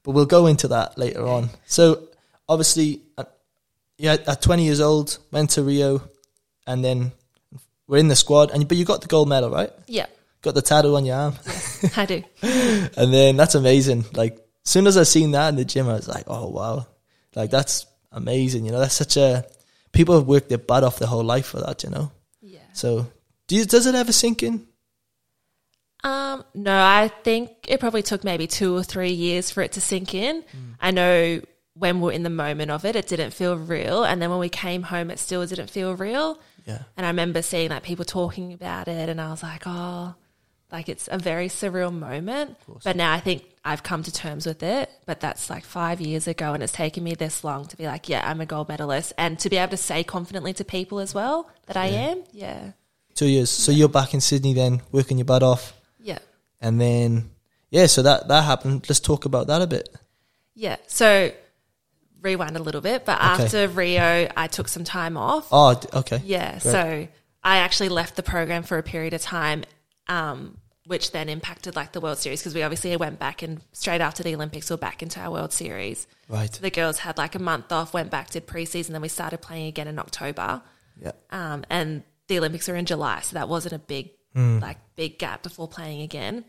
but 0.04 0.12
we'll 0.12 0.26
go 0.26 0.48
into 0.48 0.68
that 0.70 0.98
later 0.98 1.26
on. 1.26 1.50
So 1.66 2.08
obviously, 2.52 3.02
yeah, 3.98 4.18
at 4.28 4.42
20 4.42 4.66
years 4.66 4.82
old, 4.82 5.18
went 5.32 5.52
to 5.52 5.64
Rio, 5.64 6.02
and 6.68 6.84
then 6.84 7.12
we're 7.88 7.98
in 7.98 8.08
the 8.10 8.16
squad. 8.16 8.52
And 8.52 8.68
but 8.68 8.78
you 8.78 8.84
got 8.86 9.02
the 9.02 9.08
gold 9.08 9.30
medal, 9.30 9.50
right? 9.50 9.72
Yeah. 9.88 10.08
Got 10.42 10.56
the 10.56 10.62
tattoo 10.62 10.96
on 10.96 11.06
your 11.06 11.16
arm, 11.16 11.36
I 11.96 12.06
do. 12.06 12.24
and 12.42 13.14
then 13.14 13.38
that's 13.38 13.54
amazing. 13.56 14.06
Like, 14.14 14.40
soon 14.66 14.88
as 14.88 14.98
I 14.98 15.04
seen 15.04 15.32
that 15.32 15.50
in 15.50 15.56
the 15.56 15.66
gym, 15.66 15.88
I 15.88 15.94
was 15.94 16.08
like, 16.08 16.24
oh 16.28 16.50
wow, 16.50 16.88
like 17.36 17.52
that's 17.52 17.86
amazing. 18.12 18.66
You 18.66 18.72
know, 18.72 18.80
that's 18.80 18.96
such 18.96 19.18
a 19.18 19.46
people 19.92 20.16
have 20.16 20.26
worked 20.28 20.50
their 20.50 20.58
butt 20.58 20.84
off 20.84 20.98
their 21.00 21.08
whole 21.08 21.24
life 21.24 21.46
for 21.46 21.60
that. 21.62 21.84
You 21.84 21.92
know, 21.92 22.12
Yeah. 22.42 22.60
so 22.74 23.06
do 23.48 23.56
you, 23.56 23.66
does 23.66 23.86
it 23.86 23.94
ever 23.96 24.12
sink 24.12 24.42
in? 24.42 24.66
Um, 26.04 26.44
no, 26.56 26.76
I 26.76 27.12
think 27.24 27.52
it 27.68 27.80
probably 27.80 28.02
took 28.02 28.24
maybe 28.24 28.48
two 28.48 28.76
or 28.76 28.82
three 28.84 29.12
years 29.12 29.52
for 29.52 29.62
it 29.62 29.74
to 29.74 29.82
sink 29.82 30.16
in. 30.16 30.44
I 30.80 30.90
know 30.90 31.42
when 31.74 31.98
we 31.98 32.08
we're 32.08 32.12
in 32.12 32.24
the 32.24 32.30
moment 32.30 32.70
of 32.72 32.84
it, 32.86 32.96
it 32.96 33.08
didn't 33.08 33.32
feel 33.32 33.56
real, 33.58 34.04
and 34.04 34.22
then 34.22 34.30
when 34.30 34.40
we 34.40 34.50
came 34.50 34.84
home, 34.84 35.10
it 35.10 35.20
still 35.20 35.46
didn't 35.46 35.70
feel 35.70 35.96
real. 35.96 36.40
Yeah, 36.68 36.84
And 36.96 37.06
I 37.06 37.10
remember 37.10 37.42
seeing 37.42 37.70
like 37.70 37.82
people 37.84 38.06
talking 38.06 38.54
about 38.54 38.88
it, 38.88 39.10
and 39.10 39.20
I 39.20 39.32
was 39.32 39.42
like, 39.42 39.64
oh, 39.66 40.14
like 40.72 40.90
it's 40.90 41.10
a 41.12 41.18
very 41.18 41.48
surreal 41.48 41.92
moment. 41.92 42.56
But 42.84 42.96
now 42.96 43.12
I 43.12 43.20
think 43.20 43.44
I've 43.66 43.84
come 43.84 44.04
to 44.04 44.12
terms 44.12 44.46
with 44.46 44.62
it. 44.64 44.90
But 45.06 45.20
that's 45.22 45.50
like 45.50 45.64
five 45.66 46.00
years 46.00 46.28
ago, 46.28 46.54
and 46.54 46.62
it's 46.62 46.72
taken 46.74 47.04
me 47.04 47.16
this 47.16 47.44
long 47.44 47.66
to 47.68 47.78
be 47.78 47.86
like, 47.88 48.10
yeah, 48.10 48.30
I'm 48.30 48.42
a 48.42 48.46
gold 48.46 48.70
medalist, 48.70 49.14
and 49.18 49.40
to 49.40 49.50
be 49.50 49.58
able 49.58 49.72
to 49.72 49.78
say 49.78 50.04
confidently 50.04 50.54
to 50.54 50.64
people 50.64 51.00
as 51.00 51.14
well 51.16 51.50
that 51.68 51.78
I 51.78 51.88
am. 51.88 52.24
Yeah, 52.32 52.74
two 53.16 53.28
years. 53.28 53.50
So 53.50 53.72
you're 53.72 53.90
back 53.90 54.14
in 54.14 54.22
Sydney 54.22 54.54
then, 54.54 54.82
working 54.92 55.18
your 55.18 55.26
butt 55.26 55.42
off, 55.44 55.74
yeah, 56.00 56.20
and 56.60 56.80
then 56.80 57.32
yeah, 57.72 57.88
so 57.88 58.04
that 58.04 58.28
that 58.28 58.44
happened. 58.44 58.88
Let's 58.88 59.00
talk 59.00 59.26
about 59.26 59.48
that 59.48 59.62
a 59.62 59.68
bit. 59.68 59.90
yeah. 60.54 60.76
So 60.88 61.32
rewind 62.22 62.56
a 62.56 62.62
little 62.62 62.82
bit, 62.82 63.06
but 63.06 63.18
Okay. 63.18 63.44
after 63.46 63.68
Rio, 63.68 64.30
I 64.38 64.48
took 64.48 64.68
some 64.68 64.84
time 64.84 65.18
off. 65.18 65.48
Oh, 65.52 65.80
okay. 65.94 66.22
Yeah. 66.24 66.60
So 66.60 67.08
I 67.44 67.58
actually 67.58 67.90
left 67.90 68.16
the 68.16 68.24
program 68.24 68.64
for 68.64 68.78
a 68.78 68.84
period 68.84 69.14
of 69.14 69.22
time, 69.22 69.64
um, 70.08 70.58
which 70.86 71.12
then 71.12 71.30
impacted 71.30 71.76
like 71.76 71.92
the 71.94 72.02
World 72.02 72.18
Series 72.18 72.42
because 72.42 72.54
we 72.54 72.64
obviously 72.64 72.96
went 72.98 73.18
back 73.20 73.42
and 73.42 73.62
straight 73.72 74.02
after 74.02 74.24
the 74.24 74.34
Olympics, 74.36 74.70
we 74.70 74.76
we're 74.76 74.80
back 74.80 75.02
into 75.02 75.20
our 75.20 75.32
World 75.32 75.54
Series. 75.54 76.08
Right. 76.28 76.52
The 76.52 76.70
girls 76.70 77.00
had 77.00 77.18
like 77.18 77.36
a 77.36 77.40
month 77.40 77.72
off, 77.72 77.94
went 77.94 78.12
back, 78.12 78.30
did 78.30 78.46
preseason, 78.48 78.90
then 78.90 79.02
we 79.02 79.08
started 79.08 79.42
playing 79.42 79.68
again 79.68 79.88
in 79.88 79.98
October. 80.00 80.62
Yeah. 81.02 81.12
Um, 81.32 81.64
and 81.70 82.04
the 82.28 82.38
Olympics 82.38 82.70
are 82.70 82.76
in 82.76 82.86
July, 82.86 83.22
so 83.22 83.34
that 83.36 83.50
wasn't 83.50 83.74
a 83.74 83.80
big 83.80 84.12
like 84.34 84.78
big 84.96 85.20
gap 85.20 85.44
before 85.44 85.68
playing 85.68 86.02
again. 86.02 86.46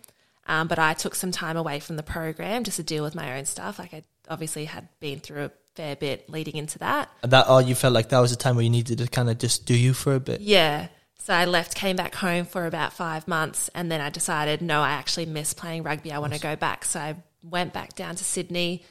Um, 0.47 0.69
but 0.69 0.79
I 0.79 0.95
took 0.95 1.15
some 1.17 1.33
time 1.33 1.57
away 1.57 1.81
from 1.81 1.97
the 1.97 2.03
program 2.05 2.63
just 2.65 2.77
to 2.77 2.83
deal 2.85 3.03
with 3.03 3.15
my 3.15 3.37
own 3.39 3.45
stuff. 3.45 3.79
Like 3.79 3.93
I 3.95 4.03
obviously 4.29 4.67
had 4.67 4.89
been 5.01 5.19
through 5.21 5.45
a 5.47 5.51
fair 5.75 5.97
bit 5.97 6.29
leading 6.29 6.57
into 6.57 6.79
that. 6.81 7.11
That 7.23 7.47
oh, 7.49 7.59
you 7.59 7.75
felt 7.75 7.95
like 7.95 8.11
that 8.11 8.21
was 8.21 8.33
a 8.33 8.37
time 8.37 8.57
where 8.57 8.65
you 8.65 8.71
needed 8.71 8.99
to 8.99 9.07
kind 9.09 9.31
of 9.31 9.39
just 9.39 9.67
do 9.67 9.75
you 9.75 9.95
for 9.95 10.15
a 10.15 10.21
bit. 10.21 10.41
Yeah. 10.41 10.89
So 11.19 11.33
I 11.33 11.45
left, 11.45 11.77
came 11.77 11.95
back 11.95 12.17
home 12.17 12.45
for 12.47 12.67
about 12.67 12.93
five 12.93 13.29
months, 13.29 13.71
and 13.77 13.93
then 13.93 14.01
I 14.01 14.11
decided, 14.11 14.61
no, 14.61 14.81
I 14.81 14.91
actually 14.91 15.27
miss 15.27 15.55
playing 15.55 15.85
rugby. 15.85 16.11
I 16.11 16.19
want 16.19 16.35
to 16.35 16.41
go 16.41 16.57
back. 16.57 16.85
So 16.85 16.99
I 16.99 17.17
went 17.45 17.73
back 17.73 17.95
down 17.95 18.17
to 18.17 18.25
Sydney 18.25 18.85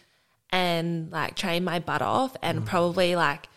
and 0.49 1.11
like 1.11 1.35
trained 1.35 1.65
my 1.65 1.79
butt 1.79 2.01
off, 2.01 2.35
and 2.41 2.61
mm. 2.61 2.65
probably 2.65 3.15
like, 3.15 3.47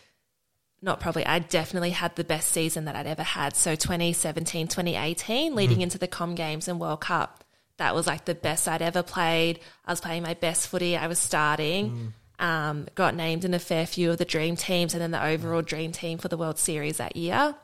not 0.81 0.99
probably, 0.99 1.25
I 1.25 1.39
definitely 1.39 1.91
had 1.91 2.15
the 2.15 2.23
best 2.25 2.49
season 2.49 2.85
that 2.85 2.97
I'd 2.97 3.07
ever 3.07 3.23
had. 3.23 3.55
So 3.55 3.75
2017, 3.75 4.67
2018, 4.67 5.55
leading 5.55 5.77
mm. 5.79 5.83
into 5.83 5.97
the 5.97 6.07
Com 6.07 6.35
Games 6.35 6.67
and 6.67 6.79
World 6.79 6.99
Cup, 6.99 7.45
that 7.77 7.95
was 7.95 8.07
like 8.07 8.25
the 8.25 8.35
best 8.35 8.67
I'd 8.67 8.81
ever 8.81 9.03
played. 9.03 9.59
I 9.85 9.91
was 9.91 10.01
playing 10.01 10.23
my 10.23 10.33
best 10.33 10.67
footy. 10.67 10.97
I 10.97 11.07
was 11.07 11.19
starting. 11.19 11.91
Mm. 11.91 12.11
Um, 12.39 12.87
got 12.95 13.15
named 13.15 13.45
in 13.45 13.53
a 13.53 13.59
fair 13.59 13.85
few 13.85 14.11
of 14.11 14.17
the 14.17 14.25
dream 14.25 14.55
teams 14.55 14.93
and 14.93 15.01
then 15.01 15.11
the 15.11 15.23
overall 15.23 15.61
dream 15.61 15.91
team 15.91 16.17
for 16.17 16.27
the 16.27 16.37
World 16.37 16.59
Series 16.59 16.97
that 16.97 17.15
year 17.15 17.55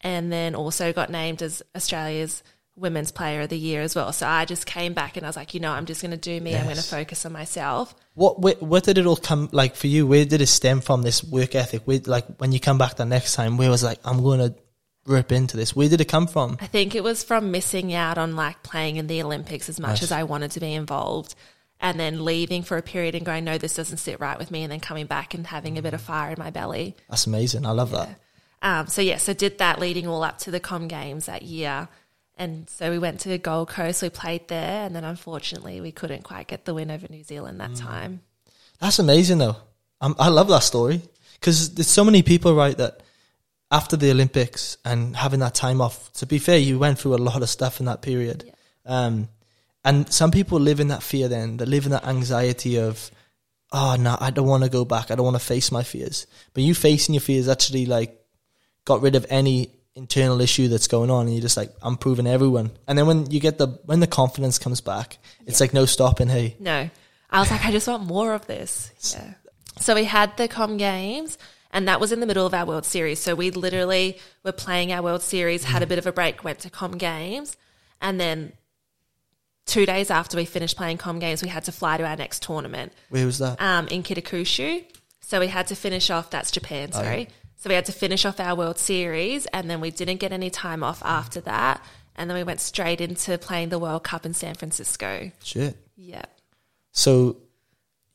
and 0.00 0.32
then 0.32 0.54
also 0.54 0.92
got 0.92 1.10
named 1.10 1.42
as 1.42 1.62
Australia's 1.74 2.42
Women's 2.76 3.10
Player 3.10 3.40
of 3.42 3.48
the 3.48 3.58
Year 3.58 3.82
as 3.82 3.96
well. 3.96 4.12
So 4.12 4.26
I 4.26 4.44
just 4.44 4.64
came 4.64 4.94
back 4.94 5.16
and 5.16 5.26
I 5.26 5.28
was 5.28 5.36
like, 5.36 5.52
you 5.52 5.60
know, 5.60 5.72
I'm 5.72 5.84
just 5.86 6.00
going 6.00 6.12
to 6.12 6.16
do 6.16 6.40
me. 6.40 6.54
I'm 6.56 6.64
going 6.64 6.76
to 6.76 6.82
focus 6.82 7.26
on 7.26 7.32
myself. 7.32 7.94
What 8.14 8.40
where, 8.40 8.54
where 8.54 8.80
did 8.80 8.98
it 8.98 9.06
all 9.06 9.16
come 9.16 9.48
like 9.52 9.74
for 9.74 9.88
you? 9.88 10.06
Where 10.06 10.24
did 10.24 10.40
it 10.40 10.46
stem 10.46 10.80
from? 10.80 11.02
This 11.02 11.24
work 11.24 11.54
ethic. 11.56 11.82
Where 11.86 12.00
like 12.06 12.24
when 12.38 12.52
you 12.52 12.60
come 12.60 12.78
back 12.78 12.94
the 12.94 13.04
next 13.04 13.34
time, 13.34 13.56
where 13.56 13.68
was 13.70 13.82
like 13.82 13.98
I'm 14.04 14.22
going 14.22 14.38
to 14.38 14.54
rip 15.06 15.32
into 15.32 15.56
this? 15.56 15.74
Where 15.74 15.88
did 15.88 16.00
it 16.00 16.04
come 16.04 16.28
from? 16.28 16.56
I 16.60 16.68
think 16.68 16.94
it 16.94 17.02
was 17.02 17.24
from 17.24 17.50
missing 17.50 17.92
out 17.94 18.16
on 18.16 18.36
like 18.36 18.62
playing 18.62 18.96
in 18.96 19.08
the 19.08 19.22
Olympics 19.22 19.68
as 19.68 19.80
much 19.80 19.88
Nice. 19.88 20.02
as 20.04 20.12
I 20.12 20.22
wanted 20.22 20.52
to 20.52 20.60
be 20.60 20.72
involved. 20.72 21.34
And 21.80 21.98
then 21.98 22.24
leaving 22.24 22.64
for 22.64 22.76
a 22.76 22.82
period 22.82 23.14
and 23.14 23.24
going, 23.24 23.44
no, 23.44 23.56
this 23.56 23.74
doesn't 23.74 23.98
sit 23.98 24.18
right 24.18 24.36
with 24.38 24.50
me. 24.50 24.62
And 24.64 24.72
then 24.72 24.80
coming 24.80 25.06
back 25.06 25.34
and 25.34 25.46
having 25.46 25.78
a 25.78 25.82
bit 25.82 25.94
of 25.94 26.00
fire 26.00 26.32
in 26.32 26.36
my 26.38 26.50
belly. 26.50 26.96
That's 27.08 27.26
amazing. 27.26 27.64
I 27.64 27.70
love 27.70 27.92
that. 27.92 28.18
Um, 28.62 28.88
so 28.88 29.00
yeah, 29.00 29.18
so 29.18 29.32
did 29.32 29.58
that 29.58 29.78
leading 29.78 30.08
all 30.08 30.24
up 30.24 30.38
to 30.38 30.50
the 30.50 30.58
Com 30.58 30.88
Games 30.88 31.26
that 31.26 31.42
year. 31.42 31.88
And 32.36 32.68
so 32.68 32.90
we 32.90 32.98
went 32.98 33.20
to 33.20 33.28
the 33.28 33.38
Gold 33.38 33.68
Coast, 33.68 34.02
we 34.02 34.10
played 34.10 34.48
there, 34.48 34.84
and 34.84 34.94
then 34.94 35.04
unfortunately 35.04 35.80
we 35.80 35.92
couldn't 35.92 36.22
quite 36.22 36.48
get 36.48 36.64
the 36.64 36.74
win 36.74 36.90
over 36.90 37.06
New 37.08 37.22
Zealand 37.24 37.60
that 37.60 37.74
time. 37.74 38.22
That's 38.80 38.98
amazing 38.98 39.38
though. 39.38 39.56
i 40.00 40.12
I 40.18 40.28
love 40.28 40.48
that 40.48 40.62
story 40.62 41.00
because 41.34 41.74
there's 41.74 41.88
so 41.88 42.04
many 42.04 42.22
people 42.22 42.54
right 42.54 42.76
that 42.76 43.02
after 43.70 43.96
the 43.96 44.10
Olympics 44.10 44.76
and 44.84 45.16
having 45.16 45.40
that 45.40 45.54
time 45.54 45.80
off. 45.80 46.12
To 46.14 46.26
be 46.26 46.38
fair, 46.38 46.58
you 46.58 46.78
went 46.78 46.98
through 46.98 47.14
a 47.14 47.18
lot 47.18 47.42
of 47.42 47.48
stuff 47.48 47.80
in 47.80 47.86
that 47.86 48.02
period. 48.02 48.50
Um, 48.86 49.28
and 49.88 50.12
some 50.12 50.30
people 50.30 50.60
live 50.60 50.80
in 50.80 50.88
that 50.88 51.02
fear. 51.02 51.28
Then 51.28 51.56
they 51.56 51.64
live 51.64 51.86
in 51.86 51.92
that 51.92 52.06
anxiety 52.06 52.78
of, 52.78 53.10
oh 53.72 53.96
no, 53.98 54.18
I 54.20 54.30
don't 54.30 54.46
want 54.46 54.64
to 54.64 54.68
go 54.68 54.84
back. 54.84 55.10
I 55.10 55.14
don't 55.14 55.24
want 55.24 55.36
to 55.36 55.44
face 55.44 55.72
my 55.72 55.82
fears. 55.82 56.26
But 56.52 56.62
you 56.62 56.74
facing 56.74 57.14
your 57.14 57.22
fears 57.22 57.48
actually 57.48 57.86
like 57.86 58.20
got 58.84 59.00
rid 59.00 59.14
of 59.14 59.24
any 59.30 59.72
internal 59.94 60.42
issue 60.42 60.68
that's 60.68 60.88
going 60.88 61.10
on, 61.10 61.26
and 61.26 61.34
you're 61.34 61.42
just 61.42 61.56
like, 61.56 61.72
I'm 61.82 61.96
proving 61.96 62.26
everyone. 62.26 62.70
And 62.86 62.98
then 62.98 63.06
when 63.06 63.30
you 63.30 63.40
get 63.40 63.56
the 63.56 63.68
when 63.86 64.00
the 64.00 64.06
confidence 64.06 64.58
comes 64.58 64.82
back, 64.82 65.18
it's 65.46 65.60
like 65.60 65.72
no 65.72 65.86
stopping. 65.86 66.28
Hey, 66.28 66.54
No, 66.60 66.90
I 67.30 67.40
was 67.40 67.50
like, 67.50 67.64
I 67.64 67.72
just 67.72 67.88
want 67.88 68.04
more 68.04 68.34
of 68.34 68.46
this. 68.46 68.92
Yeah. 69.14 69.34
So 69.80 69.94
we 69.94 70.04
had 70.04 70.36
the 70.36 70.48
Com 70.48 70.76
Games, 70.76 71.38
and 71.72 71.88
that 71.88 71.98
was 71.98 72.12
in 72.12 72.20
the 72.20 72.26
middle 72.26 72.46
of 72.46 72.52
our 72.52 72.66
World 72.66 72.84
Series. 72.84 73.20
So 73.20 73.34
we 73.34 73.50
literally 73.52 74.18
were 74.44 74.52
playing 74.52 74.92
our 74.92 75.02
World 75.02 75.22
Series, 75.22 75.64
had 75.64 75.82
a 75.82 75.86
mm. 75.86 75.90
bit 75.90 75.98
of 75.98 76.06
a 76.06 76.12
break, 76.12 76.44
went 76.44 76.58
to 76.60 76.70
Com 76.70 76.98
Games, 76.98 77.56
and 78.02 78.20
then 78.20 78.52
two 79.68 79.86
days 79.86 80.10
after 80.10 80.36
we 80.36 80.44
finished 80.44 80.76
playing 80.76 80.98
Com 80.98 81.18
Games, 81.20 81.42
we 81.42 81.48
had 81.48 81.64
to 81.64 81.72
fly 81.72 81.96
to 81.98 82.04
our 82.04 82.16
next 82.16 82.42
tournament. 82.42 82.92
where 83.10 83.24
was 83.26 83.38
that? 83.38 83.60
um, 83.62 83.86
in 83.88 84.02
Kitakyushu. 84.02 84.84
So 85.20 85.38
we 85.40 85.46
had 85.48 85.66
to 85.68 85.76
finish 85.76 86.10
off, 86.10 86.30
that's 86.30 86.50
Japan, 86.50 86.88
Oh, 86.94 87.02
sorry. 87.02 87.28
So 87.56 87.68
we 87.68 87.74
had 87.74 87.84
to 87.86 87.92
finish 87.92 88.24
off 88.24 88.40
our 88.40 88.54
World 88.56 88.78
Series 88.78 89.46
and 89.46 89.68
then 89.68 89.80
we 89.80 89.90
didn't 89.90 90.16
get 90.18 90.32
any 90.32 90.48
time 90.50 90.82
off 90.82 91.02
after 91.04 91.40
that. 91.42 91.84
And 92.16 92.28
then 92.30 92.36
we 92.36 92.44
went 92.44 92.60
straight 92.60 93.00
into 93.00 93.36
playing 93.38 93.68
the 93.68 93.78
World 93.78 94.04
Cup 94.04 94.24
in 94.26 94.32
San 94.34 94.54
Francisco. 94.54 95.30
Shit. 95.42 95.76
Yeah. 95.96 96.24
So 96.92 97.36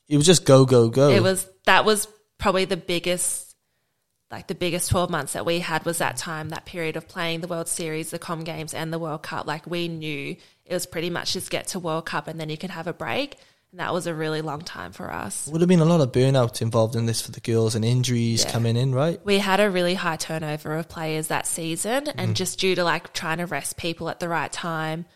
it 0.08 0.16
was 0.16 0.26
just 0.26 0.44
go, 0.44 0.64
go, 0.64 0.88
go. 0.88 1.08
It 1.10 1.22
was, 1.22 1.48
that 1.66 1.84
was 1.84 2.08
probably 2.38 2.64
the 2.64 2.76
biggest, 2.76 3.43
like 4.34 4.48
the 4.48 4.54
biggest 4.54 4.90
12 4.90 5.10
months 5.10 5.34
that 5.34 5.46
we 5.46 5.60
had 5.60 5.84
was 5.84 5.98
that 5.98 6.16
time, 6.16 6.48
that 6.48 6.64
period 6.64 6.96
of 6.96 7.06
playing 7.06 7.40
the 7.40 7.46
World 7.46 7.68
Series, 7.68 8.10
the 8.10 8.18
Com 8.18 8.42
Games 8.42 8.74
and 8.74 8.92
the 8.92 8.98
World 8.98 9.22
Cup. 9.22 9.46
Like 9.46 9.64
we 9.64 9.86
knew 9.86 10.34
it 10.66 10.74
was 10.74 10.86
pretty 10.86 11.08
much 11.08 11.34
just 11.34 11.50
get 11.50 11.68
to 11.68 11.78
World 11.78 12.06
Cup 12.06 12.26
and 12.26 12.40
then 12.40 12.48
you 12.48 12.58
could 12.58 12.70
have 12.70 12.88
a 12.88 12.92
break. 12.92 13.36
And 13.70 13.78
that 13.78 13.92
was 13.94 14.08
a 14.08 14.14
really 14.14 14.40
long 14.40 14.62
time 14.62 14.90
for 14.90 15.12
us. 15.12 15.48
Would 15.52 15.60
have 15.60 15.68
been 15.68 15.78
a 15.78 15.84
lot 15.84 16.00
of 16.00 16.10
burnout 16.10 16.62
involved 16.62 16.96
in 16.96 17.06
this 17.06 17.20
for 17.20 17.30
the 17.30 17.40
girls 17.40 17.76
and 17.76 17.84
injuries 17.84 18.44
Yeah. 18.44 18.50
coming 18.50 18.76
in, 18.76 18.92
right? 18.92 19.24
we 19.24 19.38
had 19.38 19.60
a 19.60 19.70
really 19.70 19.94
high 19.94 20.16
turnover 20.16 20.74
of 20.76 20.88
players 20.88 21.28
that 21.28 21.46
season 21.46 22.08
and 22.08 22.32
mm. 22.32 22.34
just 22.34 22.58
due 22.58 22.74
to 22.74 22.82
like 22.82 23.12
trying 23.12 23.38
to 23.38 23.46
rest 23.46 23.76
people 23.76 24.08
at 24.08 24.18
the 24.18 24.28
right 24.28 24.50
time 24.50 25.06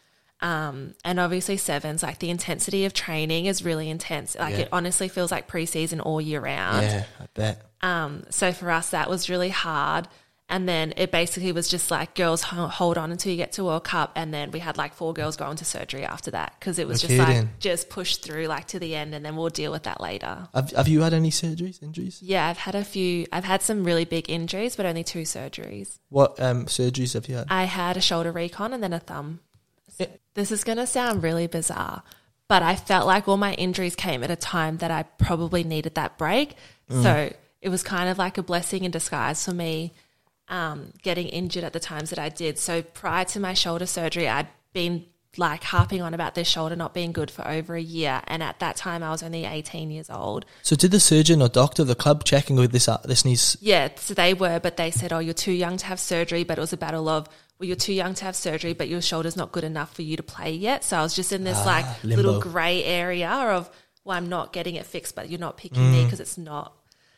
um, 0.41 0.95
and 1.05 1.19
obviously 1.19 1.57
sevens 1.57 2.03
like 2.03 2.19
the 2.21 2.31
intensity 2.31 2.85
of 2.85 2.93
training 2.93 3.47
is 3.47 3.65
really 3.65 3.91
intense 3.91 4.37
like 4.39 4.55
Yeah. 4.55 4.61
it 4.61 4.69
honestly 4.73 5.09
feels 5.09 5.31
like 5.33 5.49
preseason 5.49 6.01
all 6.05 6.21
year 6.21 6.41
round 6.41 6.83
Yeah, 6.83 7.05
I 7.21 7.27
bet. 7.35 7.63
um, 7.83 8.25
so 8.31 8.53
for 8.53 8.71
us 8.71 8.91
that 8.91 9.11
was 9.11 9.29
really 9.29 9.49
hard 9.51 10.07
and 10.51 10.67
then 10.67 10.95
it 10.97 11.11
basically 11.13 11.53
was 11.53 11.69
just 11.69 11.91
like 11.91 12.15
girls 12.15 12.41
hold 12.43 12.97
on 12.97 13.11
until 13.13 13.31
you 13.31 13.37
get 13.37 13.53
to 13.53 13.65
World 13.65 13.85
Cup, 13.85 14.13
and 14.17 14.33
then 14.33 14.51
we 14.51 14.61
had 14.61 14.79
like 14.79 14.95
four 14.95 15.13
girls 15.13 15.37
go 15.37 15.51
into 15.51 15.63
surgery 15.67 16.05
after 16.07 16.31
that 16.31 16.55
because 16.59 16.79
it 16.79 16.89
was 16.89 17.03
No 17.05 17.09
just 17.09 17.21
kidding. 17.21 17.43
like 17.43 17.59
just 17.59 17.91
push 17.91 18.17
through 18.17 18.47
like 18.47 18.67
to 18.69 18.79
the 18.79 18.95
end, 18.95 19.15
and 19.15 19.23
then 19.23 19.37
we'll 19.37 19.51
deal 19.51 19.71
with 19.71 19.83
that 19.83 20.01
later. 20.01 20.49
Have, 20.55 20.71
have 20.71 20.89
you 20.89 21.03
had 21.03 21.13
any 21.13 21.31
surgeries, 21.31 21.83
injuries? 21.83 22.23
Yeah, 22.23 22.47
I've 22.47 22.57
had 22.57 22.75
a 22.75 22.83
few. 22.83 23.27
I've 23.31 23.45
had 23.45 23.61
some 23.61 23.85
really 23.85 24.07
big 24.07 24.31
injuries, 24.31 24.75
but 24.75 24.87
only 24.87 25.05
two 25.05 25.25
surgeries. 25.25 25.99
What 26.09 26.41
um, 26.41 26.65
surgeries 26.65 27.13
have 27.13 27.29
you 27.29 27.35
had? 27.37 27.49
I 27.51 27.65
had 27.65 27.99
a 27.99 28.01
shoulder 28.01 28.33
recon 28.33 28.73
and 28.73 28.83
then 28.83 28.95
a 28.95 29.01
thumb. 29.01 29.41
This 30.35 30.53
is 30.53 30.65
going 30.65 30.79
to 30.79 30.87
sound 30.87 31.23
really 31.23 31.47
bizarre, 31.47 32.03
but 32.49 32.63
I 32.63 32.77
felt 32.77 33.07
like 33.07 33.29
all 33.29 33.37
my 33.37 33.55
injuries 33.55 33.97
came 33.97 34.23
at 34.23 34.31
a 34.31 34.37
time 34.37 34.79
that 34.79 34.91
I 34.91 35.03
probably 35.03 35.65
needed 35.65 35.95
that 35.97 36.17
break. 36.19 36.55
So 36.91 37.33
it 37.61 37.69
was 37.69 37.83
kind 37.83 38.09
of 38.09 38.19
like 38.19 38.39
a 38.39 38.43
blessing 38.43 38.85
in 38.85 38.91
disguise 38.91 39.45
for 39.45 39.53
me 39.53 39.93
um, 40.49 40.93
getting 41.03 41.29
injured 41.29 41.65
at 41.65 41.73
the 41.73 41.81
times 41.81 42.11
that 42.11 42.19
I 42.19 42.29
did. 42.29 42.59
So 42.59 42.83
prior 42.83 43.25
to 43.27 43.41
my 43.41 43.55
shoulder 43.55 43.87
surgery, 43.87 44.29
I'd 44.29 44.49
been 44.73 45.05
like 45.37 45.63
harping 45.63 46.03
on 46.03 46.15
about 46.15 46.35
this 46.35 46.49
shoulder 46.49 46.75
not 46.75 46.95
being 46.95 47.13
good 47.13 47.31
for 47.31 47.47
over 47.47 47.75
a 47.75 47.81
year. 47.81 48.23
And 48.27 48.43
at 48.43 48.59
that 48.61 48.77
time, 48.77 49.03
I 49.03 49.11
was 49.11 49.23
only 49.23 49.45
18 49.45 49.91
years 49.91 50.11
old. 50.11 50.47
So 50.63 50.75
did 50.75 50.91
the 50.91 51.01
surgeon 51.01 51.43
or 51.43 51.49
doctor 51.49 51.83
of 51.83 51.89
the 51.89 51.95
club 51.95 52.25
checking 52.25 52.57
with 52.57 52.73
this? 52.73 52.89
Uh, 52.89 52.99
this 53.05 53.25
needs. 53.25 53.57
Yeah, 53.61 53.89
so 53.97 54.15
they 54.15 54.35
were, 54.35 54.59
but 54.59 54.77
they 54.77 54.91
said, 54.91 55.13
"Oh, 55.13 55.19
you're 55.19 55.35
too 55.35 55.53
young 55.53 55.77
to 55.77 55.87
have 55.87 56.01
surgery." 56.01 56.45
But 56.45 56.59
it 56.59 56.61
was 56.61 56.73
a 56.73 56.79
battle 56.79 57.09
of, 57.09 57.29
"Well, 57.59 57.67
you're 57.67 57.77
too 57.77 57.93
young 57.93 58.15
to 58.15 58.25
have 58.25 58.37
surgery, 58.37 58.73
but 58.73 58.89
your 58.89 59.03
shoulder's 59.03 59.37
not 59.37 59.53
good 59.53 59.65
enough 59.65 59.95
for 59.95 60.03
you 60.03 60.17
to 60.17 60.23
play 60.23 60.53
yet." 60.53 60.85
So 60.85 60.97
I 60.97 61.03
was 61.03 61.15
just 61.15 61.33
in 61.33 61.45
this 61.45 61.59
ah, 61.59 61.65
like 61.65 62.05
limbo. 62.05 62.17
little 62.23 62.41
grey 62.41 62.85
area 62.85 63.31
of, 63.31 63.71
"Well, 64.05 64.17
I'm 64.17 64.29
not 64.29 64.53
getting 64.53 64.75
it 64.75 64.87
fixed, 64.87 65.15
but 65.15 65.29
you're 65.29 65.41
not 65.41 65.57
picking 65.57 65.91
me 65.91 66.03
mm. 66.03 66.05
because 66.05 66.21
it's 66.21 66.39
not." 66.39 66.75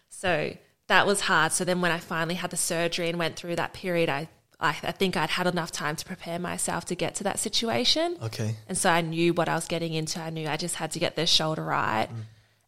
So 0.08 0.52
that 0.90 1.06
was 1.06 1.20
hard. 1.20 1.52
So 1.52 1.64
then 1.64 1.80
when 1.80 1.92
I 1.92 1.98
finally 1.98 2.34
had 2.34 2.50
the 2.50 2.56
surgery 2.56 3.08
and 3.08 3.18
went 3.18 3.36
through 3.36 3.56
that 3.56 3.72
period, 3.72 4.08
I, 4.08 4.28
I, 4.58 4.70
I 4.82 4.92
think 4.92 5.16
I'd 5.16 5.30
had 5.30 5.46
enough 5.46 5.70
time 5.70 5.94
to 5.94 6.04
prepare 6.04 6.38
myself 6.38 6.84
to 6.86 6.96
get 6.96 7.14
to 7.16 7.24
that 7.24 7.38
situation. 7.38 8.18
Okay. 8.20 8.56
And 8.68 8.76
so 8.76 8.90
I 8.90 9.00
knew 9.00 9.32
what 9.32 9.48
I 9.48 9.54
was 9.54 9.66
getting 9.66 9.94
into. 9.94 10.20
I 10.20 10.30
knew 10.30 10.48
I 10.48 10.56
just 10.56 10.74
had 10.74 10.90
to 10.92 10.98
get 10.98 11.14
this 11.14 11.30
shoulder 11.30 11.62
right. 11.62 12.08
Mm. 12.10 12.16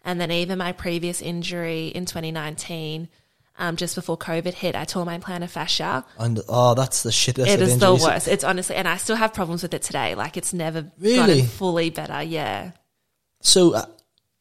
And 0.04 0.20
then 0.20 0.30
even 0.30 0.58
my 0.58 0.72
previous 0.72 1.20
injury 1.20 1.88
in 1.88 2.06
2019, 2.06 3.08
um, 3.62 3.76
just 3.76 3.94
before 3.94 4.18
COVID 4.18 4.54
hit, 4.54 4.74
I 4.74 4.84
tore 4.84 5.04
my 5.04 5.18
plantar 5.18 5.48
fascia. 5.48 6.04
And 6.18 6.40
oh, 6.48 6.74
that's 6.74 7.04
the 7.04 7.12
shit. 7.12 7.36
That's 7.36 7.48
It 7.50 7.62
is 7.62 7.78
the 7.78 7.94
worst. 7.94 8.26
It's 8.26 8.42
honestly, 8.42 8.74
and 8.74 8.88
I 8.88 8.96
still 8.96 9.14
have 9.16 9.32
problems 9.32 9.62
with 9.62 9.72
it 9.72 9.82
today. 9.82 10.16
Like 10.16 10.36
it's 10.36 10.52
never 10.52 10.90
Really? 10.98 11.16
gotten 11.16 11.46
fully 11.46 11.90
better. 11.90 12.22
Yeah. 12.22 12.72
So 13.40 13.74
uh, 13.74 13.86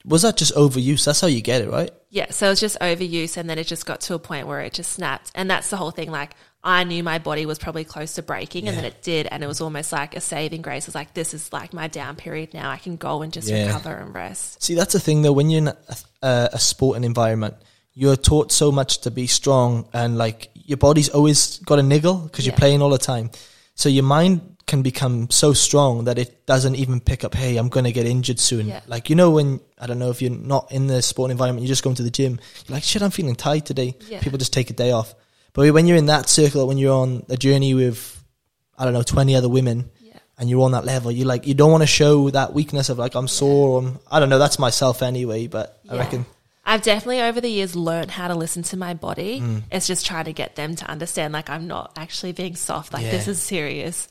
was 0.06 0.24
that 0.24 0.38
just 0.38 0.56
overuse? 0.56 1.06
That's 1.06 1.22
how 1.22 1.28
you 1.28 1.42
get 1.42 1.62
it, 1.62 1.70
right? 1.70 1.92
Yeah, 2.10 2.32
so 2.32 2.48
it 2.48 2.50
was 2.50 2.60
just 2.60 2.80
overuse, 2.80 3.38
and 3.38 3.50
then 3.50 3.58
it 3.60 3.68
just 3.68 3.86
got 3.86 4.02
to 4.02 4.16
a 4.16 4.20
point 4.20 4.48
where 4.48 4.62
it 4.62 4.74
just 4.74 4.92
snapped. 4.92 5.32
And 5.36 5.50
that's 5.50 5.70
the 5.70 5.78
whole 5.78 5.92
thing. 5.92 6.12
Like, 6.12 6.32
I 6.64 6.84
knew 6.84 7.04
my 7.04 7.20
body 7.20 7.46
was 7.46 7.58
probably 7.60 7.84
close 7.86 8.16
to 8.16 8.24
breaking, 8.24 8.68
and 8.68 8.76
then 8.76 8.86
it 8.86 9.02
did. 9.04 9.28
And 9.32 9.44
it 9.44 9.48
was 9.48 9.62
almost 9.62 9.92
like 9.92 10.16
a 10.16 10.22
saving 10.22 10.62
grace. 10.64 10.84
It 10.84 10.88
was 10.90 10.96
like, 10.96 11.14
this 11.14 11.34
is 11.34 11.54
like 11.54 11.74
my 11.74 11.88
down 11.88 12.16
period 12.16 12.54
now. 12.54 12.70
I 12.72 12.78
can 12.78 12.98
go 12.98 13.22
and 13.22 13.32
just 13.32 13.48
Yeah. 13.48 13.68
recover 13.68 13.96
and 13.96 14.14
rest. 14.14 14.62
See, 14.64 14.74
that's 14.76 14.94
the 14.94 15.00
thing 15.00 15.22
though. 15.22 15.32
When 15.32 15.50
you're 15.50 15.60
in 15.60 15.68
a, 15.70 15.78
a, 16.22 16.50
a 16.54 16.60
sporting 16.60 17.04
environment, 17.04 17.56
you're 17.94 18.16
taught 18.16 18.52
so 18.52 18.72
much 18.72 19.02
to 19.02 19.12
be 19.12 19.28
strong, 19.28 19.88
and 19.94 20.18
like 20.18 20.50
your 20.54 20.78
body's 20.78 21.10
always 21.10 21.60
got 21.60 21.80
a 21.80 21.84
niggle 21.84 22.16
because 22.20 22.46
you're 22.46 22.56
playing 22.56 22.82
all 22.82 22.90
the 22.90 22.98
time. 22.98 23.32
So 23.76 23.90
your 23.90 24.04
mind 24.04 24.58
can 24.68 24.82
become 24.82 25.30
so 25.30 25.54
strong 25.54 26.06
that 26.06 26.18
it 26.18 26.46
doesn't 26.46 26.76
even 26.76 27.00
pick 27.00 27.24
up. 27.24 27.34
Hey, 27.34 27.58
I'm 27.58 27.70
going 27.70 27.84
to 27.84 27.92
get 27.92 28.06
injured 28.06 28.40
soon. 28.40 28.68
Yeah. 28.68 28.82
Like 28.88 29.10
you 29.10 29.16
know 29.16 29.32
when 29.32 29.60
I 29.78 29.88
don't 29.88 30.00
know 30.00 30.12
if 30.12 30.22
you're 30.22 30.32
not 30.32 30.72
in 30.72 30.88
the 30.88 31.02
sporting 31.02 31.32
environment, 31.32 31.64
you're 31.64 31.72
just 31.72 31.84
going 31.84 31.96
to 31.98 32.04
the 32.04 32.12
gym. 32.12 32.40
You're 32.68 32.76
like, 32.76 32.84
shit, 32.84 33.02
I'm 33.02 33.12
feeling 33.12 33.36
tired 33.36 33.66
today. 33.66 33.96
Yeah. 34.08 34.22
People 34.22 34.38
just 34.38 34.54
take 34.54 34.70
a 34.70 34.74
day 34.74 34.92
off. 34.92 35.14
But 35.54 35.74
when 35.74 35.88
you're 35.88 35.98
in 35.98 36.06
that 36.06 36.30
circle, 36.30 36.68
when 36.68 36.78
you're 36.78 36.94
on 36.94 37.26
a 37.30 37.36
journey 37.36 37.74
with 37.74 38.24
I 38.78 38.86
don't 38.86 38.94
know 38.94 39.04
20 39.04 39.36
other 39.36 39.50
women, 39.50 39.92
and 40.38 40.50
you're 40.50 40.64
on 40.64 40.72
that 40.72 40.86
level, 40.86 41.12
you 41.12 41.24
like 41.24 41.46
you 41.46 41.54
don't 41.54 41.72
want 41.72 41.84
to 41.84 41.88
show 41.88 42.30
that 42.32 42.52
weakness 42.54 42.90
of 42.90 42.98
like 42.98 43.14
I'm 43.14 43.28
sore. 43.28 43.70
Or 43.70 43.80
I'm, 43.80 44.00
I 44.10 44.20
don't 44.20 44.30
know. 44.30 44.40
That's 44.40 44.58
myself 44.58 45.04
anyway, 45.04 45.46
but 45.46 45.80
I 45.88 45.98
reckon 45.98 46.26
I've 46.64 46.84
definitely 46.84 47.22
over 47.22 47.42
the 47.42 47.50
years 47.50 47.76
learned 47.76 48.12
how 48.12 48.28
to 48.28 48.36
listen 48.36 48.62
to 48.64 48.78
my 48.78 48.94
body. 48.94 49.42
Mm. 49.42 49.64
It's 49.72 49.88
just 49.88 50.06
trying 50.06 50.26
to 50.26 50.34
get 50.34 50.56
them 50.56 50.76
to 50.76 50.90
understand, 50.90 51.34
like, 51.34 51.50
I'm 51.50 51.68
not 51.68 51.94
actually 51.98 52.34
being 52.34 52.56
soft. 52.56 52.94
Like, 52.94 53.04
Yeah. 53.06 53.12
this 53.12 53.28
is 53.28 53.42
serious. 53.42 54.08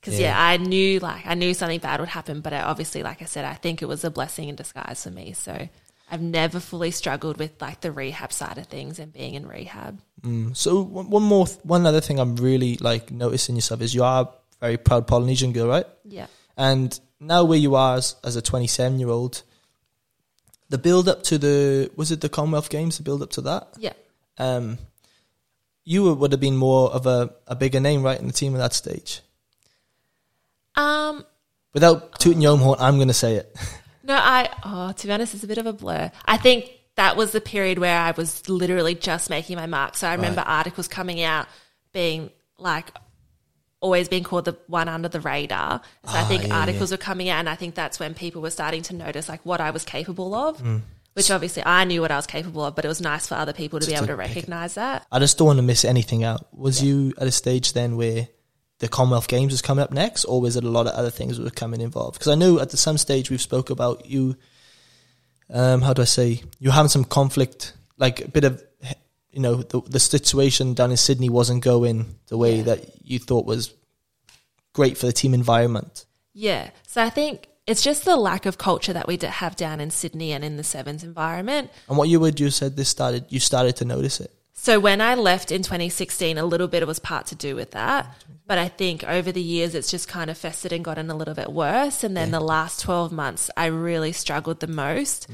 Because, 0.00 0.18
Yeah. 0.18 0.28
yeah. 0.28 0.40
I 0.42 0.56
knew, 0.56 0.98
like, 0.98 1.26
I 1.26 1.34
knew 1.34 1.52
something 1.52 1.78
bad 1.78 2.00
would 2.00 2.08
happen. 2.08 2.40
But 2.40 2.54
I, 2.54 2.62
obviously, 2.62 3.02
like 3.02 3.20
I 3.20 3.26
said, 3.26 3.44
I 3.44 3.52
think 3.54 3.82
it 3.82 3.86
was 3.86 4.02
a 4.02 4.10
blessing 4.10 4.48
in 4.48 4.54
disguise 4.56 5.02
for 5.04 5.10
me. 5.10 5.34
So 5.34 5.68
I've 6.10 6.22
never 6.22 6.58
fully 6.58 6.90
struggled 6.90 7.36
with, 7.36 7.52
like, 7.60 7.82
the 7.82 7.92
rehab 7.92 8.32
side 8.32 8.56
of 8.56 8.66
things 8.66 8.98
and 8.98 9.12
being 9.12 9.34
in 9.34 9.46
rehab. 9.46 10.00
so. 10.54 10.82
One 10.82 11.10
one 11.10 11.22
more, 11.22 11.46
th- 11.46 11.58
one 11.64 11.84
other 11.86 12.00
thing 12.00 12.18
I'm 12.18 12.36
really 12.36 12.76
like 12.78 13.10
noticing 13.10 13.56
yourself 13.56 13.82
is 13.82 13.94
you 13.94 14.04
are 14.04 14.22
a 14.22 14.28
very 14.60 14.76
proud 14.78 15.06
Polynesian 15.06 15.52
girl, 15.52 15.68
right? 15.68 15.86
Yeah. 16.04 16.26
And 16.56 16.98
now 17.20 17.44
where 17.44 17.58
you 17.58 17.74
are 17.74 17.96
as, 17.96 18.16
as 18.24 18.36
a 18.36 18.42
27 18.42 18.98
year 18.98 19.08
old, 19.10 19.42
the 20.70 20.78
build 20.78 21.08
up 21.08 21.22
to 21.24 21.36
the 21.36 21.90
was 21.96 22.10
it 22.10 22.20
the 22.22 22.28
Commonwealth 22.30 22.70
Games? 22.70 22.96
The 22.96 23.02
build 23.02 23.22
up 23.22 23.30
to 23.32 23.42
that, 23.42 23.68
Yeah. 23.78 23.92
um, 24.38 24.78
you 25.84 26.14
would 26.14 26.32
have 26.32 26.40
been 26.40 26.56
more 26.56 26.90
of 26.90 27.06
a, 27.06 27.34
a 27.46 27.54
bigger 27.54 27.80
name, 27.80 28.02
right, 28.02 28.18
in 28.18 28.26
the 28.26 28.32
team 28.32 28.54
at 28.54 28.58
that 28.58 28.72
stage. 28.72 29.20
Um, 30.76 31.24
Without 31.74 32.18
tooting 32.18 32.42
your 32.42 32.52
own 32.52 32.58
horn, 32.58 32.78
I'm 32.80 32.96
going 32.96 33.08
to 33.08 33.14
say 33.14 33.34
it. 33.36 33.54
No, 34.02 34.14
I, 34.16 34.48
oh, 34.64 34.90
to 34.92 35.06
be 35.06 35.12
honest, 35.12 35.34
it's 35.34 35.44
a 35.44 35.46
bit 35.46 35.58
of 35.58 35.66
a 35.66 35.72
blur. 35.74 36.10
I 36.24 36.36
think 36.36 36.68
that 36.96 37.16
was 37.16 37.30
the 37.30 37.40
period 37.40 37.78
where 37.78 37.96
I 37.96 38.10
was 38.12 38.48
literally 38.48 38.94
just 38.96 39.30
making 39.30 39.56
my 39.56 39.66
mark. 39.66 39.94
So 39.94 40.08
I 40.08 40.14
remember 40.14 40.40
articles 40.40 40.88
coming 40.88 41.22
out 41.22 41.46
being 41.92 42.30
like, 42.58 42.92
always 43.80 44.08
being 44.08 44.22
called 44.22 44.44
the 44.44 44.56
one 44.66 44.88
under 44.88 45.08
the 45.08 45.20
radar. 45.20 45.80
So 46.04 46.12
I 46.12 46.24
think 46.24 46.44
Ah, 46.44 46.46
yeah, 46.48 46.60
articles 46.60 46.90
were 46.90 46.96
coming 46.98 47.28
out, 47.28 47.40
and 47.40 47.48
I 47.48 47.54
think 47.54 47.74
that's 47.74 47.98
when 47.98 48.14
people 48.14 48.42
were 48.42 48.50
starting 48.50 48.82
to 48.84 48.94
notice 48.94 49.28
like 49.28 49.44
what 49.44 49.60
I 49.60 49.70
was 49.70 49.84
capable 49.84 50.34
of. 50.34 50.58
Mm. 50.58 50.82
Which 51.14 51.30
obviously 51.30 51.64
I 51.66 51.84
knew 51.84 52.00
what 52.00 52.12
I 52.12 52.16
was 52.16 52.26
capable 52.26 52.64
of, 52.64 52.76
but 52.76 52.84
it 52.84 52.88
was 52.88 53.00
nice 53.00 53.26
for 53.26 53.34
other 53.34 53.52
people 53.52 53.80
to 53.80 53.86
be 53.86 53.94
able 53.94 54.02
to 54.02 54.12
to 54.12 54.16
recognize 54.16 54.74
that. 54.74 55.06
I 55.10 55.18
just 55.18 55.38
don't 55.38 55.46
want 55.46 55.56
to 55.58 55.62
miss 55.62 55.84
anything 55.84 56.22
out. 56.22 56.46
Was 56.56 56.82
you 56.82 57.12
at 57.18 57.26
a 57.26 57.32
stage 57.32 57.72
then 57.72 57.96
where 57.96 58.28
the 58.78 58.88
Commonwealth 58.88 59.26
Games 59.26 59.52
was 59.52 59.60
coming 59.60 59.82
up 59.82 59.90
next, 59.90 60.24
or 60.24 60.40
was 60.40 60.56
it 60.56 60.62
a 60.62 60.68
lot 60.68 60.86
of 60.86 60.92
other 60.92 61.10
things 61.10 61.36
that 61.36 61.42
were 61.42 61.50
coming 61.50 61.80
involved? 61.80 62.18
Because 62.18 62.28
I 62.28 62.36
know 62.36 62.60
at 62.60 62.70
the, 62.70 62.76
some 62.76 62.96
stage 62.96 63.28
we've 63.28 63.40
spoke 63.40 63.70
about 63.70 64.06
you. 64.06 64.36
Um, 65.52 65.82
how 65.82 65.92
do 65.92 66.02
I 66.02 66.04
say 66.04 66.42
you 66.60 66.70
having 66.70 66.88
some 66.88 67.04
conflict, 67.04 67.72
like 67.98 68.20
a 68.20 68.28
bit 68.28 68.44
of, 68.44 68.62
you 69.32 69.40
know, 69.40 69.56
the 69.56 69.80
the 69.82 70.00
situation 70.00 70.74
down 70.74 70.90
in 70.90 70.96
Sydney 70.96 71.28
wasn't 71.30 71.62
going 71.62 72.18
the 72.28 72.36
way 72.36 72.56
Yeah. 72.56 72.62
that 72.64 72.80
you 73.04 73.18
thought 73.18 73.46
was 73.46 73.72
great 74.72 74.96
for 74.98 75.06
the 75.06 75.12
team 75.12 75.34
environment. 75.34 76.06
Yeah. 76.32 76.70
So 76.86 77.02
I 77.02 77.10
think 77.10 77.48
it's 77.66 77.82
just 77.82 78.04
the 78.04 78.16
lack 78.16 78.46
of 78.46 78.58
culture 78.58 78.92
that 78.92 79.06
we 79.06 79.18
have 79.22 79.56
down 79.56 79.80
in 79.80 79.90
Sydney 79.90 80.32
and 80.32 80.44
in 80.44 80.56
the 80.56 80.64
Sevens 80.64 81.04
environment. 81.04 81.70
And 81.88 81.96
what 81.98 82.08
you 82.08 82.18
would 82.20 82.40
you 82.40 82.50
said 82.50 82.76
this 82.76 82.88
started, 82.88 83.24
you 83.28 83.40
started 83.40 83.76
to 83.76 83.84
notice 83.84 84.20
it. 84.20 84.32
So 84.60 84.78
when 84.78 85.00
I 85.00 85.14
left 85.14 85.50
in 85.50 85.62
2016, 85.62 86.36
a 86.36 86.44
little 86.44 86.68
bit 86.68 86.82
it 86.82 86.86
was 86.86 86.98
part 86.98 87.24
to 87.28 87.34
do 87.34 87.56
with 87.56 87.70
that. 87.70 88.14
But 88.46 88.58
I 88.58 88.68
think 88.68 89.02
over 89.04 89.32
the 89.32 89.40
years, 89.40 89.74
it's 89.74 89.90
just 89.90 90.06
kind 90.06 90.28
of 90.28 90.36
festered 90.36 90.70
and 90.70 90.84
gotten 90.84 91.08
a 91.08 91.14
little 91.14 91.32
bit 91.32 91.50
worse. 91.50 92.04
And 92.04 92.14
then 92.14 92.30
the 92.30 92.40
last 92.40 92.82
12 92.82 93.10
months, 93.10 93.50
I 93.56 93.66
really 93.66 94.12
struggled 94.12 94.60
the 94.60 94.66
most. 94.66 95.30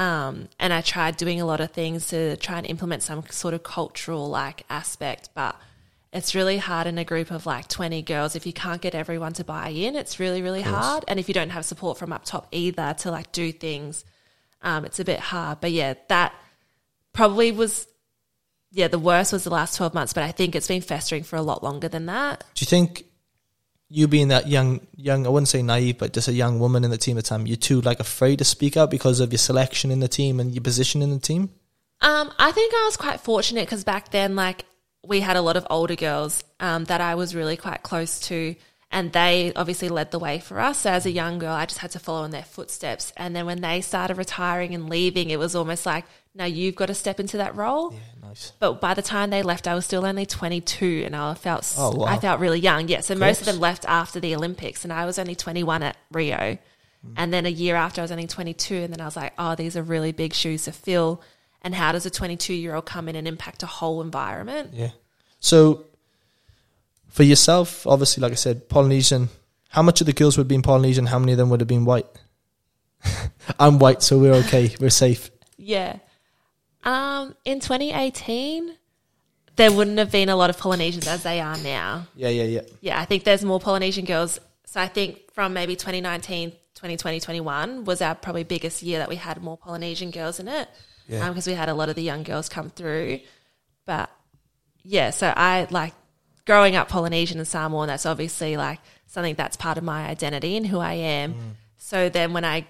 Um, 0.00 0.48
and 0.60 0.72
I 0.72 0.80
tried 0.80 1.16
doing 1.16 1.40
a 1.40 1.44
lot 1.44 1.60
of 1.60 1.72
things 1.72 2.06
to 2.10 2.36
try 2.36 2.58
and 2.58 2.66
implement 2.68 3.02
some 3.02 3.24
sort 3.30 3.52
of 3.52 3.64
cultural 3.64 4.28
like 4.28 4.64
aspect, 4.70 5.30
but 5.34 5.56
it's 6.12 6.36
really 6.36 6.58
hard 6.58 6.86
in 6.86 6.98
a 6.98 7.04
group 7.04 7.32
of 7.32 7.46
like 7.46 7.66
20 7.66 8.00
girls. 8.02 8.36
If 8.36 8.46
you 8.46 8.52
can't 8.52 8.80
get 8.80 8.94
everyone 8.94 9.32
to 9.32 9.44
buy 9.44 9.70
in, 9.70 9.96
it's 9.96 10.20
really, 10.20 10.40
really 10.40 10.62
hard. 10.62 11.02
And 11.08 11.18
if 11.18 11.26
you 11.26 11.34
don't 11.34 11.50
have 11.50 11.64
support 11.64 11.98
from 11.98 12.12
up 12.12 12.24
top 12.24 12.46
either 12.52 12.94
to 12.98 13.10
like 13.10 13.32
do 13.32 13.50
things, 13.50 14.04
um, 14.62 14.84
it's 14.84 15.00
a 15.00 15.04
bit 15.04 15.18
hard. 15.18 15.60
But 15.60 15.72
yeah, 15.72 15.94
that 16.06 16.32
probably 17.12 17.50
was 17.50 17.88
yeah, 18.72 18.88
the 18.88 18.98
worst 18.98 19.32
was 19.32 19.44
the 19.44 19.50
last 19.50 19.76
12 19.76 19.92
months, 19.92 20.12
but 20.12 20.22
I 20.22 20.32
think 20.32 20.56
it's 20.56 20.66
been 20.66 20.80
festering 20.80 21.22
for 21.22 21.36
a 21.36 21.42
lot 21.42 21.62
longer 21.62 21.88
than 21.88 22.06
that. 22.06 22.42
Do 22.54 22.62
you 22.62 22.66
think 22.66 23.04
you 23.88 24.08
being 24.08 24.28
that 24.28 24.48
young, 24.48 24.80
young, 24.96 25.26
I 25.26 25.28
wouldn't 25.28 25.48
say 25.48 25.62
naive, 25.62 25.98
but 25.98 26.14
just 26.14 26.28
a 26.28 26.32
young 26.32 26.58
woman 26.58 26.82
in 26.82 26.90
the 26.90 26.96
team 26.96 27.18
at 27.18 27.24
the 27.24 27.28
time, 27.28 27.46
you're 27.46 27.56
too 27.56 27.82
like 27.82 28.00
afraid 28.00 28.38
to 28.38 28.44
speak 28.44 28.76
out 28.76 28.90
because 28.90 29.20
of 29.20 29.30
your 29.30 29.38
selection 29.38 29.90
in 29.90 30.00
the 30.00 30.08
team 30.08 30.40
and 30.40 30.54
your 30.54 30.62
position 30.62 31.02
in 31.02 31.10
the 31.10 31.18
team? 31.18 31.50
Um, 32.00 32.32
I 32.38 32.50
think 32.52 32.72
I 32.74 32.84
was 32.86 32.96
quite 32.96 33.20
fortunate 33.20 33.66
because 33.66 33.84
back 33.84 34.10
then, 34.10 34.34
like, 34.34 34.64
we 35.06 35.20
had 35.20 35.36
a 35.36 35.42
lot 35.42 35.56
of 35.56 35.66
older 35.68 35.94
girls 35.94 36.42
um, 36.58 36.84
that 36.84 37.00
I 37.00 37.16
was 37.16 37.34
really 37.34 37.56
quite 37.58 37.82
close 37.82 38.20
to, 38.20 38.54
and 38.92 39.10
they 39.12 39.54
obviously 39.56 39.88
led 39.88 40.10
the 40.10 40.18
way 40.18 40.38
for 40.38 40.60
us. 40.60 40.80
So 40.80 40.90
as 40.90 41.06
a 41.06 41.10
young 41.10 41.38
girl, 41.38 41.54
I 41.54 41.64
just 41.64 41.80
had 41.80 41.90
to 41.92 41.98
follow 41.98 42.24
in 42.24 42.30
their 42.30 42.42
footsteps. 42.44 43.10
And 43.16 43.34
then 43.34 43.46
when 43.46 43.62
they 43.62 43.80
started 43.80 44.18
retiring 44.18 44.74
and 44.74 44.90
leaving, 44.90 45.30
it 45.30 45.38
was 45.38 45.56
almost 45.56 45.86
like, 45.86 46.04
now 46.34 46.44
you've 46.44 46.76
got 46.76 46.86
to 46.86 46.94
step 46.94 47.18
into 47.18 47.38
that 47.38 47.56
role. 47.56 47.92
Yeah, 47.92 48.28
nice. 48.28 48.52
But 48.58 48.82
by 48.82 48.92
the 48.92 49.00
time 49.00 49.30
they 49.30 49.42
left, 49.42 49.66
I 49.66 49.74
was 49.74 49.86
still 49.86 50.04
only 50.04 50.26
22, 50.26 51.04
and 51.06 51.16
I 51.16 51.32
felt 51.32 51.74
Oh, 51.78 51.96
wow. 51.96 52.04
I 52.04 52.18
felt 52.18 52.38
really 52.38 52.60
young. 52.60 52.86
Yeah, 52.88 53.00
so 53.00 53.14
most 53.14 53.40
of 53.40 53.46
them 53.46 53.60
left 53.60 53.86
after 53.86 54.20
the 54.20 54.34
Olympics, 54.34 54.84
and 54.84 54.92
I 54.92 55.06
was 55.06 55.18
only 55.18 55.34
21 55.34 55.82
at 55.82 55.96
Rio. 56.10 56.36
Mm. 56.36 56.58
And 57.16 57.32
then 57.32 57.46
a 57.46 57.50
year 57.50 57.76
after, 57.76 58.02
I 58.02 58.04
was 58.04 58.12
only 58.12 58.26
22, 58.26 58.74
and 58.74 58.92
then 58.92 59.00
I 59.00 59.06
was 59.06 59.16
like, 59.16 59.32
oh, 59.38 59.54
these 59.54 59.74
are 59.74 59.82
really 59.82 60.12
big 60.12 60.34
shoes 60.34 60.64
to 60.64 60.72
fill. 60.72 61.22
And 61.62 61.74
how 61.74 61.92
does 61.92 62.04
a 62.04 62.10
22 62.10 62.52
year 62.52 62.74
old 62.74 62.84
come 62.84 63.08
in 63.08 63.16
and 63.16 63.26
impact 63.26 63.62
a 63.62 63.66
whole 63.66 64.02
environment? 64.02 64.70
Yeah. 64.74 64.90
So 65.40 65.84
for 67.12 67.22
yourself, 67.22 67.86
obviously, 67.86 68.22
like 68.22 68.32
I 68.32 68.36
said, 68.36 68.68
Polynesian. 68.68 69.28
How 69.68 69.82
much 69.82 70.00
of 70.00 70.06
the 70.06 70.12
girls 70.12 70.36
would 70.36 70.44
have 70.44 70.48
been 70.48 70.62
Polynesian? 70.62 71.06
How 71.06 71.18
many 71.18 71.32
of 71.32 71.38
them 71.38 71.50
would 71.50 71.60
have 71.60 71.68
been 71.68 71.84
white? 71.84 72.06
I'm 73.58 73.78
white, 73.78 74.02
so 74.02 74.18
we're 74.18 74.34
okay. 74.34 74.74
We're 74.80 74.90
safe. 74.90 75.30
Yeah. 75.58 75.98
Um, 76.84 77.36
in 77.44 77.60
2018, 77.60 78.74
there 79.56 79.70
wouldn't 79.70 79.98
have 79.98 80.10
been 80.10 80.30
a 80.30 80.36
lot 80.36 80.48
of 80.48 80.56
Polynesians 80.56 81.06
as 81.06 81.22
they 81.22 81.40
are 81.40 81.58
now. 81.58 82.06
Yeah, 82.16 82.30
yeah, 82.30 82.44
yeah. 82.44 82.60
yeah, 82.80 83.00
I 83.00 83.04
think 83.04 83.24
there's 83.24 83.44
more 83.44 83.60
Polynesian 83.60 84.06
girls. 84.06 84.38
So 84.64 84.80
I 84.80 84.88
think 84.88 85.32
from 85.34 85.52
maybe 85.52 85.76
2019, 85.76 86.50
2020, 86.50 87.20
21 87.20 87.84
was 87.84 88.00
our 88.00 88.14
probably 88.14 88.44
biggest 88.44 88.82
year 88.82 89.00
that 89.00 89.10
we 89.10 89.16
had 89.16 89.42
more 89.42 89.58
Polynesian 89.58 90.10
girls 90.10 90.40
in 90.40 90.48
it. 90.48 90.68
Yeah. 91.06 91.28
Because 91.28 91.46
we 91.46 91.52
had 91.52 91.68
a 91.68 91.74
lot 91.74 91.90
of 91.90 91.94
the 91.94 92.02
young 92.02 92.22
girls 92.22 92.48
come 92.48 92.70
through. 92.70 93.20
But 93.84 94.10
yeah, 94.82 95.10
so 95.10 95.32
I 95.36 95.66
like 95.70 95.92
growing 96.46 96.76
up 96.76 96.88
Polynesian 96.88 97.38
and 97.38 97.48
Samoan, 97.48 97.88
that's 97.88 98.06
obviously 98.06 98.56
like 98.56 98.80
something 99.06 99.34
that's 99.34 99.56
part 99.56 99.78
of 99.78 99.84
my 99.84 100.06
identity 100.08 100.56
and 100.56 100.66
who 100.66 100.78
I 100.78 100.94
am. 100.94 101.56
So 101.76 102.08
then 102.08 102.32
when 102.32 102.44
I 102.44 102.66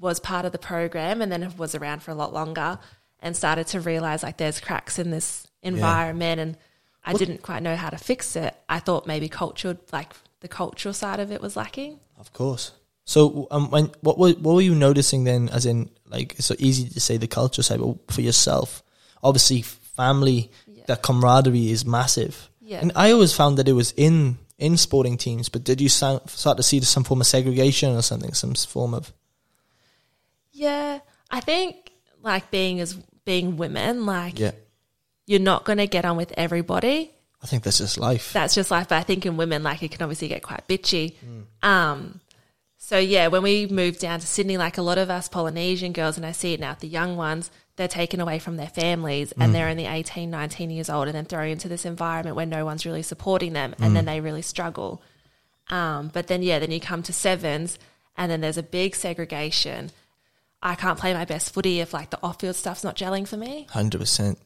was 0.00 0.18
part 0.20 0.44
of 0.44 0.52
the 0.52 0.58
program 0.58 1.22
and 1.22 1.30
then 1.30 1.52
was 1.56 1.74
around 1.74 2.02
for 2.02 2.10
a 2.10 2.14
lot 2.14 2.32
longer 2.32 2.78
and 3.20 3.36
started 3.36 3.66
to 3.68 3.80
realize 3.80 4.22
like 4.22 4.36
there's 4.38 4.60
cracks 4.60 4.98
in 4.98 5.10
this 5.10 5.46
environment 5.62 6.40
and 6.40 6.56
I 7.04 7.12
didn't 7.12 7.42
quite 7.42 7.62
know 7.62 7.76
how 7.76 7.90
to 7.90 7.98
fix 7.98 8.34
it. 8.36 8.54
I 8.68 8.78
thought 8.80 9.06
maybe 9.06 9.28
culture, 9.28 9.76
like 9.92 10.12
the 10.40 10.48
cultural 10.48 10.94
side 10.94 11.20
of 11.20 11.30
it 11.30 11.40
was 11.40 11.56
lacking. 11.56 12.00
Of 12.18 12.32
course. 12.32 12.72
So, 13.04 13.46
um, 13.50 13.70
when 13.70 13.90
what 14.00 14.18
were 14.18 14.30
what 14.32 14.54
were 14.54 14.62
you 14.62 14.74
noticing 14.74 15.24
then? 15.24 15.50
As 15.50 15.66
in, 15.66 15.90
like, 16.08 16.32
it's 16.38 16.46
so 16.46 16.54
easy 16.58 16.88
to 16.88 17.00
say 17.00 17.18
the 17.18 17.26
culture 17.26 17.62
side, 17.62 17.78
but 17.80 18.10
for 18.10 18.22
yourself, 18.22 18.82
obviously 19.22 19.60
family, 19.60 20.50
Yeah. 20.66 20.84
that 20.86 21.02
camaraderie 21.02 21.70
is 21.70 21.84
massive. 21.84 22.48
Yeah. 22.74 22.80
And 22.80 22.92
I 22.96 23.12
always 23.12 23.32
found 23.32 23.58
that 23.58 23.68
it 23.68 23.72
was 23.72 23.92
in 23.96 24.38
in 24.58 24.76
sporting 24.76 25.16
teams, 25.16 25.48
but 25.48 25.64
did 25.64 25.80
you 25.80 25.88
start 25.88 26.28
to 26.28 26.62
see 26.62 26.80
some 26.80 27.04
form 27.04 27.20
of 27.20 27.26
segregation 27.26 27.94
or 27.94 28.02
something, 28.02 28.34
some 28.34 28.54
form 28.54 28.94
of 28.94 29.12
Yeah, 30.52 30.98
I 31.30 31.40
think 31.40 31.90
like 32.22 32.50
being 32.50 32.80
as 32.80 32.94
being 33.24 33.56
women, 33.56 34.06
like 34.06 34.38
yeah? 34.38 34.52
you're 35.26 35.40
not 35.40 35.64
going 35.64 35.78
to 35.78 35.86
get 35.86 36.04
on 36.04 36.16
with 36.16 36.32
everybody. 36.36 37.10
I 37.42 37.46
think 37.46 37.62
that's 37.62 37.78
just 37.78 37.98
life. 37.98 38.32
That's 38.32 38.54
just 38.54 38.70
life. 38.70 38.88
But 38.88 38.96
I 38.96 39.02
think 39.02 39.26
in 39.26 39.36
women, 39.36 39.62
like 39.62 39.82
it 39.82 39.90
can 39.90 40.02
obviously 40.02 40.28
get 40.28 40.42
quite 40.42 40.66
bitchy. 40.66 41.14
Um, 41.62 42.20
so 42.84 42.98
yeah, 42.98 43.28
when 43.28 43.42
we 43.42 43.66
moved 43.66 44.00
down 44.00 44.20
to 44.20 44.26
Sydney, 44.26 44.58
like 44.58 44.76
a 44.76 44.82
lot 44.82 44.98
of 44.98 45.08
us 45.08 45.26
Polynesian 45.26 45.94
girls, 45.94 46.18
and 46.18 46.26
I 46.26 46.32
see 46.32 46.52
it 46.52 46.60
now, 46.60 46.76
the 46.78 46.86
young 46.86 47.16
ones, 47.16 47.50
they're 47.76 47.88
taken 47.88 48.20
away 48.20 48.38
from 48.38 48.58
their 48.58 48.68
families 48.68 49.32
and 49.32 49.54
they're 49.54 49.68
only 49.68 49.86
18, 49.86 50.30
19 50.30 50.70
years 50.70 50.90
old 50.90 51.08
and 51.08 51.16
then 51.16 51.24
thrown 51.24 51.48
into 51.48 51.66
this 51.66 51.86
environment 51.86 52.36
where 52.36 52.44
no 52.44 52.66
one's 52.66 52.84
really 52.84 53.02
supporting 53.02 53.54
them 53.54 53.74
and 53.80 53.96
then 53.96 54.04
they 54.04 54.20
really 54.20 54.42
struggle. 54.42 55.02
Um, 55.70 56.10
but 56.12 56.26
then, 56.26 56.42
yeah, 56.42 56.58
then 56.58 56.70
you 56.70 56.78
come 56.78 57.02
to 57.04 57.12
sevens 57.14 57.78
and 58.18 58.30
then 58.30 58.42
there's 58.42 58.58
a 58.58 58.62
big 58.62 58.94
segregation. 58.94 59.90
I 60.62 60.74
can't 60.74 60.98
play 60.98 61.14
my 61.14 61.24
best 61.24 61.54
footy 61.54 61.80
if 61.80 61.94
like 61.94 62.10
the 62.10 62.18
off 62.22 62.40
field 62.40 62.54
stuff's 62.54 62.84
not 62.84 62.96
gelling 62.96 63.26
for 63.26 63.38
me. 63.38 63.66
Hundred 63.70 64.02
percent. 64.02 64.38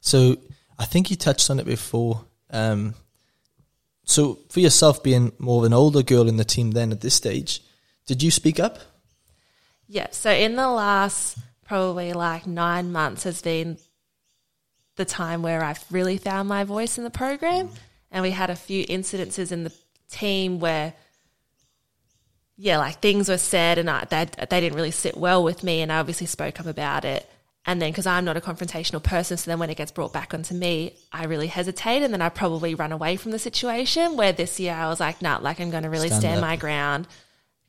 So 0.00 0.36
I 0.78 0.84
think 0.84 1.10
you 1.10 1.16
touched 1.16 1.50
on 1.50 1.58
it 1.58 1.66
before. 1.66 2.24
Um, 2.48 2.94
so 4.04 4.38
for 4.50 4.60
yourself, 4.60 5.02
being 5.02 5.32
more 5.38 5.58
of 5.58 5.64
an 5.64 5.74
older 5.74 6.02
girl 6.02 6.28
in 6.28 6.36
the 6.36 6.44
team, 6.44 6.70
then 6.70 6.92
at 6.92 7.00
this 7.00 7.14
stage, 7.14 7.60
did 8.12 8.22
you 8.22 8.30
speak 8.30 8.60
up? 8.60 8.78
Yeah. 9.88 10.08
So 10.10 10.30
in 10.30 10.54
the 10.54 10.68
last 10.68 11.38
probably 11.64 12.12
like 12.12 12.46
nine 12.46 12.92
months 12.92 13.24
has 13.24 13.40
been 13.40 13.78
the 14.96 15.06
time 15.06 15.40
where 15.40 15.64
I've 15.64 15.82
really 15.90 16.18
found 16.18 16.46
my 16.46 16.64
voice 16.64 16.98
in 16.98 17.04
the 17.04 17.10
program. 17.10 17.70
And 18.10 18.22
we 18.22 18.30
had 18.30 18.50
a 18.50 18.54
few 18.54 18.84
incidences 18.84 19.50
in 19.50 19.64
the 19.64 19.72
team 20.10 20.60
where, 20.60 20.92
yeah, 22.58 22.76
like 22.76 23.00
things 23.00 23.30
were 23.30 23.38
said 23.38 23.78
and 23.78 23.88
I, 23.88 24.04
they, 24.04 24.26
they 24.50 24.60
didn't 24.60 24.76
really 24.76 24.90
sit 24.90 25.16
well 25.16 25.42
with 25.42 25.64
me. 25.64 25.80
And 25.80 25.90
I 25.90 26.00
obviously 26.00 26.26
spoke 26.26 26.60
up 26.60 26.66
about 26.66 27.06
it. 27.06 27.26
And 27.64 27.80
then 27.80 27.92
because 27.92 28.06
I'm 28.06 28.26
not 28.26 28.36
a 28.36 28.42
confrontational 28.42 29.02
person, 29.02 29.38
so 29.38 29.50
then 29.50 29.58
when 29.58 29.70
it 29.70 29.78
gets 29.78 29.92
brought 29.92 30.12
back 30.12 30.34
onto 30.34 30.54
me, 30.54 30.96
I 31.12 31.24
really 31.24 31.46
hesitate. 31.46 32.02
And 32.02 32.12
then 32.12 32.20
I 32.20 32.28
probably 32.28 32.74
run 32.74 32.92
away 32.92 33.16
from 33.16 33.30
the 33.30 33.38
situation 33.38 34.18
where 34.18 34.32
this 34.32 34.60
year 34.60 34.74
I 34.74 34.88
was 34.88 35.00
like, 35.00 35.22
nah, 35.22 35.38
like 35.38 35.60
I'm 35.60 35.70
going 35.70 35.84
to 35.84 35.88
really 35.88 36.08
Stand 36.08 36.20
stand 36.20 36.40
my 36.42 36.56
ground 36.56 37.06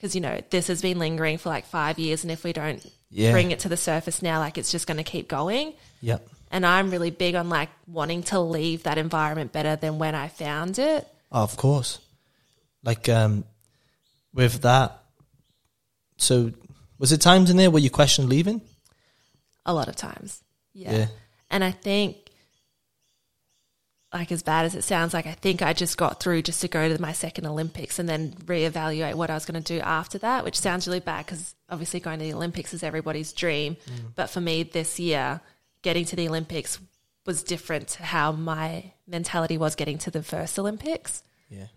because 0.03 0.15
you 0.15 0.19
know 0.19 0.41
this 0.49 0.67
has 0.67 0.81
been 0.81 0.99
lingering 0.99 1.37
for 1.37 1.47
like 1.47 1.65
five 1.65 1.97
years, 1.97 2.23
and 2.23 2.31
if 2.31 2.43
we 2.43 2.51
don't 2.51 2.85
Yeah. 3.09 3.31
bring 3.31 3.51
it 3.51 3.59
to 3.59 3.69
the 3.69 3.77
surface 3.77 4.21
now, 4.21 4.39
like 4.39 4.57
it's 4.57 4.69
just 4.69 4.85
going 4.85 4.97
to 4.97 5.03
keep 5.03 5.29
going. 5.29 5.75
Yep. 6.01 6.27
And 6.51 6.65
I'm 6.65 6.91
really 6.91 7.09
big 7.09 7.35
on 7.35 7.47
like 7.47 7.69
wanting 7.87 8.21
to 8.23 8.39
leave 8.41 8.83
that 8.83 8.97
environment 8.97 9.53
better 9.53 9.77
than 9.77 9.99
when 9.99 10.13
I 10.13 10.27
found 10.27 10.77
it. 10.77 11.07
Oh, 11.31 11.41
of 11.41 11.55
course. 11.55 11.99
Like 12.83 13.07
um, 13.07 13.45
with 14.33 14.61
that, 14.63 14.99
so 16.17 16.51
was 16.99 17.13
it 17.13 17.21
times 17.21 17.49
in 17.49 17.55
there 17.55 17.71
where 17.71 17.81
you 17.81 17.89
questioned 17.89 18.27
leaving? 18.27 18.59
A 19.65 19.73
lot 19.73 19.87
of 19.87 19.95
times, 19.95 20.43
yeah. 20.73 20.91
Yeah. 20.91 21.07
And 21.49 21.63
I 21.63 21.71
think, 21.71 22.22
like 24.13 24.31
as 24.31 24.43
bad 24.43 24.65
as 24.65 24.75
it 24.75 24.83
sounds, 24.83 25.13
like 25.13 25.25
I 25.25 25.31
think 25.31 25.61
I 25.61 25.73
just 25.73 25.97
got 25.97 26.19
through 26.19 26.43
just 26.43 26.61
to 26.61 26.67
go 26.67 26.87
to 26.87 27.01
my 27.01 27.13
second 27.13 27.47
Olympics 27.47 27.97
and 27.97 28.07
then 28.07 28.31
reevaluate 28.45 29.15
what 29.15 29.31
I 29.31 29.33
was 29.33 29.45
going 29.45 29.61
to 29.61 29.73
do 29.73 29.79
after 29.81 30.19
that, 30.19 30.43
which 30.43 30.59
sounds 30.59 30.87
really 30.87 30.99
bad 30.99 31.25
because 31.25 31.55
obviously 31.69 31.99
going 31.99 32.19
to 32.19 32.25
the 32.25 32.33
Olympics 32.33 32.73
is 32.73 32.83
everybody's 32.83 33.33
dream. 33.33 33.75
But 34.15 34.29
for 34.29 34.39
me 34.39 34.63
this 34.63 34.99
year, 34.99 35.41
getting 35.81 36.05
to 36.05 36.15
the 36.15 36.27
Olympics 36.27 36.79
was 37.25 37.43
different 37.43 37.87
to 37.87 38.03
how 38.03 38.31
my 38.31 38.91
mentality 39.07 39.57
was 39.57 39.75
getting 39.75 39.97
to 39.99 40.11
the 40.11 40.21
first 40.21 40.59
Olympics. 40.59 41.23
Yeah. 41.49 41.67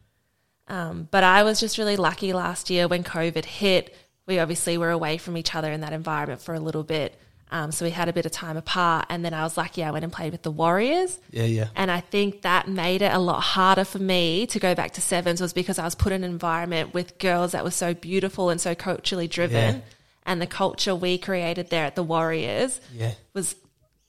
Um, 0.68 1.08
but 1.10 1.24
I 1.24 1.42
was 1.44 1.60
just 1.60 1.78
really 1.78 1.96
lucky 1.96 2.32
last 2.32 2.68
year 2.70 2.88
when 2.88 3.04
COVID 3.04 3.44
hit. 3.44 3.96
We 4.26 4.40
obviously 4.40 4.76
were 4.76 4.90
away 4.90 5.18
from 5.18 5.36
each 5.36 5.54
other 5.54 5.70
in 5.72 5.80
that 5.82 5.92
environment 5.92 6.42
for 6.42 6.54
a 6.54 6.60
little 6.60 6.82
bit. 6.82 7.18
Um, 7.50 7.70
so 7.70 7.84
we 7.84 7.92
had 7.92 8.08
a 8.08 8.12
bit 8.12 8.26
of 8.26 8.32
time 8.32 8.56
apart. 8.56 9.06
And 9.08 9.24
then 9.24 9.32
I 9.32 9.42
was 9.44 9.56
lucky 9.56 9.84
I 9.84 9.90
went 9.92 10.02
and 10.04 10.12
played 10.12 10.32
with 10.32 10.42
the 10.42 10.50
Warriors. 10.50 11.18
Yeah. 11.30 11.44
Yeah. 11.44 11.68
And 11.76 11.90
I 11.90 12.00
think 12.00 12.42
that 12.42 12.66
made 12.68 13.02
it 13.02 13.12
a 13.12 13.18
lot 13.20 13.40
harder 13.40 13.84
for 13.84 13.98
me 14.00 14.46
to 14.48 14.58
go 14.58 14.74
back 14.74 14.92
to 14.94 15.00
sevens 15.00 15.40
was 15.40 15.52
because 15.52 15.78
I 15.78 15.84
was 15.84 15.94
put 15.94 16.12
in 16.12 16.24
an 16.24 16.30
environment 16.30 16.92
with 16.92 17.18
girls 17.18 17.52
that 17.52 17.62
were 17.62 17.70
so 17.70 17.94
beautiful 17.94 18.50
and 18.50 18.60
so 18.60 18.74
culturally 18.74 19.28
driven. 19.28 19.76
Yeah. 19.76 19.80
And 20.24 20.42
the 20.42 20.46
culture 20.48 20.92
we 20.94 21.18
created 21.18 21.70
there 21.70 21.84
at 21.84 21.94
the 21.94 22.02
Warriors 22.02 22.80
Yeah. 22.92 23.12
was 23.32 23.54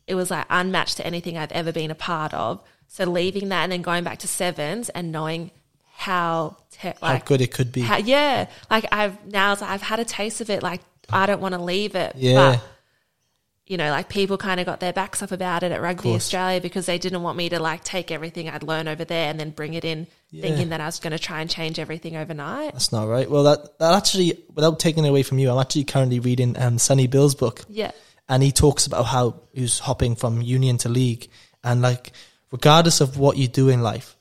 it 0.08 0.16
was 0.16 0.32
like 0.32 0.46
unmatched 0.50 0.98
to 0.98 1.06
anything 1.06 1.38
I've 1.38 1.52
ever 1.52 1.72
been 1.72 1.92
a 1.92 1.96
part 1.96 2.34
of. 2.34 2.60
So 2.88 3.04
leaving 3.06 3.50
that 3.50 3.64
and 3.64 3.72
then 3.72 3.82
going 3.84 4.04
back 4.04 4.20
to 4.20 4.28
sevens 4.28 4.90
and 4.90 5.12
knowing 5.12 5.52
how 5.94 6.58
te- 6.72 6.88
How 6.90 6.96
like 7.02 7.26
good 7.26 7.42
it 7.42 7.52
could 7.52 7.72
be. 7.72 7.82
how, 7.82 7.98
yeah, 7.98 8.48
like 8.72 8.86
I've 8.92 9.26
now 9.28 9.52
like 9.52 9.62
I've 9.64 9.82
had 9.82 10.00
a 10.00 10.06
taste 10.06 10.42
of 10.42 10.50
it. 10.50 10.64
Like 10.64 10.82
I 11.10 11.26
don't 11.26 11.42
want 11.42 11.54
to 11.56 11.62
leave 11.62 11.96
it. 11.96 12.14
Yeah. 12.16 12.52
But, 12.54 12.64
you 13.68 13.78
know, 13.78 13.92
like 13.92 14.10
people 14.10 14.38
kind 14.38 14.60
of 14.60 14.66
got 14.66 14.80
their 14.80 14.94
backs 14.94 15.22
up 15.22 15.32
about 15.32 15.62
it 15.64 15.72
at 15.72 15.82
Rugby. 15.82 16.10
Australia 16.14 16.62
because 16.62 16.86
they 16.86 16.98
didn't 16.98 17.22
want 17.22 17.38
me 17.38 17.50
to 17.50 17.60
like 17.60 17.84
take 17.84 18.12
everything 18.12 18.50
I'd 18.50 18.64
learned 18.64 18.88
over 18.90 19.04
there 19.06 19.30
and 19.30 19.40
then 19.40 19.50
bring 19.52 19.74
it 19.74 19.84
in, 19.86 20.08
Yeah. 20.32 20.42
thinking 20.44 20.70
that 20.70 20.82
I 20.82 20.86
was 20.86 21.00
going 21.00 21.12
to 21.12 21.20
try 21.20 21.42
and 21.42 21.50
change 21.50 21.78
everything 21.78 22.16
overnight. 22.16 22.74
That's 22.74 22.92
not 22.92 23.08
right. 23.08 23.30
Well, 23.30 23.44
that 23.44 23.78
that 23.80 23.94
actually, 23.94 24.42
without 24.56 24.80
taking 24.80 25.06
it 25.06 25.10
away 25.10 25.24
from 25.24 25.38
you, 25.40 25.52
I'm 25.52 25.60
actually 25.60 25.84
currently 25.84 26.20
reading 26.20 26.58
um, 26.58 26.78
Sonny 26.80 27.08
Bill's 27.08 27.36
book. 27.36 27.66
Yeah, 27.70 27.92
and 28.30 28.42
he 28.42 28.52
talks 28.52 28.88
about 28.88 29.04
how 29.04 29.42
he's 29.54 29.80
hopping 29.80 30.16
from 30.16 30.42
union 30.42 30.78
to 30.80 30.90
league 30.90 31.30
and 31.64 31.82
like 31.82 32.12
regardless 32.52 33.02
of 33.02 33.18
what 33.18 33.36
you 33.38 33.48
do 33.48 33.68
in 33.70 33.82
life 33.82 34.16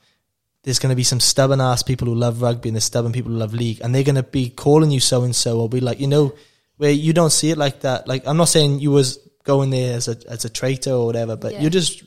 there's 0.62 0.78
going 0.80 0.90
to 0.90 0.96
be 0.96 1.04
some 1.04 1.20
stubborn 1.20 1.60
ass 1.60 1.82
people 1.82 2.08
who 2.08 2.14
love 2.14 2.40
rugby 2.42 2.68
and 2.68 2.74
there's 2.76 2.84
stubborn 2.84 3.12
people 3.12 3.30
who 3.30 3.38
love 3.38 3.52
league 3.54 3.80
and 3.82 3.94
they're 3.94 4.02
going 4.02 4.16
to 4.16 4.22
be 4.22 4.48
calling 4.50 4.90
you 4.90 4.98
so 5.00 5.22
and 5.22 5.36
so 5.36 5.60
or 5.60 5.68
be 5.68 5.80
like 5.80 6.00
you 6.00 6.06
know 6.06 6.34
where 6.76 6.90
you 6.90 7.12
don't 7.12 7.30
see 7.30 7.50
it 7.50 7.58
like 7.58 7.80
that 7.80 8.08
like 8.08 8.26
i'm 8.26 8.36
not 8.36 8.48
saying 8.48 8.80
you 8.80 8.90
was 8.90 9.18
going 9.46 9.70
there 9.70 9.96
as 9.96 10.08
a 10.08 10.16
as 10.28 10.44
a 10.44 10.50
traitor 10.50 10.92
or 10.92 11.06
whatever 11.06 11.36
but 11.36 11.52
Yeah. 11.54 11.62
you 11.62 11.70
just 11.70 12.02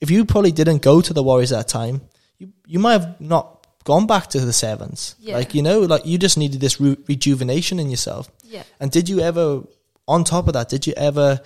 if 0.00 0.10
you 0.10 0.24
probably 0.24 0.52
didn't 0.52 0.80
go 0.82 1.00
to 1.02 1.12
the 1.12 1.22
warriors 1.22 1.52
at 1.52 1.58
that 1.58 1.68
time 1.68 2.00
you 2.38 2.48
you 2.66 2.78
might 2.78 2.92
have 3.00 3.20
not 3.20 3.66
gone 3.84 4.06
back 4.06 4.28
to 4.28 4.40
the 4.40 4.52
sevens 4.52 5.14
Yeah. 5.20 5.36
like 5.36 5.54
you 5.54 5.62
know 5.62 5.80
like 5.80 6.06
you 6.06 6.16
just 6.18 6.38
needed 6.38 6.60
this 6.60 6.80
re- 6.80 6.96
rejuvenation 7.08 7.78
in 7.78 7.90
yourself 7.90 8.30
yeah. 8.44 8.62
and 8.80 8.90
did 8.90 9.08
you 9.08 9.20
ever, 9.20 9.62
on 10.08 10.24
top 10.24 10.48
of 10.48 10.54
that, 10.54 10.68
did 10.68 10.86
you 10.86 10.94
ever 10.96 11.40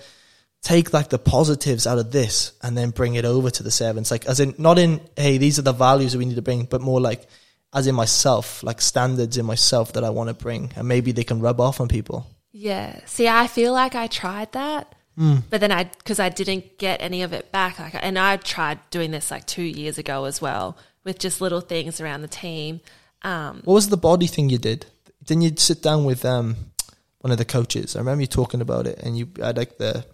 take 0.63 0.91
like 0.91 1.09
the 1.09 1.19
positives 1.19 1.85
out 1.85 1.99
of 1.99 2.09
this 2.11 2.53
and 2.63 2.75
then 2.75 2.89
bring 2.89 3.13
it 3.13 3.25
over 3.25 3.51
to 3.51 3.61
the 3.61 3.69
sevens? 3.69 4.09
Like, 4.09 4.25
as 4.25 4.39
in, 4.39 4.55
not 4.57 4.79
in, 4.79 4.99
hey, 5.15 5.37
these 5.37 5.59
are 5.59 5.61
the 5.61 5.71
values 5.71 6.13
that 6.13 6.17
we 6.17 6.25
need 6.25 6.35
to 6.35 6.41
bring, 6.41 6.65
but 6.65 6.81
more 6.81 6.99
like, 6.99 7.27
as 7.75 7.85
in 7.85 7.93
myself, 7.93 8.63
like 8.63 8.81
standards 8.81 9.37
in 9.37 9.45
myself 9.45 9.93
that 9.93 10.03
I 10.03 10.09
want 10.09 10.29
to 10.29 10.33
bring. 10.33 10.71
And 10.75 10.87
maybe 10.87 11.11
they 11.11 11.23
can 11.23 11.41
rub 11.41 11.59
off 11.59 11.79
on 11.79 11.87
people. 11.87 12.25
Yeah. 12.51 12.99
See, 13.05 13.27
I 13.27 13.45
feel 13.45 13.71
like 13.73 13.93
I 13.93 14.07
tried 14.07 14.51
that, 14.53 14.94
Hmm. 15.17 15.37
but 15.49 15.61
then 15.61 15.71
I 15.71 15.85
because 15.85 16.19
I 16.19 16.27
didn't 16.27 16.77
get 16.77 17.01
any 17.01 17.21
of 17.21 17.31
it 17.31 17.51
back. 17.51 17.79
Like, 17.79 17.95
and 17.95 18.19
I 18.19 18.35
tried 18.37 18.79
doing 18.89 19.11
this 19.11 19.31
like 19.31 19.45
two 19.45 19.63
years 19.63 19.97
ago 19.97 20.25
as 20.25 20.41
well 20.41 20.77
with 21.05 21.19
just 21.19 21.39
little 21.39 21.61
things 21.61 22.01
around 22.01 22.21
the 22.21 22.27
team. 22.27 22.81
Um, 23.21 23.61
What 23.63 23.75
was 23.75 23.89
the 23.89 23.97
body 23.97 24.27
thing 24.27 24.49
you 24.49 24.57
did? 24.57 24.87
Didn't 25.23 25.43
you 25.43 25.53
sit 25.55 25.81
down 25.81 26.03
with 26.03 26.25
um, 26.25 26.55
one 27.19 27.31
of 27.31 27.37
the 27.37 27.45
coaches? 27.45 27.95
I 27.95 27.99
remember 27.99 28.21
you 28.21 28.27
talking 28.27 28.61
about 28.61 28.87
it 28.87 28.99
and 29.01 29.17
you 29.17 29.29
had 29.39 29.57
like 29.57 29.77
the, 29.77 30.05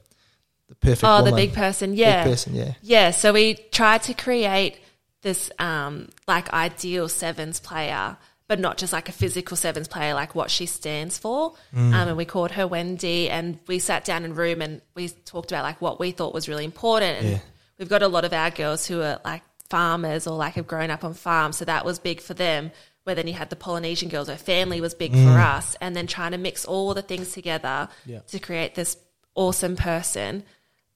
the 0.70 0.76
perfect 0.76 1.04
oh, 1.04 1.24
the 1.24 1.32
big 1.32 1.54
person. 1.54 1.93
Yeah. 1.95 2.24
Big 2.24 2.32
person, 2.32 2.56
yeah. 2.56 2.74
Yeah, 2.82 3.12
so 3.12 3.34
we 3.34 3.56
tried 3.72 4.04
to 4.04 4.14
create 4.14 4.80
this 5.22 5.52
um, 5.60 6.10
like 6.28 6.54
ideal 6.54 7.10
sevens 7.10 7.60
player, 7.60 8.18
but 8.52 8.60
not 8.60 8.78
just 8.78 8.91
like 8.91 9.08
a 9.08 9.14
physical 9.14 9.56
sevens 9.56 9.88
player, 9.88 10.14
like 10.14 10.36
what 10.36 10.52
she 10.52 10.66
stands 10.66 11.18
for. 11.18 11.54
Um, 11.74 11.93
and 11.93 12.18
we 12.18 12.26
called 12.26 12.52
her 12.52 12.68
Wendy, 12.68 13.30
and 13.30 13.58
we 13.66 13.80
sat 13.80 14.04
down 14.04 14.26
in 14.26 14.32
a 14.32 14.34
room 14.34 14.62
and 14.62 14.82
we 14.93 15.08
talked 15.08 15.54
about 15.54 15.64
like 15.64 15.80
what 15.80 16.02
we 16.02 16.12
thought 16.12 16.34
was 16.34 16.49
really 16.49 16.66
important. 16.66 17.20
And 17.20 17.30
Yeah. 17.30 17.39
we've 17.80 17.88
got 17.88 18.02
a 18.04 18.10
lot 18.10 18.26
of 18.26 18.34
our 18.34 18.49
girls 18.49 18.86
who 18.86 19.02
are 19.02 19.22
like 19.24 19.41
farmers 19.70 20.28
or 20.28 20.36
like 20.36 20.56
have 20.56 20.68
grown 20.68 20.89
up 20.91 21.06
on 21.06 21.14
farms, 21.14 21.56
so 21.56 21.64
that 21.64 21.86
was 21.86 21.97
big 21.97 22.20
for 22.20 22.34
them. 22.34 22.72
Where 23.06 23.16
then 23.16 23.26
you 23.26 23.34
had 23.36 23.49
the 23.49 23.56
Polynesian 23.56 24.10
girls, 24.10 24.28
where 24.28 24.36
family 24.36 24.82
was 24.82 24.93
big 24.93 25.14
for 25.14 25.39
us, 25.39 25.78
and 25.80 25.95
then 25.95 26.06
trying 26.06 26.32
to 26.34 26.38
mix 26.38 26.66
all 26.66 26.93
the 26.93 27.02
things 27.02 27.32
together 27.32 27.88
Yeah. 28.06 28.20
to 28.28 28.38
create 28.38 28.76
this 28.76 28.97
awesome 29.34 29.78
person. 29.78 30.43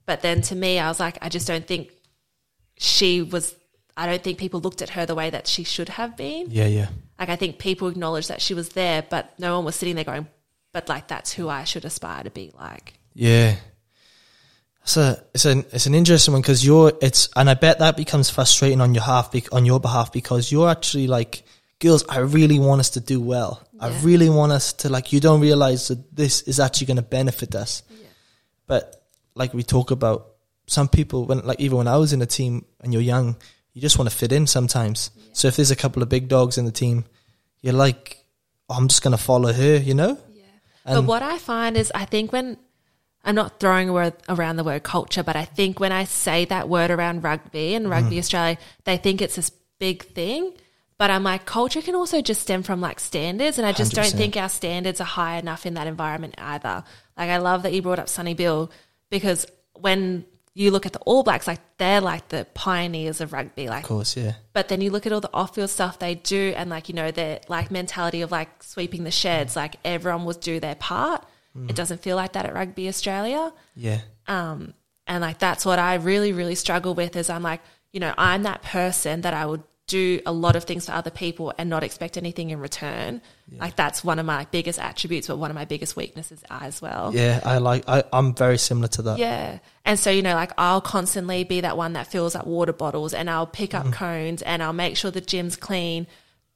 But 0.06 0.22
then 0.22 0.41
to 0.41 0.56
me, 0.56 0.78
I 0.78 0.89
was 0.89 0.99
like, 0.99 1.18
I 1.22 1.30
just 1.30 1.47
don't 1.47 1.66
think 1.66 1.89
she 2.78 3.22
was. 3.22 3.56
I 3.95 4.08
don't 4.08 4.22
think 4.22 4.39
people 4.39 4.60
looked 4.60 4.82
at 4.82 4.89
her 4.89 5.06
the 5.06 5.16
way 5.16 5.30
that 5.30 5.47
she 5.47 5.64
should 5.64 5.88
have 5.88 6.18
been. 6.18 6.47
Yeah, 6.51 6.68
yeah. 6.68 6.89
Like 7.20 7.30
I 7.30 7.36
think 7.36 7.59
people 7.59 7.88
acknowledged 7.88 8.30
that 8.30 8.41
she 8.41 8.53
was 8.53 8.70
there, 8.70 9.03
but 9.09 9.38
no 9.39 9.55
one 9.55 9.66
was 9.66 9.76
sitting 9.76 9.95
there 9.95 10.03
going, 10.03 10.28
"But 10.74 10.89
like 10.89 11.07
that's 11.07 11.32
who 11.32 11.49
I 11.49 11.63
should 11.63 11.86
aspire 11.86 12.24
to 12.24 12.30
be 12.30 12.51
like." 12.57 12.93
Yeah. 13.13 13.55
A 14.97 15.18
it's 15.34 15.45
an 15.45 15.66
it's 15.72 15.88
an 15.88 15.95
interesting 15.95 16.34
one 16.34 16.41
because 16.41 16.63
you're 16.63 16.93
it's 17.01 17.30
and 17.36 17.49
I 17.49 17.55
bet 17.55 17.80
that 17.80 17.97
becomes 17.97 18.30
frustrating 18.30 18.82
on 18.82 18.93
your 18.93 19.03
half 19.03 19.34
on 19.51 19.66
your 19.66 19.80
behalf 19.80 20.11
because 20.11 20.51
you're 20.51 20.70
actually 20.70 21.07
like 21.07 21.43
girls. 21.80 22.05
I 22.07 22.20
really 22.20 22.59
want 22.59 22.82
us 22.82 22.91
to 22.91 22.99
do 22.99 23.20
well. 23.20 23.66
I 23.80 23.89
really 24.01 24.30
want 24.30 24.51
us 24.51 24.74
to 24.74 24.89
like. 24.89 25.11
You 25.11 25.20
don't 25.20 25.41
realize 25.41 25.88
that 25.88 26.16
this 26.16 26.43
is 26.43 26.59
actually 26.59 26.88
going 26.88 26.97
to 26.97 27.03
benefit 27.03 27.55
us. 27.55 27.84
But 28.68 29.03
like 29.34 29.53
we 29.53 29.63
talk 29.63 29.91
about, 29.91 30.36
some 30.68 30.88
people 30.88 31.26
when 31.26 31.39
like 31.45 31.59
even 31.59 31.78
when 31.78 31.88
I 31.88 31.97
was 31.97 32.13
in 32.13 32.22
a 32.22 32.26
team 32.26 32.66
and 32.82 32.93
you're 32.93 33.01
young, 33.01 33.36
you 33.76 33.82
just 33.82 34.00
want 34.00 34.10
to 34.10 34.16
fit 34.16 34.32
in 34.32 34.48
sometimes. 34.48 35.12
So 35.34 35.50
if 35.50 35.58
there's 35.58 35.70
a 35.70 35.76
couple 35.76 36.02
of 36.02 36.08
big 36.08 36.30
dogs 36.30 36.58
in 36.58 36.64
the 36.64 36.72
team, 36.72 37.04
you're 37.62 37.74
like, 37.74 38.24
oh, 38.70 38.76
I'm 38.76 38.88
just 38.88 39.04
gonna 39.04 39.18
follow 39.18 39.52
her, 39.52 39.78
you 39.78 39.94
know? 39.94 40.18
Yeah. 40.34 40.44
And 40.86 40.96
but 40.96 41.02
what 41.04 41.22
I 41.22 41.38
find 41.38 41.76
is, 41.76 41.92
I 41.94 42.06
think 42.06 42.32
when 42.32 42.58
I'm 43.26 43.36
not 43.36 43.60
throwing 43.60 43.90
a 43.90 43.94
word 43.94 44.14
around 44.30 44.56
the 44.56 44.64
word 44.64 44.84
culture, 44.84 45.24
but 45.24 45.36
I 45.36 45.44
think 45.44 45.82
when 45.82 45.92
I 45.92 46.06
say 46.06 46.46
that 46.46 46.70
word 46.70 46.90
around 46.90 47.24
rugby 47.24 47.76
and 47.76 47.84
mm-hmm. 47.84 47.92
Rugby 47.92 48.18
Australia, 48.18 48.58
they 48.86 48.96
think 48.96 49.22
it's 49.22 49.36
this 49.36 49.52
big 49.78 50.04
thing. 50.04 50.54
But 50.98 51.12
I'm 51.12 51.24
like, 51.24 51.46
culture 51.46 51.82
can 51.82 51.96
also 51.96 52.22
just 52.22 52.42
stem 52.42 52.64
from 52.64 52.80
like 52.80 53.02
standards, 53.02 53.58
and 53.58 53.68
I 53.68 53.74
just 53.74 53.94
do 53.94 54.00
not 54.00 54.10
think 54.12 54.38
our 54.38 54.48
standards 54.48 55.02
are 55.02 55.06
high 55.06 55.36
enough 55.36 55.66
in 55.66 55.74
that 55.74 55.88
environment 55.88 56.36
either. 56.38 56.86
Like, 57.18 57.30
I 57.30 57.40
love 57.40 57.64
that 57.64 57.74
you 57.74 57.82
brought 57.82 58.00
up 58.00 58.08
Sonny 58.08 58.36
Bill 58.36 58.72
because 59.10 59.46
when 59.74 60.26
you 60.58 60.72
look 60.72 60.86
at 60.86 60.93
the 60.93 60.99
All 60.99 61.22
Blacks, 61.22 61.45
like 61.47 61.60
they're 61.78 61.99
like 62.01 62.30
the 62.30 62.47
pioneers 62.53 63.20
of 63.22 63.34
rugby, 63.34 63.68
like 63.68 63.84
of 63.84 63.88
course, 63.89 64.16
yeah. 64.18 64.34
but 64.53 64.70
then 64.70 64.80
you 64.82 64.89
look 64.89 65.06
at 65.06 65.12
all 65.12 65.20
the 65.22 65.30
off-field 65.34 65.70
stuff 65.70 65.99
they 65.99 66.16
do, 66.16 66.53
and 66.56 66.70
like 66.70 66.88
you 66.89 66.95
know 66.95 67.12
their 67.12 67.41
like 67.49 67.70
mentality 67.72 68.22
of 68.22 68.32
like 68.32 68.64
sweeping 68.64 69.03
the 69.03 69.12
sheds, 69.12 69.56
like 69.56 69.76
everyone 69.86 70.24
will 70.26 70.34
do 70.34 70.60
their 70.60 70.76
part. 70.76 71.24
It 71.70 71.76
doesn't 71.78 72.01
feel 72.01 72.18
like 72.18 72.34
that 72.34 72.45
at 72.45 72.53
Rugby 72.53 72.88
Australia, 72.89 73.53
Yeah. 73.76 73.99
um, 74.28 74.74
and 75.08 75.22
like 75.22 75.39
that's 75.39 75.66
what 75.66 75.78
I 75.80 75.95
really 75.95 76.34
really 76.34 76.56
struggle 76.56 76.93
with. 76.95 77.16
Is 77.16 77.30
I'm 77.30 77.43
like 77.43 77.62
you 77.93 77.99
know 77.99 78.14
I'm 78.18 78.43
that 78.43 78.62
person 78.62 79.22
that 79.22 79.34
I 79.34 79.45
would 79.45 79.64
do 79.88 80.20
a 80.26 80.32
lot 80.32 80.56
of 80.56 80.64
things 80.64 80.88
for 80.88 80.94
other 80.94 81.12
people 81.12 81.54
and 81.58 81.70
not 81.70 81.84
expect 81.84 82.18
anything 82.18 82.50
in 82.50 82.60
return. 82.60 83.22
Like 83.52 83.76
that's 83.76 84.04
one 84.04 84.18
of 84.18 84.26
my 84.26 84.48
biggest 84.50 84.80
attributes, 84.80 85.28
but 85.28 85.38
one 85.38 85.52
of 85.52 85.56
my 85.56 85.66
biggest 85.66 85.96
weaknesses 85.96 86.44
as 86.50 86.82
well. 86.82 87.12
Yeah, 87.14 87.40
I 87.46 87.60
like 87.60 87.84
I, 87.88 88.04
I'm 88.12 88.34
very 88.34 88.58
similar 88.58 88.88
to 88.90 89.04
that. 89.04 89.20
Yeah. 89.20 89.60
And 89.86 90.00
so, 90.00 90.10
you 90.10 90.24
know, 90.24 90.34
like 90.34 90.52
I'll 90.58 90.82
constantly 90.82 91.44
be 91.44 91.62
that 91.62 91.78
one 91.78 91.94
that 91.94 92.08
fills 92.08 92.34
up 92.34 92.48
water 92.48 92.74
bottles 92.74 93.14
and 93.14 93.30
I'll 93.30 93.46
pick 93.46 93.76
up 93.76 93.86
mm. 93.86 93.94
cones 93.94 94.42
and 94.42 94.64
I'll 94.64 94.74
make 94.74 94.98
sure 94.98 95.12
the 95.12 95.22
gym's 95.22 95.56
clean. 95.56 96.08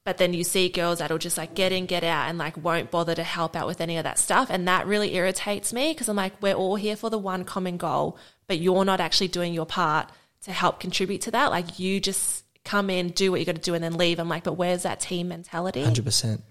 But 0.06 0.18
then 0.18 0.34
you 0.34 0.44
see 0.44 0.70
girls 0.70 0.98
that'll 0.98 1.20
just 1.20 1.38
like 1.38 1.54
get 1.54 1.72
in, 1.72 1.86
get 1.86 2.04
out 2.04 2.30
and 2.30 2.40
like 2.40 2.58
won't 2.58 2.90
bother 2.90 3.14
to 3.14 3.24
help 3.24 3.56
out 3.56 3.68
with 3.68 3.80
any 3.80 3.98
of 3.98 4.06
that 4.06 4.18
stuff. 4.18 4.50
And 4.50 4.68
that 4.68 4.88
really 4.88 5.14
irritates 5.14 5.72
me 5.72 5.92
because 5.92 6.10
I'm 6.10 6.16
like, 6.16 6.42
we're 6.42 6.56
all 6.56 6.78
here 6.78 6.96
for 6.96 7.12
the 7.12 7.20
one 7.20 7.46
common 7.46 7.78
goal, 7.78 8.18
but 8.48 8.58
you're 8.58 8.86
not 8.86 9.00
actually 9.00 9.28
doing 9.28 9.54
your 9.54 9.68
part 9.68 10.10
to 10.44 10.52
help 10.52 10.80
contribute 10.80 11.22
to 11.22 11.32
that. 11.32 11.52
Like 11.52 11.78
you 11.78 12.00
just 12.00 12.46
come 12.66 12.90
in, 12.90 13.10
do 13.10 13.32
what 13.32 13.40
you 13.40 13.46
got 13.46 13.56
to 13.56 13.62
do 13.62 13.74
and 13.74 13.84
then 13.84 13.98
leave. 13.98 14.20
I'm 14.20 14.30
like, 14.30 14.44
but 14.44 14.54
where's 14.54 14.84
that 14.84 15.00
team 15.00 15.30
mentality? 15.30 15.84
Hundred 15.84 16.06
percent. 16.06 16.44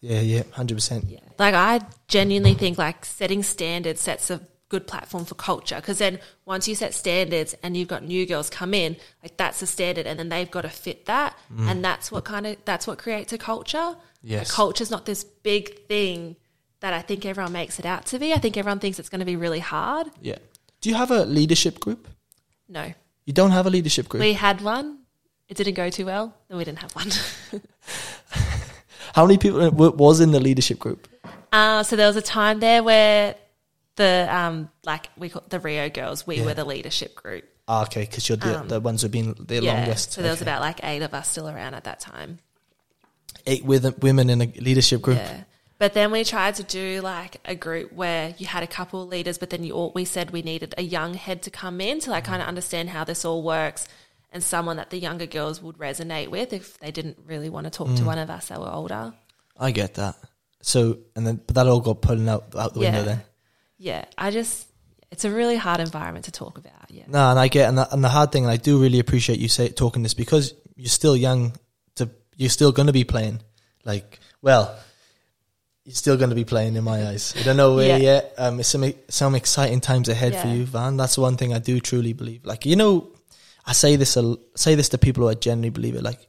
Yeah, 0.00 0.20
yeah, 0.20 0.42
hundred 0.52 0.74
percent. 0.74 1.04
Yeah. 1.08 1.20
Like 1.38 1.54
I 1.54 1.80
genuinely 2.08 2.54
think 2.54 2.78
like 2.78 3.04
setting 3.04 3.42
standards 3.42 4.00
sets 4.00 4.30
a 4.30 4.40
good 4.68 4.86
platform 4.86 5.24
for 5.26 5.34
culture 5.34 5.76
because 5.76 5.98
then 5.98 6.18
once 6.46 6.66
you 6.66 6.74
set 6.74 6.94
standards 6.94 7.54
and 7.62 7.76
you've 7.76 7.88
got 7.88 8.02
new 8.02 8.26
girls 8.26 8.48
come 8.48 8.74
in, 8.74 8.96
like 9.22 9.36
that's 9.36 9.60
the 9.60 9.66
standard 9.66 10.06
and 10.06 10.18
then 10.18 10.28
they've 10.30 10.50
got 10.50 10.62
to 10.62 10.68
fit 10.68 11.04
that 11.06 11.36
mm. 11.52 11.70
and 11.70 11.84
that's 11.84 12.10
what 12.10 12.24
kind 12.24 12.46
of 12.46 12.56
that's 12.64 12.86
what 12.86 12.98
creates 12.98 13.32
a 13.32 13.38
culture. 13.38 13.94
Yes. 14.22 14.50
A 14.50 14.52
culture's 14.52 14.90
not 14.90 15.04
this 15.04 15.24
big 15.24 15.86
thing 15.86 16.36
that 16.80 16.92
I 16.92 17.02
think 17.02 17.24
everyone 17.24 17.52
makes 17.52 17.78
it 17.78 17.86
out 17.86 18.06
to 18.06 18.18
be. 18.18 18.32
I 18.32 18.38
think 18.38 18.56
everyone 18.56 18.80
thinks 18.80 18.98
it's 18.98 19.08
going 19.08 19.20
to 19.20 19.26
be 19.26 19.36
really 19.36 19.60
hard. 19.60 20.08
Yeah. 20.20 20.38
Do 20.80 20.88
you 20.88 20.96
have 20.96 21.10
a 21.10 21.24
leadership 21.24 21.78
group? 21.78 22.08
No. 22.68 22.92
You 23.24 23.32
don't 23.32 23.52
have 23.52 23.66
a 23.66 23.70
leadership 23.70 24.08
group. 24.08 24.20
We 24.20 24.32
had 24.32 24.62
one. 24.62 25.01
It 25.52 25.56
didn't 25.58 25.74
go 25.74 25.90
too 25.90 26.06
well. 26.06 26.34
Then 26.48 26.56
we 26.56 26.64
didn't 26.64 26.78
have 26.78 26.92
one. 26.92 27.10
How 29.14 29.26
many 29.26 29.36
people 29.36 29.68
was 29.70 30.20
in 30.20 30.30
the 30.32 30.40
leadership 30.40 30.78
group? 30.78 31.06
Uh, 31.52 31.82
so 31.82 31.94
there 31.94 32.06
was 32.06 32.16
a 32.16 32.22
time 32.22 32.58
there 32.60 32.82
where 32.82 33.34
the 33.96 34.26
um 34.34 34.70
like 34.86 35.10
we 35.18 35.28
call 35.28 35.42
the 35.50 35.60
Rio 35.60 35.90
girls, 35.90 36.26
we 36.26 36.36
Yeah. 36.38 36.46
were 36.46 36.54
the 36.54 36.64
leadership 36.64 37.14
group. 37.14 37.44
Ah, 37.68 37.82
okay, 37.82 38.00
because 38.00 38.30
you're 38.30 38.38
the, 38.38 38.64
the 38.66 38.80
ones 38.80 39.02
who've 39.02 39.10
been 39.10 39.34
the 39.38 39.58
Um, 39.58 39.64
yeah. 39.64 39.74
longest. 39.74 40.12
So 40.12 40.22
there 40.22 40.30
was 40.30 40.40
about 40.40 40.62
like 40.62 40.82
eight 40.84 41.02
of 41.02 41.12
us 41.12 41.28
still 41.28 41.46
around 41.46 41.74
at 41.74 41.84
that 41.84 42.00
time. 42.00 42.38
eight 43.46 43.62
with 43.66 44.02
women 44.02 44.30
in 44.30 44.40
a 44.40 44.46
leadership 44.58 45.02
group. 45.02 45.18
Yeah. 45.18 45.42
But 45.78 45.92
then 45.92 46.12
we 46.12 46.24
tried 46.24 46.54
to 46.54 46.62
do 46.62 47.02
like 47.02 47.40
a 47.44 47.54
group 47.54 47.92
where 47.92 48.34
you 48.38 48.46
had 48.46 48.62
a 48.62 48.66
couple 48.66 49.02
of 49.02 49.10
leaders, 49.10 49.36
but 49.36 49.50
then 49.50 49.64
you 49.64 49.74
all, 49.74 49.92
we 49.94 50.06
said 50.06 50.30
we 50.30 50.40
needed 50.40 50.74
a 50.78 50.82
young 50.82 51.12
head 51.12 51.42
to 51.42 51.50
come 51.50 51.78
in 51.82 52.00
to 52.00 52.10
like 52.10 52.24
kind 52.24 52.40
of 52.40 52.48
understand 52.48 52.88
how 52.88 53.04
this 53.04 53.22
all 53.26 53.42
works 53.42 53.86
and 54.32 54.42
someone 54.42 54.76
that 54.78 54.90
the 54.90 54.98
younger 54.98 55.26
girls 55.26 55.62
would 55.62 55.76
resonate 55.78 56.28
with 56.28 56.52
if 56.52 56.78
they 56.78 56.90
didn't 56.90 57.18
really 57.26 57.50
want 57.50 57.64
to 57.64 57.70
talk 57.70 57.88
Mm. 57.88 57.98
to 57.98 58.04
one 58.04 58.18
of 58.18 58.30
us 58.30 58.48
that 58.48 58.58
were 58.60 58.70
older. 58.72 59.12
I 59.58 59.70
get 59.70 59.94
that. 59.94 60.16
So 60.62 60.98
and 61.14 61.26
then, 61.26 61.40
but 61.46 61.54
that 61.56 61.66
all 61.66 61.80
got 61.80 62.00
put 62.02 62.18
out 62.28 62.54
out 62.56 62.72
the 62.74 62.80
window 62.80 63.02
then. 63.04 63.22
Yeah. 63.78 64.04
I 64.16 64.30
just, 64.30 64.66
it's 65.10 65.24
a 65.24 65.30
really 65.30 65.56
hard 65.56 65.80
environment 65.80 66.24
to 66.26 66.30
talk 66.32 66.56
about. 66.58 66.88
Yeah. 66.90 67.04
No, 67.08 67.30
and 67.30 67.38
I 67.38 67.48
get 67.48 67.68
and 67.68 67.76
the, 67.78 67.92
and 67.92 68.02
the 68.02 68.08
hard 68.08 68.32
thing, 68.32 68.44
and 68.44 68.50
I 68.52 68.56
do 68.56 68.80
really 68.80 68.98
appreciate 69.00 69.38
you 69.38 69.48
say 69.48 69.68
talking 69.68 70.02
this 70.02 70.14
because 70.14 70.54
you're 70.76 70.88
still 70.88 71.16
young. 71.16 71.52
To 71.96 72.08
you're 72.36 72.48
still 72.50 72.72
going 72.72 72.86
to 72.86 72.92
be 72.92 73.04
playing. 73.04 73.40
Like, 73.84 74.20
well, 74.40 74.74
you're 75.84 75.94
still 75.94 76.16
going 76.16 76.30
to 76.30 76.36
be 76.36 76.44
playing 76.44 76.76
in 76.76 76.84
my 76.84 77.08
eyes. 77.08 77.34
I 77.38 77.42
don't 77.42 77.56
know 77.56 77.74
where 77.74 77.88
Yeah. 77.88 77.96
yet. 77.96 78.34
Um, 78.38 78.60
it's 78.60 78.68
some 78.68 78.84
some 79.08 79.34
exciting 79.34 79.80
times 79.80 80.08
ahead 80.08 80.34
for 80.40 80.46
you, 80.48 80.64
Van. 80.64 80.96
That's 80.96 81.18
one 81.18 81.36
thing 81.36 81.52
I 81.52 81.58
do 81.58 81.80
truly 81.80 82.12
believe. 82.12 82.44
Like, 82.46 82.64
you 82.64 82.76
know, 82.76 83.08
I 83.64 83.72
say 83.72 83.96
this 83.96 84.18
say 84.56 84.74
this 84.74 84.88
to 84.90 84.98
people 84.98 85.24
who 85.24 85.30
I 85.30 85.34
genuinely 85.34 85.70
believe 85.70 85.94
it. 85.94 86.02
Like, 86.02 86.26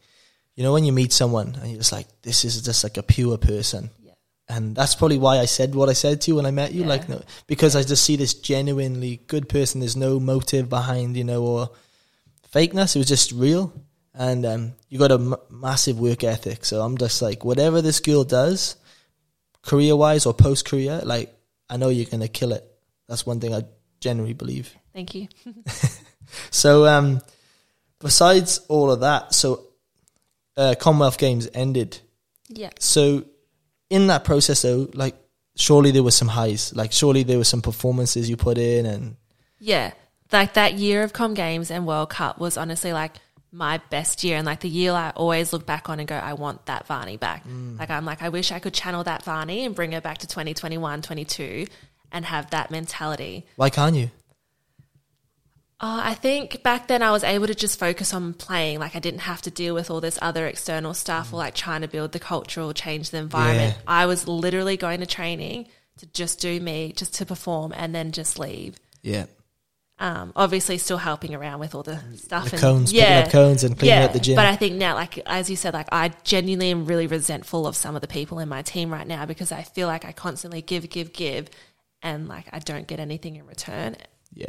you 0.56 0.64
know, 0.64 0.74
when 0.74 0.86
you 0.86 0.92
meet 0.92 1.12
someone 1.12 1.56
and 1.56 1.70
you're 1.70 1.80
just 1.80 1.92
like, 1.92 2.08
this 2.22 2.46
is 2.46 2.62
just 2.62 2.84
like 2.84 2.98
a 2.98 3.04
pure 3.04 3.38
person. 3.38 3.90
Yeah. 4.04 4.14
And 4.50 4.76
that's 4.76 4.96
probably 4.96 5.18
why 5.18 5.40
I 5.40 5.46
said 5.46 5.74
what 5.74 5.90
I 5.90 5.94
said 5.94 6.22
to 6.22 6.32
you 6.32 6.36
when 6.36 6.46
I 6.46 6.52
met 6.52 6.74
you. 6.74 6.82
Yeah. 6.82 6.88
Like, 6.88 7.10
no, 7.10 7.24
because 7.48 7.76
I 7.76 7.84
just 7.84 8.04
see 8.04 8.16
this 8.16 8.36
genuinely 8.36 9.22
good 9.28 9.50
person. 9.50 9.80
There's 9.80 9.96
no 9.96 10.20
motive 10.20 10.70
behind, 10.70 11.18
you 11.18 11.24
know, 11.24 11.44
or 11.44 11.70
fakeness. 12.54 12.96
It 12.96 13.00
was 13.00 13.08
just 13.08 13.32
real. 13.32 13.74
And 14.14 14.46
um, 14.46 14.74
you 14.90 15.00
got 15.00 15.12
a 15.12 15.16
m- 15.16 15.36
massive 15.50 16.00
work 16.00 16.24
ethic. 16.24 16.66
So 16.66 16.82
I'm 16.82 16.98
just 17.00 17.22
like, 17.22 17.44
whatever 17.44 17.82
this 17.82 18.00
girl 18.00 18.24
does, 18.24 18.76
career 19.64 19.96
wise 19.96 20.28
or 20.28 20.36
post 20.36 20.66
career, 20.66 21.02
like, 21.04 21.34
I 21.68 21.78
know 21.78 21.90
you're 21.90 22.06
going 22.06 22.22
to 22.22 22.28
kill 22.28 22.52
it. 22.52 22.64
That's 23.08 23.26
one 23.26 23.40
thing 23.40 23.56
I 23.56 23.64
genuinely 24.00 24.34
believe. 24.34 24.76
Thank 24.94 25.16
you. 25.16 25.28
So, 26.52 26.86
um, 26.86 27.22
besides 28.00 28.60
all 28.68 28.92
of 28.92 29.02
that, 29.02 29.34
so 29.34 29.66
uh, 30.58 30.76
Commonwealth 30.80 31.18
Games 31.18 31.48
ended. 31.54 32.00
Yeah. 32.50 32.70
So, 32.80 33.26
in 33.90 34.08
that 34.08 34.24
process, 34.24 34.62
though, 34.62 34.90
like, 34.94 35.16
surely 35.56 35.92
there 35.92 36.04
were 36.04 36.12
some 36.12 36.28
highs. 36.28 36.74
Like, 36.76 36.92
surely 36.92 37.24
there 37.24 37.38
were 37.38 37.44
some 37.44 37.62
performances 37.62 38.30
you 38.30 38.38
put 38.38 38.58
in, 38.58 38.86
and 38.86 39.16
Yeah. 39.60 39.94
Like 40.32 40.54
that 40.54 40.74
year 40.74 41.04
of 41.04 41.14
Com 41.14 41.36
Games 41.36 41.70
and 41.70 41.86
World 41.86 42.10
Cup 42.10 42.40
was 42.40 42.58
honestly 42.58 42.92
like 42.92 43.14
my 43.52 43.78
best 43.92 44.24
year 44.24 44.36
and 44.38 44.48
like 44.48 44.62
the 44.62 44.68
year 44.68 44.92
I 44.92 45.12
always 45.12 45.54
look 45.54 45.64
back 45.64 45.90
on 45.90 46.00
and 46.00 46.08
go, 46.08 46.16
I 46.16 46.34
want 46.34 46.66
that 46.66 46.88
Vani 46.88 47.20
back. 47.20 47.46
Like 47.78 47.92
I'm 47.92 48.04
like, 48.04 48.24
I 48.24 48.30
wish 48.30 48.52
I 48.52 48.58
could 48.58 48.74
channel 48.74 49.04
that 49.04 49.24
Vani 49.24 49.64
and 49.64 49.76
bring 49.76 49.92
her 49.92 50.02
back 50.02 50.18
to 50.20 50.28
2021, 50.28 51.04
22 51.04 51.68
and 52.12 52.26
have 52.26 52.50
that 52.50 52.72
mentality. 52.72 53.46
why 53.56 53.70
can't 53.70 53.96
you? 53.96 54.10
Uh, 55.84 56.00
I 56.02 56.14
think 56.14 56.64
back 56.64 56.88
then 56.88 57.02
I 57.02 57.12
was 57.12 57.26
able 57.26 57.46
to 57.48 57.54
just 57.54 57.78
focus 57.78 58.14
on 58.14 58.34
playing. 58.36 58.80
Like 58.80 58.96
I 58.96 59.00
didn't 59.00 59.20
have 59.20 59.42
to 59.42 59.52
deal 59.52 59.76
with 59.76 59.92
all 59.92 60.00
this 60.00 60.18
other 60.22 60.48
external 60.48 60.94
stuff 60.94 61.34
or 61.34 61.36
like 61.36 61.56
trying 61.56 61.82
to 61.82 61.90
build 61.90 62.14
the 62.14 62.20
culture 62.20 62.62
or 62.62 62.74
change 62.74 63.10
the 63.10 63.18
environment. 63.18 63.76
Yeah. 63.76 63.84
I 63.86 64.06
was 64.06 64.26
literally 64.26 64.78
going 64.78 65.02
to 65.02 65.06
training 65.06 65.68
to 65.98 66.06
just 66.06 66.40
do 66.40 66.58
me, 66.62 66.94
just 66.96 67.16
to 67.16 67.26
perform 67.26 67.74
and 67.76 67.94
then 67.94 68.14
just 68.14 68.40
leave. 68.40 68.78
Yeah, 69.02 69.26
Um, 70.00 70.32
obviously 70.38 70.78
still 70.78 71.00
helping 71.00 71.36
around 71.36 71.60
with 71.60 71.76
all 71.76 71.84
the 71.84 72.00
stuff 72.16 72.46
the 72.46 72.54
and 72.54 72.62
cones, 72.62 72.94
picking 72.94 73.18
up 73.18 73.30
cones 73.30 73.66
and 73.66 73.78
cleaning 73.78 74.00
yeah. 74.00 74.06
up 74.06 74.14
the 74.14 74.20
gym. 74.20 74.38
But 74.38 74.46
I 74.46 74.56
think 74.56 74.76
now, 74.78 74.96
like 74.96 75.18
as 75.26 75.50
you 75.50 75.58
said, 75.58 75.74
like 75.74 75.90
I 75.92 76.14
genuinely 76.24 76.72
am 76.72 76.86
really 76.86 77.08
resentful 77.08 77.68
of 77.68 77.76
some 77.76 77.94
of 77.94 78.02
the 78.02 78.08
people 78.08 78.40
in 78.40 78.48
my 78.48 78.62
team 78.62 78.90
right 78.90 79.06
now 79.06 79.26
because 79.26 79.52
I 79.52 79.64
feel 79.64 79.90
like 79.90 80.06
I 80.06 80.14
constantly 80.14 80.62
give, 80.62 80.90
give, 80.90 81.12
give, 81.12 81.50
and 82.02 82.30
like 82.30 82.46
I 82.54 82.60
don't 82.60 82.88
get 82.88 83.02
anything 83.02 83.36
in 83.36 83.46
return. 83.46 83.98
Yeah, 84.34 84.48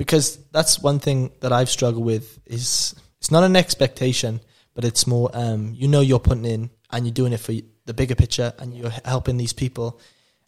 because 0.00 0.38
that's 0.50 0.80
one 0.82 0.98
thing 0.98 1.30
that 1.40 1.52
I've 1.52 1.68
struggled 1.68 2.04
with 2.12 2.26
is 2.46 2.94
it's 3.18 3.30
not 3.30 3.44
an 3.44 3.54
expectation, 3.54 4.40
but 4.74 4.82
it's 4.84 5.06
more 5.06 5.28
um, 5.34 5.74
you 5.76 5.88
know 5.88 6.00
you're 6.00 6.18
putting 6.30 6.46
in 6.46 6.70
and 6.90 7.04
you're 7.04 7.12
doing 7.12 7.34
it 7.34 7.40
for 7.40 7.52
the 7.84 7.92
bigger 7.92 8.14
picture 8.14 8.54
and 8.58 8.72
you're 8.72 8.94
helping 9.04 9.36
these 9.36 9.52
people, 9.52 10.00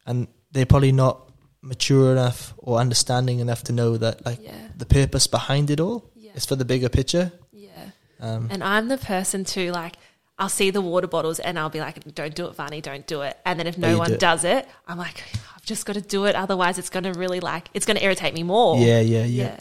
and 0.06 0.26
they're 0.52 0.64
probably 0.74 0.92
not 0.92 1.28
mature 1.60 2.12
enough 2.12 2.54
or 2.56 2.78
understanding 2.78 3.40
enough 3.40 3.62
to 3.64 3.72
know 3.72 3.98
that 3.98 4.24
like 4.24 4.40
Yeah. 4.42 4.68
the 4.76 4.86
purpose 4.86 5.26
behind 5.26 5.70
it 5.70 5.80
all 5.80 6.10
Yeah. 6.16 6.32
is 6.34 6.46
for 6.46 6.56
the 6.56 6.64
bigger 6.64 6.88
picture. 6.88 7.30
Yeah. 7.52 7.90
Um, 8.20 8.48
And 8.50 8.64
I'm 8.64 8.88
the 8.88 8.98
person 8.98 9.44
too, 9.44 9.70
like, 9.70 9.96
I'll 10.38 10.48
see 10.48 10.70
the 10.70 10.80
water 10.80 11.06
bottles 11.06 11.38
and 11.38 11.58
I'll 11.58 11.70
be 11.70 11.80
like, 11.80 12.14
don't 12.14 12.34
do 12.34 12.46
it, 12.46 12.56
Vani, 12.56 12.80
don't 12.82 13.06
do 13.06 13.22
it. 13.22 13.36
And 13.44 13.58
then 13.58 13.66
if 13.66 13.76
Oh, 13.78 13.80
no 13.82 13.98
one 13.98 14.10
do 14.12 14.16
does 14.18 14.44
it, 14.44 14.66
I'm 14.88 14.98
like, 14.98 15.22
I've 15.54 15.62
just 15.64 15.86
got 15.86 15.92
to 15.94 16.00
do 16.00 16.24
it. 16.24 16.34
Otherwise, 16.34 16.78
it's 16.78 16.88
going 16.90 17.04
to 17.04 17.12
really 17.12 17.40
like, 17.40 17.68
it's 17.74 17.86
going 17.86 17.96
to 17.96 18.04
irritate 18.04 18.34
me 18.34 18.42
more. 18.42 18.78
yeah, 18.78 19.00
yeah, 19.00 19.24
yeah, 19.24 19.44
Yeah. 19.44 19.60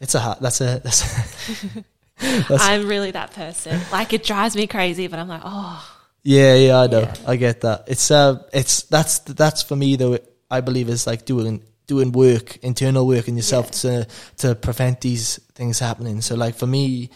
It's 0.00 0.14
a 0.14 0.20
hard. 0.20 0.38
That's 0.40 0.60
a 0.60 0.80
that's. 0.82 1.02
a, 1.02 1.84
That's- 2.18 2.60
I'm 2.60 2.86
really 2.86 3.10
that 3.12 3.32
person. 3.32 3.80
Like, 3.90 4.12
it 4.12 4.22
drives 4.24 4.54
me 4.54 4.66
crazy, 4.66 5.06
but 5.08 5.18
I'm 5.18 5.28
like, 5.28 5.42
oh, 5.44 5.96
Yeah, 6.22 6.54
yeah, 6.54 6.78
I 6.80 6.86
know. 6.88 7.00
Yeah. 7.00 7.14
I 7.26 7.36
get 7.36 7.60
that. 7.62 7.84
It's 7.88 8.10
uh, 8.10 8.42
it's 8.52 8.82
that's 8.84 9.18
that's 9.20 9.62
for 9.62 9.74
me 9.76 9.96
though. 9.96 10.18
I 10.50 10.60
believe 10.60 10.88
is 10.88 11.06
like 11.06 11.24
doing 11.24 11.62
doing 11.88 12.12
work, 12.12 12.56
internal 12.58 13.06
work 13.06 13.26
in 13.28 13.36
yourself 13.36 13.70
to 13.82 14.06
to 14.38 14.54
prevent 14.54 15.00
these 15.00 15.38
things 15.54 15.78
happening. 15.80 16.20
So 16.20 16.34
like 16.36 16.54
for 16.56 16.66
me, 16.66 17.10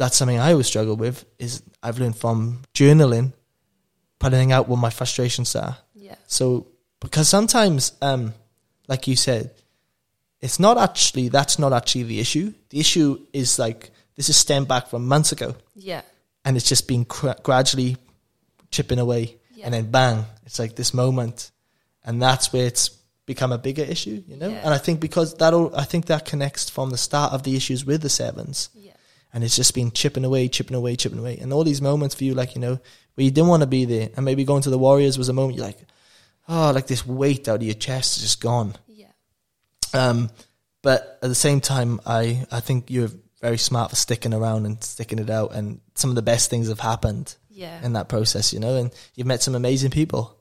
that's 0.00 0.16
something 0.16 0.38
I 0.38 0.52
always 0.52 0.66
struggle 0.66 0.96
with. 0.96 1.24
Is 1.38 1.62
I've 1.82 1.98
learned 2.00 2.16
from 2.16 2.62
journaling, 2.74 3.32
putting 4.18 4.50
out 4.52 4.68
what 4.68 4.78
my 4.86 4.90
frustrations 4.90 5.54
are. 5.54 5.76
Yeah. 5.94 6.16
So 6.26 6.66
because 7.00 7.28
sometimes, 7.28 7.92
um, 8.02 8.34
like 8.88 9.06
you 9.06 9.16
said, 9.16 9.50
it's 10.40 10.58
not 10.58 10.76
actually 10.78 11.28
that's 11.28 11.58
not 11.58 11.72
actually 11.72 12.04
the 12.04 12.20
issue. 12.20 12.52
The 12.70 12.80
issue 12.80 13.08
is 13.32 13.58
like 13.58 13.90
this 14.16 14.28
is 14.28 14.36
stemmed 14.36 14.68
back 14.68 14.88
from 14.88 15.06
months 15.06 15.32
ago, 15.32 15.54
Yeah. 15.74 16.02
and 16.44 16.56
it's 16.56 16.68
just 16.68 16.88
been 16.88 17.04
cra- 17.04 17.36
gradually 17.42 17.96
chipping 18.70 18.98
away, 18.98 19.36
Yeah. 19.54 19.64
and 19.66 19.74
then 19.74 19.90
bang, 19.90 20.24
it's 20.46 20.58
like 20.58 20.76
this 20.76 20.92
moment, 20.94 21.50
and 22.04 22.20
that's 22.22 22.52
where 22.52 22.66
it's 22.66 22.90
become 23.26 23.52
a 23.52 23.58
bigger 23.58 23.82
issue, 23.84 24.22
you 24.26 24.36
know. 24.36 24.48
Yeah. 24.48 24.62
And 24.64 24.74
I 24.74 24.78
think 24.78 25.00
because 25.00 25.34
that, 25.34 25.54
all 25.54 25.74
I 25.74 25.84
think 25.84 26.06
that 26.06 26.24
connects 26.24 26.68
from 26.70 26.90
the 26.90 26.98
start 26.98 27.32
of 27.32 27.42
the 27.44 27.54
issues 27.56 27.84
with 27.84 28.00
the 28.02 28.08
sevens, 28.10 28.68
Yeah. 28.74 28.92
And 29.32 29.44
it's 29.44 29.56
just 29.56 29.74
been 29.74 29.90
chipping 29.90 30.24
away, 30.24 30.48
chipping 30.48 30.76
away, 30.76 30.96
chipping 30.96 31.18
away, 31.18 31.38
and 31.38 31.52
all 31.52 31.64
these 31.64 31.82
moments 31.82 32.14
for 32.14 32.24
you, 32.24 32.34
like 32.34 32.54
you 32.54 32.60
know, 32.60 32.78
where 33.14 33.24
you 33.24 33.30
didn't 33.30 33.48
want 33.48 33.62
to 33.62 33.66
be 33.66 33.84
there, 33.84 34.10
and 34.16 34.24
maybe 34.24 34.44
going 34.44 34.62
to 34.62 34.70
the 34.70 34.78
Warriors 34.78 35.18
was 35.18 35.28
a 35.28 35.32
moment 35.32 35.56
you're 35.56 35.66
like, 35.66 35.78
oh, 36.48 36.72
like 36.74 36.86
this 36.86 37.06
weight 37.06 37.48
out 37.48 37.56
of 37.56 37.62
your 37.62 37.74
chest 37.74 38.16
is 38.16 38.22
just 38.22 38.40
gone. 38.40 38.74
Yeah. 38.88 39.06
Um, 39.94 40.30
but 40.82 41.18
at 41.22 41.28
the 41.28 41.34
same 41.34 41.60
time, 41.60 42.00
I, 42.06 42.46
I 42.50 42.60
think 42.60 42.90
you're 42.90 43.10
very 43.40 43.58
smart 43.58 43.90
for 43.90 43.96
sticking 43.96 44.32
around 44.34 44.66
and 44.66 44.82
sticking 44.82 45.18
it 45.18 45.30
out. 45.30 45.52
And 45.54 45.80
some 45.94 46.10
of 46.10 46.16
the 46.16 46.22
best 46.22 46.48
things 46.50 46.68
have 46.68 46.80
happened 46.80 47.34
Yeah. 47.50 47.84
in 47.84 47.92
that 47.94 48.08
process, 48.08 48.52
you 48.52 48.60
know, 48.60 48.76
and 48.76 48.90
you've 49.14 49.26
met 49.26 49.42
some 49.42 49.54
amazing 49.54 49.90
people. 49.90 50.36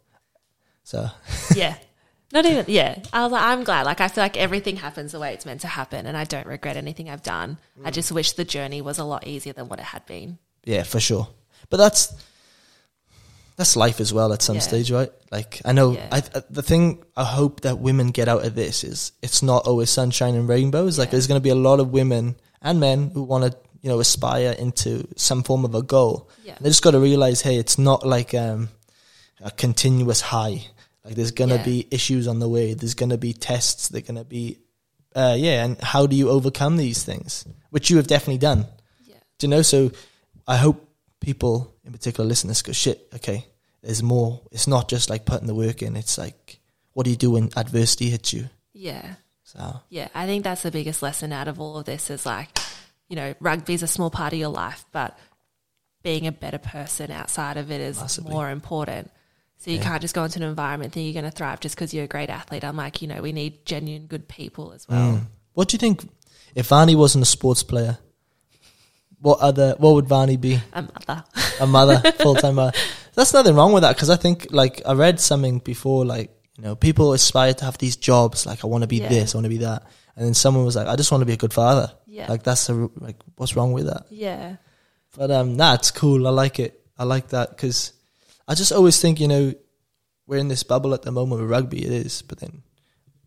So, 0.84 1.10
yeah. 1.56 1.76
Not 2.32 2.46
even, 2.46 2.66
yeah. 2.68 3.00
I 3.12 3.24
was 3.24 3.32
like, 3.32 3.42
I'm 3.42 3.64
glad. 3.64 3.86
Like, 3.88 4.02
I 4.02 4.08
feel 4.08 4.24
like 4.24 4.38
everything 4.38 4.76
happens 4.76 5.12
the 5.14 5.20
way 5.20 5.34
it's 5.34 5.46
meant 5.48 5.62
to 5.62 5.68
happen, 5.68 6.06
and 6.06 6.16
I 6.16 6.26
don't 6.26 6.46
regret 6.46 6.78
anything 6.78 7.10
I've 7.10 7.24
done. 7.24 7.58
Mm. 7.80 7.88
I 7.88 7.92
just 7.92 8.12
wish 8.12 8.34
the 8.34 8.46
journey 8.46 8.82
was 8.82 9.00
a 9.00 9.04
lot 9.04 9.26
easier 9.26 9.54
than 9.54 9.68
what 9.68 9.80
it 9.80 9.86
had 9.86 10.06
been. 10.06 10.38
yeah, 10.64 10.84
for 10.84 11.00
sure. 11.00 11.28
But 11.72 11.78
that's, 11.78 12.14
that's 13.56 13.76
life 13.76 14.00
as 14.00 14.14
well 14.14 14.32
at 14.32 14.42
some 14.42 14.56
Yeah. 14.56 14.62
stage, 14.62 14.92
right? 14.92 15.12
Like, 15.32 15.62
I 15.66 15.72
know 15.74 15.92
Yeah. 15.94 16.08
I, 16.12 16.18
I- 16.36 16.44
the 16.50 16.62
thing 16.62 17.04
I 17.18 17.24
hope 17.26 17.62
that 17.62 17.80
women 17.80 18.08
get 18.12 18.28
out 18.28 18.46
of 18.46 18.56
this 18.56 18.84
is 18.84 19.12
it's 19.22 19.42
not 19.44 19.66
always 19.68 19.90
sunshine 19.90 20.36
and 20.36 20.48
rainbows. 20.48 20.98
Like, 21.00 21.08
Yeah. 21.08 21.12
there's 21.12 21.28
going 21.28 21.40
to 21.40 21.44
be 21.44 21.50
a 21.50 21.56
lot 21.56 21.80
of 21.80 21.90
women 21.90 22.36
and 22.62 22.80
men 22.80 23.12
who 23.14 23.24
want 23.24 23.52
to, 23.52 23.58
you 23.82 23.90
know, 23.90 24.00
aspire 24.00 24.52
into 24.58 25.08
some 25.18 25.42
form 25.44 25.66
of 25.66 25.74
a 25.76 25.82
goal. 25.82 26.30
Yeah. 26.44 26.56
They 26.62 26.70
just 26.70 26.84
got 26.84 26.92
to 26.92 27.00
realize, 27.00 27.42
hey, 27.42 27.58
it's 27.58 27.78
not 27.80 28.06
like 28.06 28.34
um, 28.34 28.70
a 29.42 29.52
continuous 29.52 30.22
high. 30.22 30.68
Like 31.04 31.16
there's 31.16 31.32
gonna 31.32 31.56
Yeah. 31.56 31.64
be 31.66 31.88
issues 31.92 32.28
on 32.28 32.40
the 32.40 32.50
way. 32.50 32.74
There's 32.74 32.94
gonna 32.94 33.18
be 33.18 33.34
tests. 33.34 33.88
They're 33.90 34.02
gonna 34.02 34.26
be, 34.26 34.58
uh, 35.16 35.36
yeah. 35.40 35.64
And 35.64 35.80
how 35.82 36.06
do 36.08 36.16
you 36.16 36.30
overcome 36.30 36.78
these 36.78 37.04
things? 37.04 37.46
Which 37.70 37.90
you 37.90 37.98
have 37.98 38.08
definitely 38.08 38.40
done. 38.40 38.66
Yeah. 39.06 39.16
Do 39.38 39.48
you 39.48 39.50
know? 39.50 39.62
So 39.62 39.92
I 40.48 40.58
hope 40.58 40.88
people, 41.22 41.74
in 41.86 41.92
particular, 41.92 42.28
listen 42.28 42.48
to 42.48 42.52
this. 42.52 42.62
Go 42.62 42.72
shit. 42.74 43.08
Okay, 43.16 43.46
there's 43.82 44.04
more. 44.04 44.42
It's 44.52 44.68
not 44.68 44.90
just 44.90 45.10
like 45.10 45.26
putting 45.26 45.48
the 45.48 45.56
work 45.56 45.82
in. 45.82 45.96
It's 45.96 46.18
like, 46.18 46.60
what 46.94 47.04
do 47.06 47.10
you 47.12 47.16
do 47.18 47.32
when 47.32 47.50
adversity 47.56 48.10
hits 48.10 48.34
you? 48.34 48.50
Yeah. 48.74 49.16
So 49.44 49.80
Yeah. 49.90 50.10
I 50.14 50.26
think 50.28 50.44
that's 50.44 50.62
the 50.64 50.72
biggest 50.72 51.02
lesson 51.02 51.32
out 51.34 51.48
of 51.48 51.60
all 51.60 51.78
of 51.78 51.86
this 51.86 52.10
is 52.10 52.26
like, 52.26 52.50
you 53.08 53.16
know, 53.16 53.34
rugby's 53.40 53.82
a 53.84 53.88
small 53.88 54.10
part 54.12 54.34
of 54.34 54.38
your 54.40 54.50
life, 54.50 54.86
but 54.92 55.18
being 56.04 56.28
a 56.28 56.32
better 56.32 56.60
person 56.60 57.10
outside 57.12 57.58
of 57.58 57.72
it 57.72 57.82
is 57.82 57.98
Massively. 58.00 58.32
more 58.32 58.50
important. 58.52 59.10
So 59.60 59.72
you 59.72 59.80
can't 59.80 60.02
just 60.02 60.16
go 60.16 60.24
into 60.24 60.40
an 60.40 60.44
environment 60.48 60.94
think 60.94 61.06
you're 61.14 61.22
going 61.22 61.30
to 61.30 61.36
thrive 61.38 61.60
just 61.60 61.76
because 61.76 61.94
you're 61.94 62.06
a 62.06 62.08
great 62.08 62.30
athlete. 62.30 62.64
I'm 62.64 62.78
like, 62.78 63.02
you 63.02 63.08
know, 63.10 63.22
we 63.22 63.34
need 63.34 63.66
genuine 63.66 64.08
good 64.08 64.28
people 64.30 64.72
as 64.72 64.88
well. 64.88 65.14
Mm. 65.16 65.22
what 65.54 65.68
do 65.68 65.76
you 65.76 65.80
think? 65.80 66.10
If 66.56 66.70
Vani 66.70 66.96
wasn't 66.96 67.24
a 67.24 67.26
sports 67.26 67.62
player, 67.62 67.98
what 69.20 69.40
other? 69.40 69.76
What 69.78 69.96
would 69.96 70.06
Vani 70.06 70.40
be? 70.40 70.60
A 70.74 70.82
mother. 70.82 71.24
a 71.60 71.68
mother, 71.68 72.12
full 72.20 72.36
time 72.36 72.56
mother. 72.56 72.72
That's 73.16 73.34
nothing 73.34 73.54
wrong 73.56 73.74
with 73.74 73.84
that 73.84 73.96
because 73.96 74.10
I 74.10 74.16
think, 74.16 74.48
like, 74.50 74.82
I 74.86 74.94
read 74.94 75.20
something 75.20 75.60
before, 75.60 76.06
like, 76.06 76.32
you 76.58 76.64
know, 76.64 76.76
people 76.76 77.12
aspire 77.14 77.54
to 77.54 77.66
have 77.66 77.78
these 77.78 77.98
jobs, 77.98 78.46
like, 78.46 78.64
I 78.64 78.68
want 78.68 78.84
to 78.84 78.88
be 78.88 78.98
Yeah. 78.98 79.10
this, 79.10 79.36
I 79.36 79.38
want 79.38 79.46
to 79.46 79.50
be 79.50 79.58
that, 79.58 79.84
and 80.16 80.26
then 80.26 80.34
someone 80.34 80.64
was 80.64 80.76
like, 80.78 80.88
I 80.88 80.96
just 80.96 81.12
want 81.12 81.22
to 81.22 81.26
be 81.26 81.34
a 81.34 81.38
good 81.38 81.54
father. 81.54 81.92
Yeah. 82.08 82.28
Like, 82.30 82.44
that's 82.44 82.68
the 82.68 82.90
like, 82.98 83.18
what's 83.36 83.56
wrong 83.58 83.74
with 83.74 83.88
that? 83.88 84.06
yeah. 84.10 84.56
But 85.18 85.32
um, 85.32 85.58
nah, 85.58 85.74
it's 85.74 85.92
cool. 85.92 86.26
I 86.28 86.30
like 86.30 86.60
it. 86.60 86.80
I 86.98 87.04
like 87.04 87.30
that 87.30 87.50
because 87.50 87.94
I 88.50 88.56
just 88.56 88.72
always 88.72 89.00
think, 89.00 89.20
you 89.20 89.28
know, 89.28 89.54
we're 90.26 90.40
in 90.40 90.48
this 90.48 90.64
bubble 90.64 90.96
at 90.96 91.04
the 91.04 91.12
moment 91.12 91.42
with 91.42 91.50
rugby. 91.52 91.86
It 91.86 91.92
is, 91.92 92.24
but 92.24 92.40
then 92.40 92.64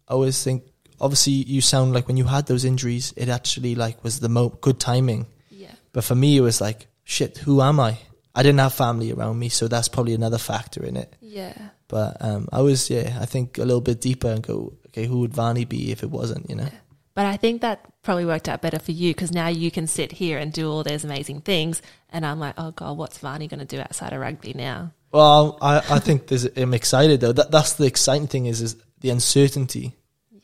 I 0.08 0.14
always 0.14 0.42
think, 0.42 0.64
obviously, 1.00 1.32
you 1.32 1.60
sound 1.60 1.94
like 1.94 2.08
when 2.08 2.16
you 2.16 2.24
had 2.24 2.46
those 2.46 2.64
injuries, 2.64 3.14
it 3.16 3.28
actually 3.28 3.76
like 3.76 4.02
was 4.02 4.18
the 4.18 4.28
mo- 4.28 4.58
good 4.60 4.80
timing. 4.80 5.26
Yeah. 5.48 5.70
But 5.92 6.02
for 6.02 6.16
me, 6.16 6.36
it 6.36 6.40
was 6.40 6.60
like, 6.60 6.88
shit, 7.04 7.38
who 7.38 7.62
am 7.62 7.78
I? 7.78 7.98
I 8.34 8.42
didn't 8.42 8.58
have 8.58 8.74
family 8.74 9.12
around 9.12 9.38
me, 9.38 9.48
so 9.48 9.68
that's 9.68 9.88
probably 9.88 10.14
another 10.14 10.38
factor 10.38 10.84
in 10.84 10.96
it. 10.96 11.14
Yeah. 11.20 11.54
But 11.86 12.16
um, 12.20 12.48
I 12.50 12.62
was, 12.62 12.90
yeah, 12.90 13.16
I 13.20 13.26
think 13.26 13.58
a 13.58 13.64
little 13.64 13.80
bit 13.80 14.00
deeper 14.00 14.28
and 14.28 14.42
go, 14.42 14.72
okay, 14.88 15.06
who 15.06 15.20
would 15.20 15.32
Vani 15.32 15.68
be 15.68 15.92
if 15.92 16.02
it 16.02 16.10
wasn't, 16.10 16.50
you 16.50 16.56
know? 16.56 16.68
But 17.14 17.26
I 17.26 17.36
think 17.36 17.60
that 17.60 17.84
probably 18.02 18.24
worked 18.24 18.48
out 18.48 18.62
better 18.62 18.78
for 18.78 18.92
you 18.92 19.10
because 19.10 19.30
now 19.30 19.48
you 19.48 19.70
can 19.70 19.86
sit 19.86 20.10
here 20.10 20.38
and 20.38 20.52
do 20.52 20.70
all 20.70 20.82
those 20.82 21.04
amazing 21.04 21.42
things. 21.42 21.82
And 22.08 22.24
I'm 22.24 22.40
like, 22.40 22.54
oh 22.56 22.70
God, 22.70 22.96
what's 22.96 23.18
Vani 23.18 23.48
going 23.48 23.60
to 23.60 23.66
do 23.66 23.78
outside 23.80 24.14
of 24.14 24.20
rugby 24.20 24.54
now? 24.54 24.92
Well, 25.12 25.58
I, 25.60 25.78
I 25.78 25.98
think 25.98 26.26
there's, 26.28 26.44
I'm 26.56 26.74
excited 26.74 27.20
though. 27.20 27.32
That, 27.32 27.50
that's 27.50 27.74
the 27.74 27.84
exciting 27.86 28.26
thing 28.26 28.46
is, 28.46 28.60
is 28.60 28.76
the 29.00 29.10
uncertainty 29.10 29.94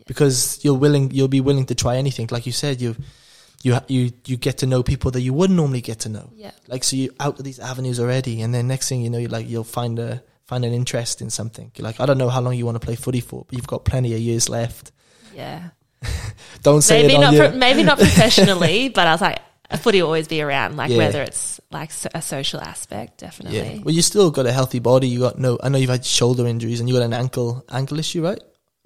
because 0.07 0.61
you're 0.63 0.75
willing, 0.79 1.11
you'll 1.11 1.29
be 1.29 1.41
willing 1.41 1.67
to 1.67 1.75
try 1.75 1.97
anything. 1.97 2.29
Like 2.31 2.47
you 2.47 2.53
said, 2.53 2.81
you, 2.81 2.95
you, 3.63 3.79
you, 3.89 4.13
you 4.27 4.37
get 4.37 4.59
to 4.59 4.67
know 4.67 4.83
people 4.83 5.11
that 5.13 5.21
you 5.21 5.33
wouldn't 5.33 5.57
normally 5.57 5.81
get 5.81 6.01
to 6.01 6.09
know. 6.09 6.31
Yeah. 6.35 6.53
Like, 6.67 6.85
so 6.85 6.97
you're 6.97 7.13
out 7.19 7.39
of 7.39 7.45
these 7.45 7.59
avenues 7.59 7.99
already. 7.99 8.43
And 8.43 8.55
then 8.55 8.69
next 8.69 8.89
thing 8.89 9.01
you 9.01 9.11
know, 9.11 9.19
you 9.19 9.29
like, 9.29 9.49
you'll 9.49 9.65
find 9.65 9.99
a, 9.99 10.23
find 10.45 10.65
an 10.65 10.73
interest 10.73 11.21
in 11.21 11.31
something. 11.31 11.71
You're 11.77 11.85
like, 11.85 12.01
I 12.01 12.07
don't 12.07 12.19
know 12.19 12.29
how 12.29 12.41
long 12.41 12.55
you 12.55 12.65
want 12.67 12.81
to 12.81 12.85
play 12.85 12.95
footy 12.95 13.21
for, 13.21 13.45
but 13.47 13.57
you've 13.57 13.67
got 13.67 13.85
plenty 13.85 14.15
of 14.15 14.21
years 14.21 14.49
left. 14.49 14.93
Yeah. 15.35 15.71
Don't 16.63 16.83
say 16.83 17.03
maybe 17.03 17.15
it 17.15 17.17
on 17.17 17.23
not 17.23 17.33
your- 17.35 17.49
pro- 17.51 17.59
maybe 17.59 17.83
not 17.83 17.99
professionally, 17.99 18.89
but 18.89 19.07
I 19.07 19.13
was 19.13 19.21
like, 19.21 19.41
footy 19.77 20.01
will 20.01 20.09
always 20.09 20.29
be 20.29 20.41
around, 20.41 20.77
like 20.77 20.91
Yeah. 20.91 20.97
whether 20.99 21.23
it's 21.23 21.61
like 21.71 21.91
a 22.15 22.23
social 22.23 22.61
aspect, 22.61 23.19
definitely. 23.19 23.59
Yeah. 23.59 23.83
Well, 23.83 23.95
you 23.95 24.01
still 24.03 24.31
got 24.31 24.47
a 24.47 24.53
healthy 24.53 24.79
body. 24.79 25.09
You 25.09 25.21
got 25.21 25.39
no. 25.39 25.59
I 25.63 25.69
know 25.69 25.77
you've 25.79 25.91
had 25.91 26.07
shoulder 26.07 26.47
injuries 26.47 26.81
and 26.81 26.89
you 26.89 26.95
got 26.95 27.03
an 27.05 27.13
ankle 27.13 27.65
ankle 27.71 27.99
issue, 27.99 28.23
right? 28.25 28.41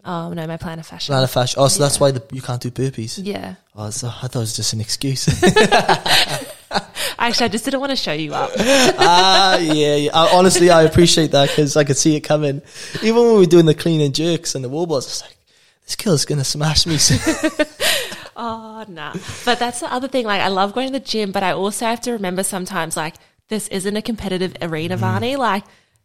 Oh 0.05 0.33
no, 0.33 0.45
my 0.49 0.57
plantar 0.57 0.85
fascia. 0.85 1.13
Plantar 1.13 1.31
fascia. 1.31 1.61
Oh, 1.61 1.69
so 1.69 1.81
that's 1.81 2.01
why 2.01 2.11
the, 2.11 2.23
you 2.33 2.43
can't 2.43 2.61
do 2.61 2.73
burpees. 2.73 3.21
Yeah. 3.23 3.55
Oh, 3.77 3.91
so 3.91 4.09
I 4.09 4.27
thought 4.27 4.37
it 4.37 4.39
was 4.39 4.57
just 4.57 4.73
an 4.73 4.81
excuse. 4.81 5.29
Actually, 7.19 7.45
I 7.45 7.49
just 7.49 7.65
didn't 7.65 7.79
want 7.79 7.91
to 7.91 7.97
show 7.97 8.13
you 8.13 8.35
up. 8.35 8.51
ah, 8.59 9.59
yeah. 9.59 9.95
yeah. 9.95 10.11
I, 10.13 10.37
honestly, 10.37 10.71
I 10.71 10.83
appreciate 10.83 11.31
that 11.31 11.51
because 11.51 11.77
I 11.77 11.85
could 11.85 11.97
see 11.97 12.17
it 12.17 12.23
coming. 12.23 12.63
Even 13.03 13.17
when 13.23 13.35
we 13.35 13.39
were 13.41 13.47
doing 13.47 13.67
the 13.67 13.75
clean 13.75 14.01
and 14.01 14.13
jerks 14.13 14.57
and 14.57 14.65
the 14.65 14.69
wall 14.69 14.87
balls, 14.87 15.07
it's 15.07 15.23
like 15.23 15.37
this 15.85 15.95
kill's 15.95 16.25
gonna 16.25 16.43
smash 16.45 16.85
me. 16.87 16.95
Oh, 18.37 18.85
nah. 18.89 19.15
But 19.45 19.59
that's 19.59 19.81
the 19.81 19.93
other 19.93 20.09
thing. 20.09 20.25
Like, 20.27 20.41
I 20.41 20.49
love 20.49 20.73
going 20.75 20.87
to 20.89 20.93
the 20.93 21.01
gym, 21.05 21.33
but 21.33 21.43
I 21.43 21.53
also 21.53 21.87
have 21.87 22.01
to 22.03 22.13
remember 22.13 22.43
sometimes, 22.43 22.97
like, 22.97 23.15
this 23.49 23.69
isn't 23.69 23.97
a 23.97 24.03
competitive 24.03 24.55
arena, 24.63 24.97
Mm. 24.97 25.01
Vani. 25.01 25.37
Like, 25.37 25.65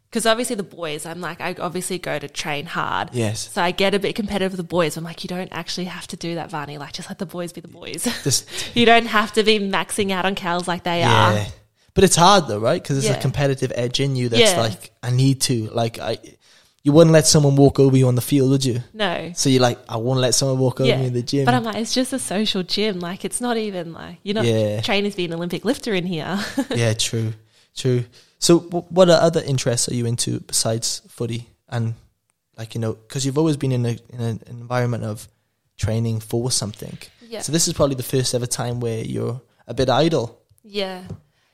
because 0.10 0.26
obviously 0.26 0.56
the 0.56 0.64
boys, 0.64 1.06
I'm 1.06 1.20
like, 1.22 1.42
I 1.42 1.56
obviously 1.60 1.98
go 2.00 2.18
to 2.18 2.28
train 2.28 2.66
hard. 2.66 3.10
Yes. 3.14 3.52
So 3.52 3.62
I 3.62 3.72
get 3.72 3.94
a 3.94 4.00
bit 4.00 4.16
competitive 4.16 4.54
with 4.54 4.58
the 4.58 4.64
boys. 4.64 4.96
I'm 4.98 5.04
like, 5.04 5.24
you 5.24 5.28
don't 5.28 5.52
actually 5.52 5.86
have 5.86 6.08
to 6.08 6.18
do 6.18 6.36
that, 6.36 6.50
Vani. 6.50 6.80
Like, 6.80 6.94
just 6.94 7.10
let 7.10 7.20
the 7.20 7.26
boys 7.26 7.52
be 7.54 7.62
the 7.62 7.68
boys. 7.68 8.04
Just 8.24 8.48
you 8.76 8.86
don't 8.86 9.06
have 9.08 9.34
to 9.34 9.44
be 9.44 9.60
maxing 9.60 10.12
out 10.12 10.26
on 10.26 10.36
cows 10.36 10.68
like 10.68 10.84
they 10.84 11.04
are. 11.04 11.34
yeah. 11.34 11.46
But 11.94 12.04
it's 12.04 12.16
hard 12.16 12.48
though, 12.48 12.60
right? 12.60 12.82
Because 12.82 12.98
there's 13.02 13.12
Yeah. 13.12 13.18
a 13.18 13.22
competitive 13.22 13.72
edge 13.76 14.00
in 14.00 14.16
you 14.16 14.30
that's 14.30 14.52
Yeah. 14.54 14.62
like, 14.62 14.92
I 15.02 15.10
need 15.10 15.42
to. 15.42 15.68
Like, 15.72 15.98
I, 16.00 16.20
you 16.88 16.94
wouldn't 16.94 17.12
let 17.12 17.28
someone 17.28 17.58
walk 17.58 17.82
over 17.82 17.98
you 17.98 18.08
on 18.08 18.16
the 18.16 18.22
field, 18.22 18.50
would 18.50 18.64
you? 18.64 18.82
No. 18.94 19.34
So 19.36 19.50
you're 19.50 19.62
like, 19.62 19.78
I 19.90 19.98
won't 19.98 20.22
let 20.22 20.34
someone 20.34 20.58
walk 20.58 20.80
over 20.80 20.88
Yeah. 20.88 21.02
me 21.02 21.08
in 21.08 21.14
the 21.14 21.22
gym. 21.22 21.44
But 21.44 21.54
I'm 21.54 21.66
like, 21.66 21.76
it's 21.76 21.94
just 21.94 22.14
a 22.14 22.20
social 22.20 22.64
gym. 22.64 23.02
Like, 23.02 23.26
it's 23.26 23.42
not 23.42 23.58
even 23.58 23.92
like, 23.92 24.20
you're 24.24 24.36
not 24.36 24.46
Yeah. 24.46 24.80
training 24.80 25.12
to 25.12 25.18
be 25.18 25.26
an 25.26 25.34
Olympic 25.34 25.66
lifter 25.66 25.94
in 25.94 26.06
here. 26.06 26.40
yeah, 26.74 26.94
true, 26.94 27.34
true. 27.76 28.06
So, 28.40 28.60
wh- 28.60 28.90
what 28.90 29.10
are 29.10 29.20
other 29.20 29.42
interests 29.42 29.90
are 29.90 29.96
you 29.96 30.06
into 30.06 30.40
besides 30.40 31.02
footy? 31.10 31.50
And 31.68 31.96
like 32.58 32.74
you 32.74 32.80
know, 32.80 32.94
because 32.94 33.26
you've 33.26 33.38
always 33.38 33.58
been 33.58 33.74
in 33.74 33.86
a 33.86 33.98
in 34.14 34.22
an 34.22 34.40
environment 34.48 35.04
of 35.04 35.28
training 35.76 36.22
for 36.22 36.50
something. 36.52 36.98
Yeah. 37.22 37.42
So 37.42 37.52
this 37.52 37.68
is 37.68 37.74
probably 37.74 37.96
the 37.96 38.04
first 38.16 38.34
ever 38.34 38.48
time 38.48 38.80
where 38.80 39.04
you're 39.04 39.42
a 39.68 39.74
bit 39.74 39.90
idle. 39.90 40.40
Yeah. 40.64 41.04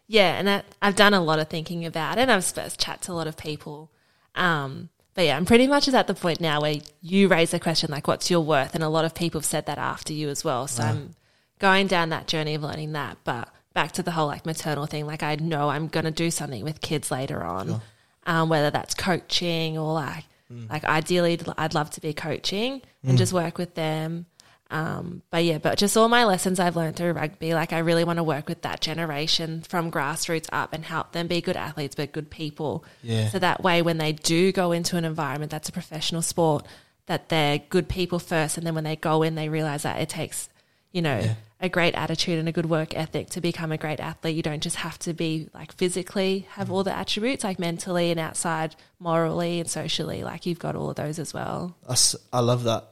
Yeah. 0.08 0.38
And 0.38 0.48
that, 0.48 0.66
I've 0.80 0.96
done 0.96 1.16
a 1.16 1.22
lot 1.24 1.40
of 1.40 1.50
thinking 1.50 1.86
about 1.88 2.20
it. 2.20 2.30
I've 2.30 2.44
supposed 2.44 2.80
to 2.80 2.86
chat 2.86 3.02
to 3.04 3.12
a 3.12 3.18
lot 3.20 3.26
of 3.26 3.36
people. 3.36 3.92
Um, 4.36 4.90
but 5.14 5.26
yeah, 5.26 5.38
I'm 5.38 5.46
pretty 5.46 5.68
much 5.68 5.88
at 5.88 6.08
the 6.08 6.14
point 6.14 6.42
now 6.42 6.62
where 6.62 6.76
you 7.02 7.28
raise 7.28 7.52
the 7.52 7.60
question, 7.60 7.92
like, 7.92 8.08
what's 8.08 8.32
your 8.32 8.42
worth? 8.42 8.74
And 8.76 8.84
a 8.84 8.90
lot 8.90 9.06
of 9.06 9.14
people 9.14 9.40
have 9.40 9.46
said 9.46 9.66
that 9.68 9.78
after 9.78 10.14
you 10.14 10.30
as 10.30 10.44
well. 10.44 10.68
So 10.68 10.84
I'm 10.84 11.16
going 11.60 11.88
down 11.88 12.10
that 12.10 12.28
journey 12.28 12.56
of 12.56 12.64
learning 12.64 12.94
that. 12.94 13.18
But 13.24 13.50
back 13.74 13.92
to 13.94 14.04
the 14.04 14.12
whole 14.12 14.28
like 14.28 14.46
maternal 14.46 14.86
thing, 14.86 15.06
like, 15.06 15.24
I 15.24 15.36
know 15.36 15.70
I'm 15.70 15.88
going 15.88 16.06
to 16.06 16.12
do 16.12 16.32
something 16.32 16.64
with 16.64 16.82
kids 16.82 17.12
later 17.12 17.44
on, 17.44 17.82
um, 18.26 18.50
whether 18.50 18.70
that's 18.72 18.94
coaching 18.96 19.78
or 19.78 19.94
like 19.94 20.26
Like 20.70 20.84
ideally, 20.86 21.40
I'd 21.58 21.74
love 21.74 21.90
to 21.92 22.02
be 22.02 22.14
coaching 22.14 22.82
and 23.04 23.18
just 23.18 23.34
work 23.34 23.58
with 23.58 23.74
them. 23.76 24.26
Um, 24.74 25.22
but 25.30 25.44
yeah, 25.44 25.60
but 25.60 25.78
just 25.78 25.96
all 25.96 26.10
my 26.10 26.26
lessons 26.26 26.60
I've 26.60 26.76
learned 26.76 26.96
through 26.96 27.12
rugby, 27.14 27.54
like 27.54 27.72
I 27.72 27.80
really 27.80 28.04
want 28.04 28.18
to 28.18 28.24
work 28.24 28.50
with 28.50 28.64
that 28.64 28.82
generation 28.82 29.62
from 29.62 29.92
grassroots 29.92 30.48
up 30.52 30.74
and 30.74 30.84
help 30.84 31.12
them 31.12 31.28
be 31.28 31.42
good 31.42 31.56
athletes, 31.56 31.94
but 31.96 32.12
good 32.12 32.30
people. 32.32 32.84
Yeah. 33.04 33.30
So 33.30 33.38
that 33.40 33.62
way, 33.64 33.84
when 33.84 34.00
they 34.00 34.14
do 34.14 34.52
go 34.52 34.72
into 34.72 34.98
an 34.98 35.06
environment 35.06 35.52
that's 35.52 35.70
a 35.70 35.72
professional 35.72 36.24
sport, 36.24 36.66
that 37.06 37.30
they're 37.30 37.60
good 37.60 37.88
people 37.88 38.18
first, 38.18 38.58
and 38.58 38.66
then 38.66 38.74
when 38.76 38.84
they 38.84 38.96
go 38.96 39.22
in, 39.22 39.36
they 39.36 39.48
realize 39.48 39.84
that 39.84 40.02
it 40.02 40.10
takes, 40.10 40.50
you 40.92 41.02
know, 41.04 41.20
Yeah. 41.20 41.36
a 41.60 41.70
great 41.70 41.94
attitude 41.94 42.40
and 42.40 42.50
a 42.50 42.52
good 42.52 42.66
work 42.66 42.96
ethic 42.98 43.30
to 43.32 43.42
become 43.42 43.72
a 43.72 43.78
great 43.78 44.00
athlete. 44.00 44.36
You 44.36 44.42
don't 44.42 44.64
just 44.64 44.78
have 44.78 44.98
to 45.00 45.14
be 45.14 45.50
like 45.54 45.72
physically 45.74 46.48
have 46.52 46.72
all 46.72 46.84
the 46.84 46.96
attributes, 46.98 47.44
like 47.44 47.60
mentally 47.60 48.10
and 48.10 48.20
outside, 48.20 48.76
morally 49.00 49.60
and 49.60 49.70
socially. 49.70 50.24
Like 50.24 50.46
you've 50.48 50.60
got 50.60 50.76
all 50.76 50.90
of 50.90 50.96
those 50.96 51.20
as 51.20 51.32
well. 51.34 51.76
I, 51.88 51.92
s- 51.94 52.16
I 52.34 52.40
love 52.40 52.64
that 52.64 52.90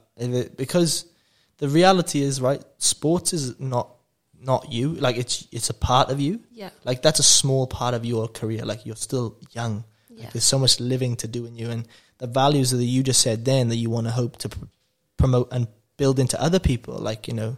because 0.56 1.06
the 1.62 1.68
reality 1.68 2.20
is 2.20 2.40
right. 2.40 2.60
Sports 2.78 3.32
is 3.32 3.60
not 3.60 3.94
not 4.36 4.72
you. 4.72 4.94
Like 4.94 5.16
it's 5.16 5.46
it's 5.52 5.70
a 5.70 5.74
part 5.74 6.10
of 6.10 6.18
you. 6.18 6.40
Yeah. 6.50 6.70
Like 6.82 7.02
that's 7.02 7.20
a 7.20 7.22
small 7.22 7.68
part 7.68 7.94
of 7.94 8.04
your 8.04 8.26
career. 8.26 8.64
Like 8.64 8.84
you're 8.84 8.96
still 8.96 9.38
young. 9.52 9.84
Yeah. 10.08 10.24
Like 10.24 10.32
there's 10.32 10.44
so 10.44 10.58
much 10.58 10.80
living 10.80 11.14
to 11.18 11.28
do 11.28 11.46
in 11.46 11.54
you, 11.54 11.70
and 11.70 11.86
the 12.18 12.26
values 12.26 12.72
that 12.72 12.82
you 12.82 13.04
just 13.04 13.20
said 13.20 13.44
then 13.44 13.68
that 13.68 13.76
you 13.76 13.90
want 13.90 14.08
to 14.08 14.10
hope 14.10 14.38
to 14.38 14.48
pr- 14.48 14.64
promote 15.16 15.52
and 15.52 15.68
build 15.96 16.18
into 16.18 16.42
other 16.42 16.58
people. 16.58 16.98
Like 16.98 17.28
you 17.28 17.34
know, 17.34 17.56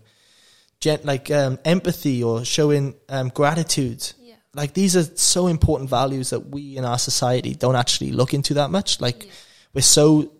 gen- 0.80 1.00
like 1.04 1.30
um, 1.30 1.58
empathy 1.64 2.22
or 2.22 2.44
showing 2.44 2.96
um, 3.08 3.30
gratitude. 3.30 4.12
Yeah. 4.20 4.34
Like 4.52 4.74
these 4.74 4.98
are 4.98 5.04
so 5.16 5.46
important 5.46 5.88
values 5.88 6.28
that 6.28 6.40
we 6.40 6.76
in 6.76 6.84
our 6.84 6.98
society 6.98 7.54
don't 7.54 7.74
actually 7.74 8.12
look 8.12 8.34
into 8.34 8.52
that 8.54 8.70
much. 8.70 9.00
Like 9.00 9.30
we're 9.72 9.80
so 9.80 10.30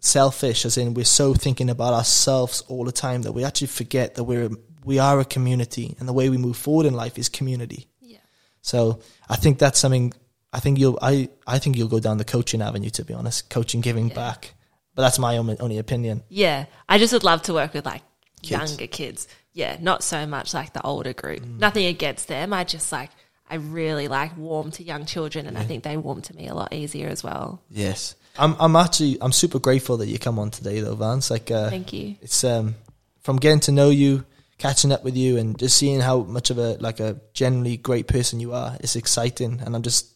selfish, 0.00 0.64
as 0.64 0.76
in 0.76 0.94
we're 0.94 1.04
so 1.04 1.34
thinking 1.34 1.70
about 1.70 1.94
ourselves 1.94 2.62
all 2.68 2.84
the 2.84 2.92
time 2.92 3.22
that 3.22 3.32
we 3.32 3.44
actually 3.44 3.68
forget 3.68 4.14
that 4.14 4.24
we're 4.24 4.50
we 4.84 4.98
are 4.98 5.18
a 5.18 5.24
community, 5.24 5.96
and 5.98 6.08
the 6.08 6.12
way 6.12 6.28
we 6.28 6.38
move 6.38 6.56
forward 6.56 6.86
in 6.86 6.94
life 6.94 7.18
is 7.18 7.28
community. 7.28 7.88
Yeah. 8.00 8.18
So 8.62 9.00
I 9.28 9.36
think 9.36 9.58
that's 9.58 9.78
something. 9.78 10.12
I 10.52 10.60
think 10.60 10.78
you'll. 10.78 10.98
I 11.02 11.28
I 11.46 11.58
think 11.58 11.76
you'll 11.76 11.88
go 11.88 12.00
down 12.00 12.18
the 12.18 12.24
coaching 12.24 12.62
avenue. 12.62 12.90
To 12.90 13.04
be 13.04 13.14
honest, 13.14 13.50
coaching, 13.50 13.80
giving 13.80 14.08
back. 14.08 14.54
But 14.96 15.02
that's 15.02 15.18
my 15.18 15.36
own, 15.36 15.54
only 15.60 15.78
opinion. 15.78 16.22
Yeah. 16.30 16.64
I 16.88 16.98
just 16.98 17.12
would 17.12 17.22
love 17.22 17.42
to 17.42 17.52
work 17.52 17.74
with 17.74 17.84
like 17.84 18.02
Kids. 18.42 18.70
younger 18.70 18.86
kids. 18.86 19.28
Yeah. 19.52 19.76
Not 19.78 20.02
so 20.02 20.26
much 20.26 20.54
like 20.54 20.72
the 20.72 20.82
older 20.82 21.12
group. 21.12 21.40
Mm. 21.40 21.58
Nothing 21.60 21.86
against 21.86 22.28
them. 22.28 22.54
I 22.54 22.64
just 22.64 22.90
like, 22.90 23.10
I 23.48 23.56
really 23.56 24.08
like 24.08 24.36
warm 24.38 24.70
to 24.72 24.82
young 24.82 25.04
children 25.04 25.46
and 25.46 25.56
I 25.58 25.64
think 25.64 25.84
they 25.84 25.98
warm 25.98 26.22
to 26.22 26.34
me 26.34 26.48
a 26.48 26.54
lot 26.54 26.72
easier 26.72 27.08
as 27.08 27.22
well. 27.22 27.62
Yes, 27.70 28.16
I'm. 28.38 28.56
I'm 28.58 28.76
actually. 28.76 29.18
I'm 29.20 29.32
super 29.32 29.58
grateful 29.58 29.96
that 29.98 30.06
you 30.08 30.18
come 30.18 30.38
on 30.38 30.50
today, 30.50 30.80
though, 30.80 30.94
Vance. 30.96 31.30
Like, 31.30 31.50
uh, 31.50 31.70
Thank 31.70 31.92
you. 31.92 32.16
it's 32.20 32.44
um 32.44 32.74
from 33.20 33.36
getting 33.36 33.60
to 33.60 33.72
know 33.72 33.90
you, 33.90 34.24
catching 34.58 34.92
up 34.92 35.02
with 35.04 35.16
you, 35.16 35.36
and 35.38 35.58
just 35.58 35.76
seeing 35.76 36.00
how 36.00 36.20
much 36.22 36.50
of 36.50 36.58
a 36.58 36.76
like 36.80 37.00
a 37.00 37.20
generally 37.34 37.76
great 37.76 38.06
person 38.08 38.40
you 38.40 38.52
are. 38.52 38.76
It's 38.80 38.96
exciting, 38.96 39.60
and 39.64 39.74
I'm 39.74 39.82
just 39.82 40.06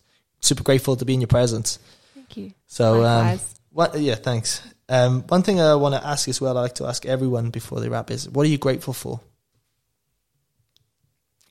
super 0.40 0.62
grateful 0.62 0.96
to 0.96 1.04
be 1.04 1.14
in 1.14 1.20
your 1.20 1.28
presence. 1.28 1.78
Thank 2.14 2.36
you. 2.36 2.52
So, 2.66 3.04
um, 3.04 3.40
what? 3.72 3.98
Yeah, 3.98 4.14
thanks. 4.16 4.62
Um, 4.88 5.22
one 5.28 5.42
thing 5.42 5.60
I 5.60 5.74
want 5.76 5.94
to 5.94 6.04
ask 6.06 6.28
as 6.28 6.40
well, 6.40 6.58
I 6.58 6.62
like 6.62 6.74
to 6.76 6.86
ask 6.86 7.06
everyone 7.06 7.50
before 7.50 7.78
they 7.80 7.88
wrap 7.88 8.10
is, 8.10 8.28
what 8.28 8.44
are 8.44 8.48
you 8.50 8.58
grateful 8.58 8.92
for? 8.92 9.20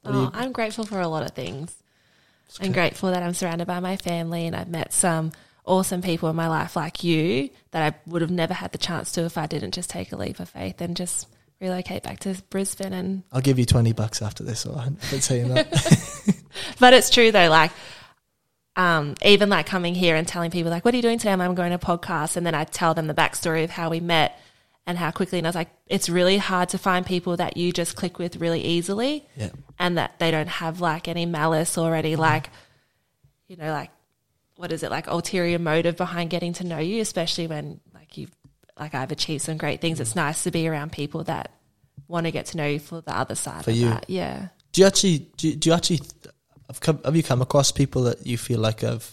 What 0.04 0.16
Oh, 0.16 0.22
you- 0.24 0.32
I'm 0.34 0.52
grateful 0.52 0.86
for 0.86 1.00
a 1.00 1.08
lot 1.08 1.24
of 1.24 1.32
things. 1.32 1.74
I'm 2.60 2.72
grateful 2.72 3.12
that 3.12 3.22
I'm 3.24 3.34
surrounded 3.34 3.66
by 3.68 3.80
my 3.80 3.96
family 3.96 4.46
and 4.48 4.56
I've 4.56 4.68
met 4.70 4.92
some 4.92 5.32
awesome 5.66 6.02
people 6.02 6.30
in 6.30 6.36
my 6.36 6.48
life 6.48 6.76
like 6.76 7.04
you 7.04 7.50
that 7.72 7.94
I 7.94 8.10
would 8.10 8.22
have 8.22 8.32
never 8.32 8.54
had 8.54 8.72
the 8.72 8.78
chance 8.78 9.12
to 9.14 9.26
if 9.26 9.38
I 9.38 9.46
didn't 9.46 9.74
just 9.74 9.90
take 9.90 10.12
a 10.12 10.16
leap 10.16 10.40
of 10.40 10.50
faith 10.50 10.82
and 10.82 10.96
just 10.96 11.28
relocate 11.62 12.04
back 12.04 12.20
to 12.22 12.42
Brisbane 12.50 12.94
and 12.94 13.24
I'll 13.32 13.42
give 13.42 13.60
you 13.60 13.66
twenty 13.66 13.94
bucks 13.94 14.22
after 14.22 14.44
this. 14.44 14.64
For 14.64 15.20
saying 15.20 15.50
that. 15.50 16.36
but 16.80 16.94
it's 16.94 17.10
true 17.10 17.32
though 17.32 17.50
like 17.50 17.72
um, 18.80 19.16
even 19.26 19.50
like 19.50 19.66
coming 19.66 19.94
here 19.94 20.16
and 20.16 20.26
telling 20.26 20.52
people 20.52 20.72
like 20.72 20.86
what 20.86 20.94
are 20.94 20.98
you 20.98 21.04
doing 21.04 21.18
today 21.18 21.34
i'm 21.34 21.56
going 21.56 21.70
to 21.70 21.76
a 21.76 21.80
podcast 21.80 22.38
and 22.38 22.46
then 22.46 22.56
i 22.56 22.64
tell 22.64 22.94
them 22.94 23.08
the 23.08 23.14
backstory 23.14 23.66
of 23.66 23.70
how 23.70 23.90
we 23.90 24.00
met 24.00 24.40
and 24.88 24.98
how 24.98 25.12
quickly 25.12 25.38
and 25.38 25.46
i 25.46 25.50
was 25.50 25.56
like 25.56 25.70
it's 25.88 26.08
really 26.08 26.38
hard 26.38 26.70
to 26.70 26.78
find 26.78 27.06
people 27.06 27.36
that 27.36 27.58
you 27.58 27.74
just 27.74 27.98
click 27.98 28.18
with 28.18 28.38
really 28.38 28.62
easily 28.62 29.28
yeah, 29.36 29.50
and 29.80 29.98
that 29.98 30.18
they 30.20 30.32
don't 30.32 30.48
have 30.48 30.80
like 30.80 31.10
any 31.10 31.26
malice 31.26 31.78
or 31.78 31.94
any 31.94 32.16
like 32.16 32.50
you 33.48 33.58
know 33.58 33.72
like 33.72 33.92
what 34.60 34.74
is 34.74 34.84
it 34.84 34.92
like 34.92 35.08
ulterior 35.08 35.58
motive 35.58 35.96
behind 35.96 36.30
getting 36.30 36.52
to 36.52 36.66
know 36.66 36.80
you 36.80 37.00
especially 37.00 37.48
when 37.48 37.80
like 37.94 38.18
you've 38.18 38.36
like 38.78 38.94
i've 38.94 39.12
achieved 39.12 39.42
some 39.42 39.56
great 39.58 39.80
things 39.80 40.02
it's 40.02 40.18
nice 40.18 40.44
to 40.44 40.52
be 40.52 40.68
around 40.68 40.92
people 40.92 41.24
that 41.24 41.52
want 42.10 42.26
to 42.26 42.32
get 42.32 42.48
to 42.48 42.58
know 42.58 42.68
you 42.68 42.80
for 42.80 43.00
the 43.00 43.16
other 43.16 43.36
side 43.36 43.64
For 43.64 43.72
of 43.72 43.78
you. 43.78 43.90
that 43.90 44.10
yeah 44.10 44.50
do 44.74 44.82
you 44.82 44.88
actually 44.88 45.20
do 45.38 45.48
you, 45.48 45.56
do 45.56 45.70
you 45.70 45.76
actually 45.76 46.02
have 46.68 46.82
come 46.82 47.00
have 47.06 47.16
you 47.16 47.24
come 47.24 47.42
across 47.42 47.72
people 47.72 48.04
that 48.04 48.28
you 48.28 48.38
feel 48.38 48.60
like 48.60 48.82
have 48.82 49.10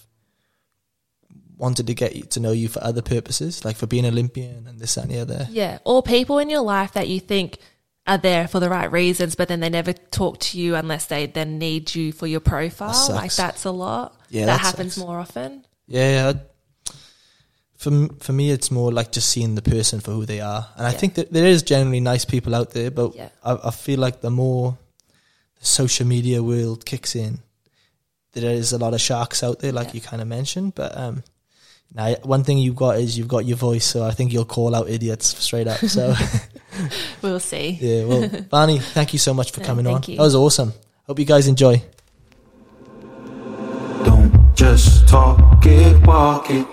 wanted 1.56 1.86
to 1.86 1.94
get 1.94 2.16
you 2.16 2.22
to 2.22 2.40
know 2.40 2.52
you 2.52 2.68
for 2.68 2.82
other 2.82 3.02
purposes, 3.02 3.64
like 3.64 3.76
for 3.76 3.86
being 3.86 4.04
Olympian 4.04 4.66
and 4.66 4.78
this 4.78 4.96
and 4.96 5.10
the 5.10 5.18
other? 5.20 5.46
Yeah, 5.50 5.78
or 5.84 6.02
people 6.02 6.38
in 6.38 6.50
your 6.50 6.60
life 6.60 6.92
that 6.92 7.08
you 7.08 7.20
think 7.20 7.58
are 8.06 8.18
there 8.18 8.46
for 8.46 8.60
the 8.60 8.68
right 8.68 8.90
reasons, 8.90 9.34
but 9.34 9.48
then 9.48 9.60
they 9.60 9.70
never 9.70 9.92
talk 9.92 10.38
to 10.38 10.60
you 10.60 10.76
unless 10.76 11.06
they 11.06 11.26
then 11.26 11.58
need 11.58 11.94
you 11.94 12.12
for 12.12 12.26
your 12.26 12.40
profile. 12.40 13.08
That 13.08 13.14
like 13.14 13.34
that's 13.34 13.64
a 13.64 13.70
lot. 13.70 14.15
Yeah, 14.30 14.46
that, 14.46 14.60
happens 14.60 14.96
more 14.98 15.18
often. 15.18 15.64
Yeah, 15.86 16.10
yeah. 16.10 16.32
For 17.76 18.08
for 18.20 18.32
me, 18.32 18.50
it's 18.50 18.70
more 18.70 18.90
like 18.90 19.12
just 19.12 19.28
seeing 19.28 19.54
the 19.54 19.62
person 19.62 20.00
for 20.00 20.12
who 20.12 20.24
they 20.26 20.40
are, 20.40 20.66
and 20.76 20.86
I 20.86 20.92
think 20.92 21.14
that 21.14 21.30
there 21.32 21.46
is 21.46 21.62
generally 21.62 22.00
nice 22.00 22.24
people 22.24 22.54
out 22.54 22.70
there, 22.70 22.90
but 22.90 23.14
Yeah. 23.14 23.28
I, 23.44 23.58
I 23.64 23.70
feel 23.70 24.00
like 24.00 24.20
the 24.22 24.30
more 24.30 24.78
the 25.60 25.66
social 25.66 26.06
media 26.06 26.42
world 26.42 26.84
kicks 26.86 27.14
in, 27.14 27.38
there 28.32 28.50
is 28.50 28.72
a 28.72 28.78
lot 28.78 28.94
of 28.94 29.00
sharks 29.00 29.42
out 29.42 29.58
there, 29.60 29.72
like 29.72 29.88
Yeah. 29.88 29.94
you 29.94 30.00
kind 30.00 30.22
of 30.22 30.28
mentioned. 30.28 30.74
But 30.74 30.96
um, 30.96 31.22
now 31.94 32.14
one 32.24 32.44
thing 32.44 32.56
you've 32.58 32.76
got 32.76 32.98
is 32.98 33.16
you've 33.18 33.28
got 33.28 33.44
your 33.44 33.58
voice, 33.58 33.84
so 33.84 34.02
I 34.04 34.12
think 34.12 34.32
you'll 34.32 34.46
call 34.46 34.74
out 34.74 34.88
idiots 34.88 35.36
straight 35.38 35.68
up. 35.68 35.78
So 35.80 36.14
We'll 37.22 37.40
see. 37.40 37.78
yeah, 37.80 38.04
well, 38.04 38.28
Barney, 38.50 38.78
thank 38.78 39.12
you 39.12 39.18
so 39.18 39.34
much 39.34 39.52
for 39.52 39.60
coming 39.68 39.86
on. 39.86 39.94
thank 39.94 40.08
you. 40.08 40.16
That 40.16 40.22
was 40.22 40.34
awesome. 40.34 40.72
Hope 41.06 41.18
you 41.18 41.24
guys 41.26 41.46
enjoy. 41.46 41.82
Just 44.56 45.06
talk 45.06 45.66
it, 45.66 46.06
walk 46.06 46.50
it. 46.50 46.66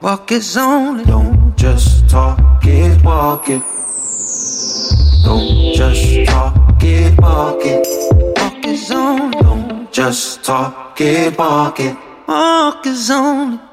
Walk 0.00 0.32
is 0.32 0.56
only. 0.56 1.04
Don't 1.04 1.56
just 1.56 2.10
talk 2.10 2.64
it, 2.64 3.00
walk 3.04 3.48
it. 3.48 3.62
Don't 5.24 5.72
just 5.72 6.26
talk 6.26 6.82
it, 6.82 7.20
walk 7.20 7.60
it. 7.62 7.86
Walk 8.36 8.66
is 8.66 8.90
only. 8.90 9.40
Don't 9.40 9.92
just 9.92 10.42
talk 10.42 11.00
it, 11.00 11.38
walk 11.38 11.78
it. 11.78 11.96
Walk 12.26 12.84
is 12.84 13.08
only. 13.08 13.67